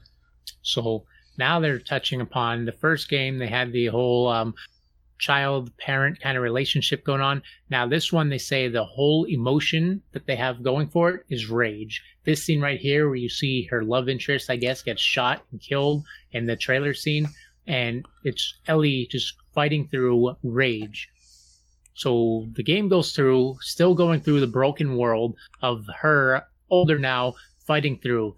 So 0.61 1.05
now 1.37 1.59
they're 1.59 1.79
touching 1.79 2.21
upon 2.21 2.65
the 2.65 2.71
first 2.71 3.09
game. 3.09 3.37
They 3.37 3.47
had 3.47 3.71
the 3.71 3.87
whole 3.87 4.27
um, 4.27 4.53
child 5.17 5.75
parent 5.77 6.19
kind 6.19 6.37
of 6.37 6.43
relationship 6.43 7.05
going 7.05 7.21
on. 7.21 7.41
Now, 7.69 7.87
this 7.87 8.11
one, 8.11 8.29
they 8.29 8.37
say 8.37 8.67
the 8.67 8.83
whole 8.83 9.23
emotion 9.25 10.01
that 10.11 10.27
they 10.27 10.35
have 10.35 10.63
going 10.63 10.89
for 10.89 11.09
it 11.11 11.25
is 11.29 11.49
rage. 11.49 12.03
This 12.25 12.43
scene 12.43 12.61
right 12.61 12.79
here, 12.79 13.07
where 13.07 13.15
you 13.15 13.29
see 13.29 13.63
her 13.65 13.83
love 13.83 14.09
interest, 14.09 14.49
I 14.49 14.57
guess, 14.57 14.81
gets 14.81 15.01
shot 15.01 15.43
and 15.51 15.61
killed 15.61 16.03
in 16.31 16.45
the 16.45 16.55
trailer 16.55 16.93
scene, 16.93 17.29
and 17.67 18.05
it's 18.23 18.55
Ellie 18.67 19.07
just 19.09 19.35
fighting 19.53 19.87
through 19.87 20.35
rage. 20.43 21.09
So 21.95 22.47
the 22.53 22.63
game 22.63 22.89
goes 22.89 23.13
through, 23.13 23.57
still 23.61 23.93
going 23.93 24.21
through 24.21 24.39
the 24.39 24.47
broken 24.47 24.97
world 24.97 25.35
of 25.61 25.85
her 26.01 26.43
older 26.69 26.97
now 26.97 27.35
fighting 27.67 27.99
through. 27.99 28.35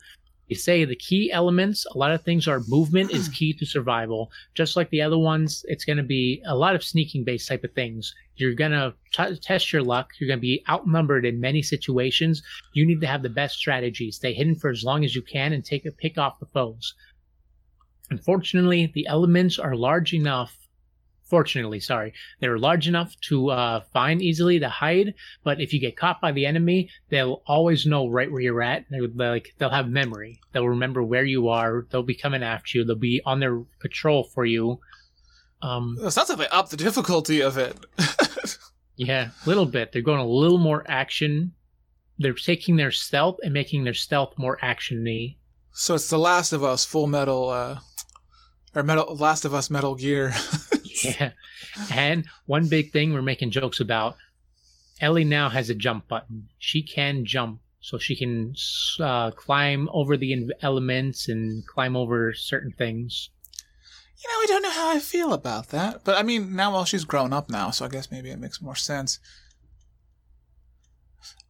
You 0.47 0.55
say 0.55 0.85
the 0.85 0.95
key 0.95 1.31
elements, 1.31 1.87
a 1.87 1.97
lot 1.97 2.11
of 2.11 2.21
things 2.21 2.47
are 2.47 2.61
movement 2.67 3.11
is 3.11 3.29
key 3.29 3.53
to 3.53 3.65
survival. 3.65 4.29
Just 4.53 4.75
like 4.75 4.91
the 4.91 5.01
other 5.01 5.17
ones, 5.17 5.65
it's 5.67 5.85
going 5.85 5.97
to 5.97 6.03
be 6.03 6.43
a 6.45 6.55
lot 6.55 6.75
of 6.75 6.83
sneaking 6.83 7.23
based 7.23 7.47
type 7.47 7.63
of 7.63 7.73
things. 7.73 8.13
You're 8.35 8.53
going 8.53 8.71
to 8.71 8.93
test 9.41 9.73
your 9.73 9.81
luck. 9.81 10.11
You're 10.19 10.27
going 10.27 10.37
to 10.37 10.41
be 10.41 10.63
outnumbered 10.69 11.25
in 11.25 11.39
many 11.39 11.63
situations. 11.63 12.43
You 12.73 12.85
need 12.85 13.01
to 13.01 13.07
have 13.07 13.23
the 13.23 13.29
best 13.29 13.57
strategy. 13.57 14.11
Stay 14.11 14.33
hidden 14.33 14.53
for 14.53 14.69
as 14.69 14.83
long 14.83 15.03
as 15.03 15.15
you 15.15 15.23
can 15.23 15.51
and 15.51 15.65
take 15.65 15.85
a 15.87 15.91
pick 15.91 16.19
off 16.19 16.39
the 16.39 16.45
foes. 16.45 16.93
Unfortunately, 18.11 18.91
the 18.93 19.07
elements 19.07 19.57
are 19.57 19.75
large 19.75 20.13
enough. 20.13 20.55
Fortunately, 21.25 21.79
sorry, 21.79 22.13
they're 22.39 22.59
large 22.59 22.87
enough 22.87 23.15
to 23.29 23.49
uh, 23.49 23.81
find 23.93 24.21
easily 24.21 24.59
to 24.59 24.69
hide. 24.69 25.15
But 25.43 25.59
if 25.59 25.73
you 25.73 25.79
get 25.79 25.97
caught 25.97 26.21
by 26.21 26.31
the 26.31 26.45
enemy, 26.45 26.89
they'll 27.09 27.41
always 27.47 27.85
know 27.87 28.07
right 28.07 28.31
where 28.31 28.41
you're 28.41 28.61
at. 28.61 28.85
They're 28.91 29.07
like 29.07 29.55
they'll 29.57 29.69
have 29.71 29.89
memory. 29.89 30.39
They'll 30.51 30.69
remember 30.69 31.01
where 31.01 31.25
you 31.25 31.49
are. 31.49 31.87
They'll 31.89 32.03
be 32.03 32.13
coming 32.15 32.43
after 32.43 32.77
you. 32.77 32.85
They'll 32.85 32.95
be 32.95 33.21
on 33.25 33.39
their 33.39 33.59
patrol 33.79 34.23
for 34.23 34.45
you. 34.45 34.79
Um, 35.63 35.97
It 35.99 36.11
sounds 36.11 36.29
like 36.29 36.37
they 36.37 36.47
upped 36.49 36.69
the 36.71 36.77
difficulty 36.77 37.41
of 37.41 37.57
it. 37.57 37.75
yeah, 38.95 39.29
a 39.45 39.49
little 39.49 39.65
bit. 39.65 39.91
They're 39.91 40.03
going 40.03 40.19
a 40.19 40.27
little 40.27 40.59
more 40.59 40.83
action. 40.87 41.53
They're 42.19 42.33
taking 42.33 42.75
their 42.75 42.91
stealth 42.91 43.37
and 43.43 43.51
making 43.51 43.83
their 43.83 43.93
stealth 43.95 44.37
more 44.37 44.57
actiony. 44.63 45.37
so 45.71 45.95
it's 45.95 46.09
the 46.09 46.19
Last 46.19 46.53
of 46.53 46.63
Us 46.63 46.85
Full 46.85 47.07
Metal, 47.07 47.49
uh, 47.49 47.79
or 48.75 48.83
Metal 48.83 49.15
Last 49.15 49.43
of 49.43 49.53
Us 49.55 49.69
Metal 49.71 49.95
Gear. 49.95 50.33
Yeah. 51.03 51.31
And 51.91 52.25
one 52.45 52.67
big 52.67 52.91
thing 52.91 53.11
we're 53.11 53.21
making 53.21 53.51
jokes 53.51 53.79
about 53.79 54.15
Ellie 55.01 55.25
now 55.25 55.49
has 55.49 55.69
a 55.69 55.75
jump 55.75 56.07
button. 56.07 56.47
She 56.57 56.81
can 56.81 57.25
jump, 57.25 57.59
so 57.81 57.97
she 57.97 58.15
can 58.15 58.55
uh, 58.99 59.31
climb 59.31 59.89
over 59.91 60.15
the 60.15 60.51
elements 60.61 61.27
and 61.27 61.65
climb 61.67 61.95
over 61.95 62.33
certain 62.33 62.71
things. 62.71 63.29
You 64.17 64.29
know, 64.29 64.43
I 64.43 64.45
don't 64.47 64.63
know 64.63 64.71
how 64.71 64.89
I 64.95 64.99
feel 64.99 65.33
about 65.33 65.69
that. 65.69 66.03
But 66.03 66.17
I 66.17 66.23
mean, 66.23 66.55
now, 66.55 66.71
well, 66.71 66.85
she's 66.85 67.03
grown 67.03 67.33
up 67.33 67.49
now, 67.49 67.71
so 67.71 67.85
I 67.85 67.89
guess 67.89 68.11
maybe 68.11 68.29
it 68.29 68.39
makes 68.39 68.61
more 68.61 68.75
sense. 68.75 69.19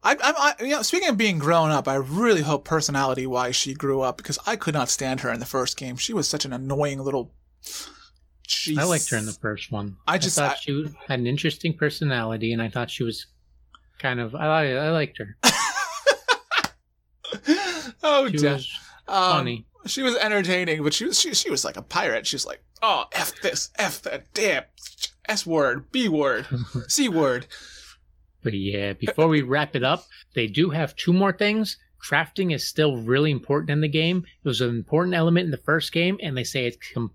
I, 0.02 0.12
I, 0.12 0.54
I, 0.60 0.64
you 0.64 0.70
know, 0.70 0.82
speaking 0.82 1.08
of 1.08 1.16
being 1.16 1.38
grown 1.38 1.70
up, 1.70 1.88
I 1.88 1.94
really 1.94 2.42
hope 2.42 2.64
personality-wise 2.64 3.56
she 3.56 3.74
grew 3.74 4.02
up 4.02 4.16
because 4.16 4.38
I 4.46 4.56
could 4.56 4.74
not 4.74 4.88
stand 4.88 5.20
her 5.20 5.32
in 5.32 5.40
the 5.40 5.46
first 5.46 5.76
game. 5.76 5.96
She 5.96 6.12
was 6.12 6.28
such 6.28 6.44
an 6.44 6.52
annoying 6.52 7.00
little. 7.00 7.32
Jeez. 8.46 8.78
I 8.78 8.84
liked 8.84 9.08
her 9.10 9.16
in 9.16 9.26
the 9.26 9.32
first 9.32 9.72
one. 9.72 9.96
I 10.06 10.18
just- 10.18 10.36
thought 10.36 10.52
I- 10.52 10.60
she 10.60 10.86
had 11.08 11.18
an 11.20 11.26
interesting 11.26 11.74
personality, 11.74 12.52
and 12.52 12.62
I 12.62 12.68
thought 12.68 12.90
she 12.90 13.02
was 13.02 13.26
kind 13.98 14.20
of 14.20 14.34
I 14.34 14.72
I 14.74 14.90
liked 14.90 15.18
her. 15.18 15.36
oh, 18.02 18.28
She 18.30 18.44
was 18.46 18.68
Um, 19.08 19.32
funny. 19.32 19.66
She 19.86 20.02
was 20.02 20.16
entertaining, 20.16 20.82
but 20.82 20.92
she 20.94 21.04
was 21.06 21.18
she, 21.20 21.32
she 21.34 21.50
was 21.50 21.64
like 21.64 21.76
a 21.76 21.82
pirate. 21.82 22.26
She's 22.26 22.44
like, 22.44 22.60
oh, 22.82 23.04
f 23.12 23.40
this, 23.40 23.70
f 23.78 24.02
that, 24.02 24.32
damn, 24.34 24.64
s 25.28 25.46
word, 25.46 25.90
b 25.92 26.08
word, 26.08 26.46
c 26.88 27.08
word. 27.08 27.46
But 28.42 28.54
yeah, 28.54 28.94
before 28.94 29.28
we 29.28 29.42
wrap 29.42 29.76
it 29.76 29.84
up, 29.84 30.06
they 30.34 30.46
do 30.48 30.70
have 30.70 30.96
two 30.96 31.12
more 31.12 31.32
things. 31.32 31.78
Crafting 32.04 32.52
is 32.54 32.66
still 32.66 32.96
really 32.98 33.30
important 33.30 33.70
in 33.70 33.80
the 33.80 33.88
game. 33.88 34.24
It 34.44 34.48
was 34.48 34.60
an 34.60 34.70
important 34.70 35.14
element 35.14 35.44
in 35.46 35.50
the 35.52 35.56
first 35.56 35.92
game, 35.92 36.18
and 36.22 36.36
they 36.36 36.44
say 36.44 36.66
it's 36.66 36.76
com- 36.92 37.12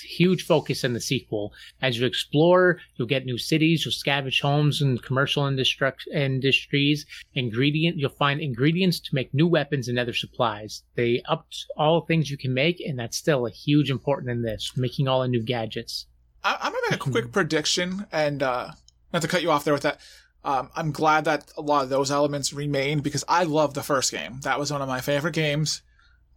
huge 0.00 0.44
focus 0.44 0.84
in 0.84 0.92
the 0.92 1.00
sequel. 1.00 1.52
As 1.82 1.98
you 1.98 2.06
explore, 2.06 2.78
you'll 2.96 3.08
get 3.08 3.24
new 3.24 3.38
cities, 3.38 3.84
you'll 3.84 3.92
scavenge 3.92 4.40
homes 4.40 4.80
and 4.82 5.02
commercial 5.02 5.44
industri- 5.44 6.06
industries. 6.12 7.06
Ingredient, 7.34 7.96
you'll 7.96 8.10
find 8.10 8.40
ingredients 8.40 9.00
to 9.00 9.14
make 9.14 9.32
new 9.34 9.46
weapons 9.46 9.88
and 9.88 9.98
other 9.98 10.14
supplies. 10.14 10.82
They 10.94 11.22
upped 11.28 11.66
all 11.76 12.02
things 12.02 12.30
you 12.30 12.38
can 12.38 12.54
make, 12.54 12.80
and 12.80 12.98
that's 12.98 13.16
still 13.16 13.46
a 13.46 13.50
huge 13.50 13.90
important 13.90 14.30
in 14.30 14.42
this, 14.42 14.72
making 14.76 15.08
all 15.08 15.22
the 15.22 15.28
new 15.28 15.42
gadgets. 15.42 16.06
I, 16.44 16.56
I'm 16.60 16.72
gonna 16.72 16.90
make 16.90 17.06
a 17.06 17.10
quick 17.10 17.32
prediction, 17.32 18.06
and 18.12 18.42
uh, 18.42 18.70
not 19.12 19.22
to 19.22 19.28
cut 19.28 19.42
you 19.42 19.50
off 19.50 19.64
there 19.64 19.74
with 19.74 19.82
that. 19.82 20.00
Um, 20.44 20.70
I'm 20.74 20.92
glad 20.92 21.24
that 21.24 21.50
a 21.56 21.60
lot 21.60 21.82
of 21.82 21.90
those 21.90 22.10
elements 22.10 22.52
remain 22.52 23.00
because 23.00 23.24
I 23.28 23.42
love 23.42 23.74
the 23.74 23.82
first 23.82 24.12
game. 24.12 24.40
That 24.42 24.58
was 24.58 24.72
one 24.72 24.80
of 24.80 24.88
my 24.88 25.00
favorite 25.00 25.34
games. 25.34 25.82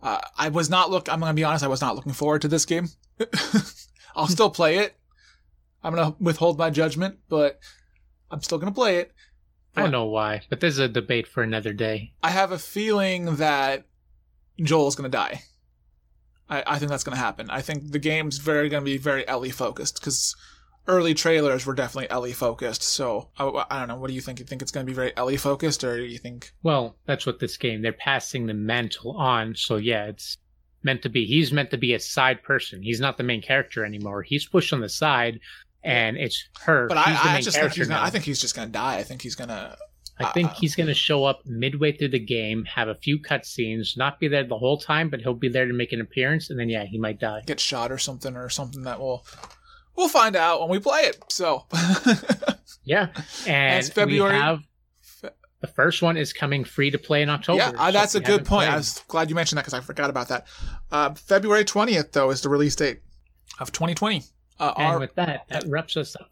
Uh, 0.02 0.20
I 0.38 0.50
was 0.50 0.70
not 0.70 0.90
look. 0.90 1.12
I'm 1.12 1.20
gonna 1.20 1.34
be 1.34 1.44
honest. 1.44 1.64
I 1.64 1.68
was 1.68 1.82
not 1.82 1.96
looking 1.96 2.14
forward 2.14 2.42
to 2.42 2.48
this 2.48 2.66
game. 2.66 2.90
I'll 4.16 4.28
still 4.28 4.50
play 4.50 4.80
it. 4.80 4.96
I'm 5.84 5.96
gonna 5.96 6.16
withhold 6.20 6.58
my 6.58 6.70
judgment, 6.70 7.20
but 7.30 7.60
I'm 8.30 8.42
still 8.42 8.58
gonna 8.58 8.72
play 8.72 8.98
it. 8.98 9.14
I 9.76 9.84
don't 9.84 9.92
know 9.92 10.06
why, 10.06 10.42
but 10.50 10.60
there's 10.60 10.80
a 10.80 10.90
debate 10.90 11.28
for 11.28 11.44
another 11.44 11.72
day. 11.72 12.14
I 12.22 12.32
have 12.32 12.52
a 12.52 12.60
feeling 12.60 13.38
that 13.38 13.86
Joel's 14.62 14.96
gonna 14.96 15.10
die. 15.10 15.44
I, 16.50 16.64
I 16.68 16.80
think 16.80 16.90
that's 16.90 17.04
gonna 17.04 17.18
happen. 17.18 17.50
I 17.50 17.62
think 17.62 17.92
the 17.92 18.00
game's 18.00 18.38
very 18.38 18.70
gonna 18.70 18.84
be 18.84 18.98
very 18.98 19.28
Ellie 19.28 19.50
focused 19.50 20.00
because 20.00 20.36
early 20.88 21.14
trailers 21.14 21.66
were 21.66 21.74
definitely 21.74 22.10
Ellie 22.10 22.34
focused. 22.34 22.84
So 22.84 23.30
I, 23.38 23.66
I 23.70 23.80
don't 23.80 23.88
know. 23.88 23.96
What 23.96 24.08
do 24.08 24.14
you 24.14 24.22
think? 24.22 24.40
You 24.40 24.46
think 24.46 24.62
it's 24.62 24.72
gonna 24.72 24.86
be 24.86 24.94
very 24.94 25.16
Ellie 25.16 25.38
focused, 25.38 25.84
or 25.84 25.98
do 25.98 26.04
you 26.04 26.18
think? 26.18 26.52
Well, 26.64 26.96
that's 27.06 27.26
what 27.26 27.40
this 27.40 27.58
game. 27.58 27.82
They're 27.82 27.94
passing 27.94 28.48
the 28.48 28.54
mantle 28.54 29.12
on, 29.18 29.56
so 29.56 29.78
yeah, 29.78 30.06
it's 30.06 30.38
meant 30.84 31.02
to 31.04 31.10
be. 31.10 31.26
He's 31.26 31.52
meant 31.52 31.72
to 31.72 31.78
be 31.78 31.94
a 31.94 32.00
side 32.00 32.44
person. 32.44 32.82
He's 32.82 33.00
not 33.00 33.18
the 33.18 33.24
main 33.24 33.42
character 33.42 33.86
anymore. 33.86 34.24
He's 34.24 34.46
pushed 34.46 34.74
on 34.74 34.82
the 34.82 34.90
side, 34.90 35.40
and 35.84 36.18
it's 36.18 36.48
her. 36.62 36.88
But 36.88 36.98
I, 36.98 37.36
I 37.36 37.42
just 37.42 37.58
think 37.58 37.74
he's 37.74 37.88
gonna. 37.88 38.02
I 38.02 38.10
think 38.10 38.26
he's 38.26 38.42
just 38.42 38.56
gonna 38.56 38.72
die. 38.72 38.98
I 38.98 39.04
think 39.04 39.22
he's 39.22 39.36
gonna. 39.36 39.78
I 40.20 40.32
think 40.34 40.52
uh, 40.52 40.54
he's 40.54 40.76
going 40.76 40.88
to 40.88 40.94
show 40.94 41.24
up 41.24 41.42
midway 41.48 41.94
through 41.94 42.10
the 42.10 42.20
game, 42.20 42.64
have 42.66 42.90
a 42.90 42.96
few 42.96 43.18
cutscenes, 43.18 43.98
not 43.98 44.20
be 44.20 44.28
there 44.28 44.44
the 44.44 44.58
whole 44.58 44.78
time, 44.78 45.10
but 45.10 45.20
he'll 45.20 45.34
be 45.34 45.50
there 45.50 45.66
to 45.66 45.74
make 45.74 45.94
an 45.94 46.02
appearance, 46.02 46.52
and 46.52 46.60
then 46.60 46.70
yeah, 46.70 46.84
he 46.84 47.00
might 47.00 47.20
die. 47.20 47.42
get 47.48 47.60
shot 47.60 47.92
or 47.92 47.98
something 47.98 48.36
or 48.36 48.48
something 48.50 48.84
that 48.84 49.00
will 49.00 49.26
we'll 50.02 50.10
find 50.10 50.36
out 50.36 50.60
when 50.62 50.70
we 50.70 50.80
play 50.80 51.02
it. 51.02 51.24
So 51.30 51.66
Yeah, 52.84 53.10
and 53.48 53.86
February- 53.86 54.34
we 54.34 54.40
have 54.40 54.60
the 55.62 55.68
first 55.68 56.02
one 56.02 56.18
is 56.18 56.34
coming 56.34 56.64
free 56.64 56.90
to 56.90 56.98
play 56.98 57.22
in 57.22 57.30
October. 57.30 57.60
yeah, 57.60 57.72
uh, 57.78 57.86
so 57.88 57.92
that's 57.92 58.16
a 58.16 58.20
good 58.20 58.46
point. 58.46 58.68
I 58.68 58.76
was 58.78 59.04
glad 59.08 59.30
you 59.30 59.36
mentioned 59.36 59.58
that 59.58 59.62
because 59.62 59.76
I 59.76 59.82
forgot 59.82 60.10
about 60.10 60.30
that. 60.30 60.48
Uh, 60.92 61.14
February 61.14 61.64
twentieth 61.66 62.14
though 62.14 62.32
is 62.32 62.42
the 62.42 62.50
release 62.50 62.76
date 62.76 63.02
of 63.60 63.72
2020. 63.72 64.24
Uh, 64.60 64.74
And 64.78 64.88
our 64.88 65.00
with 65.00 65.14
that, 65.16 65.46
that 65.50 65.66
wraps 65.68 65.96
us 65.98 66.16
up 66.16 66.31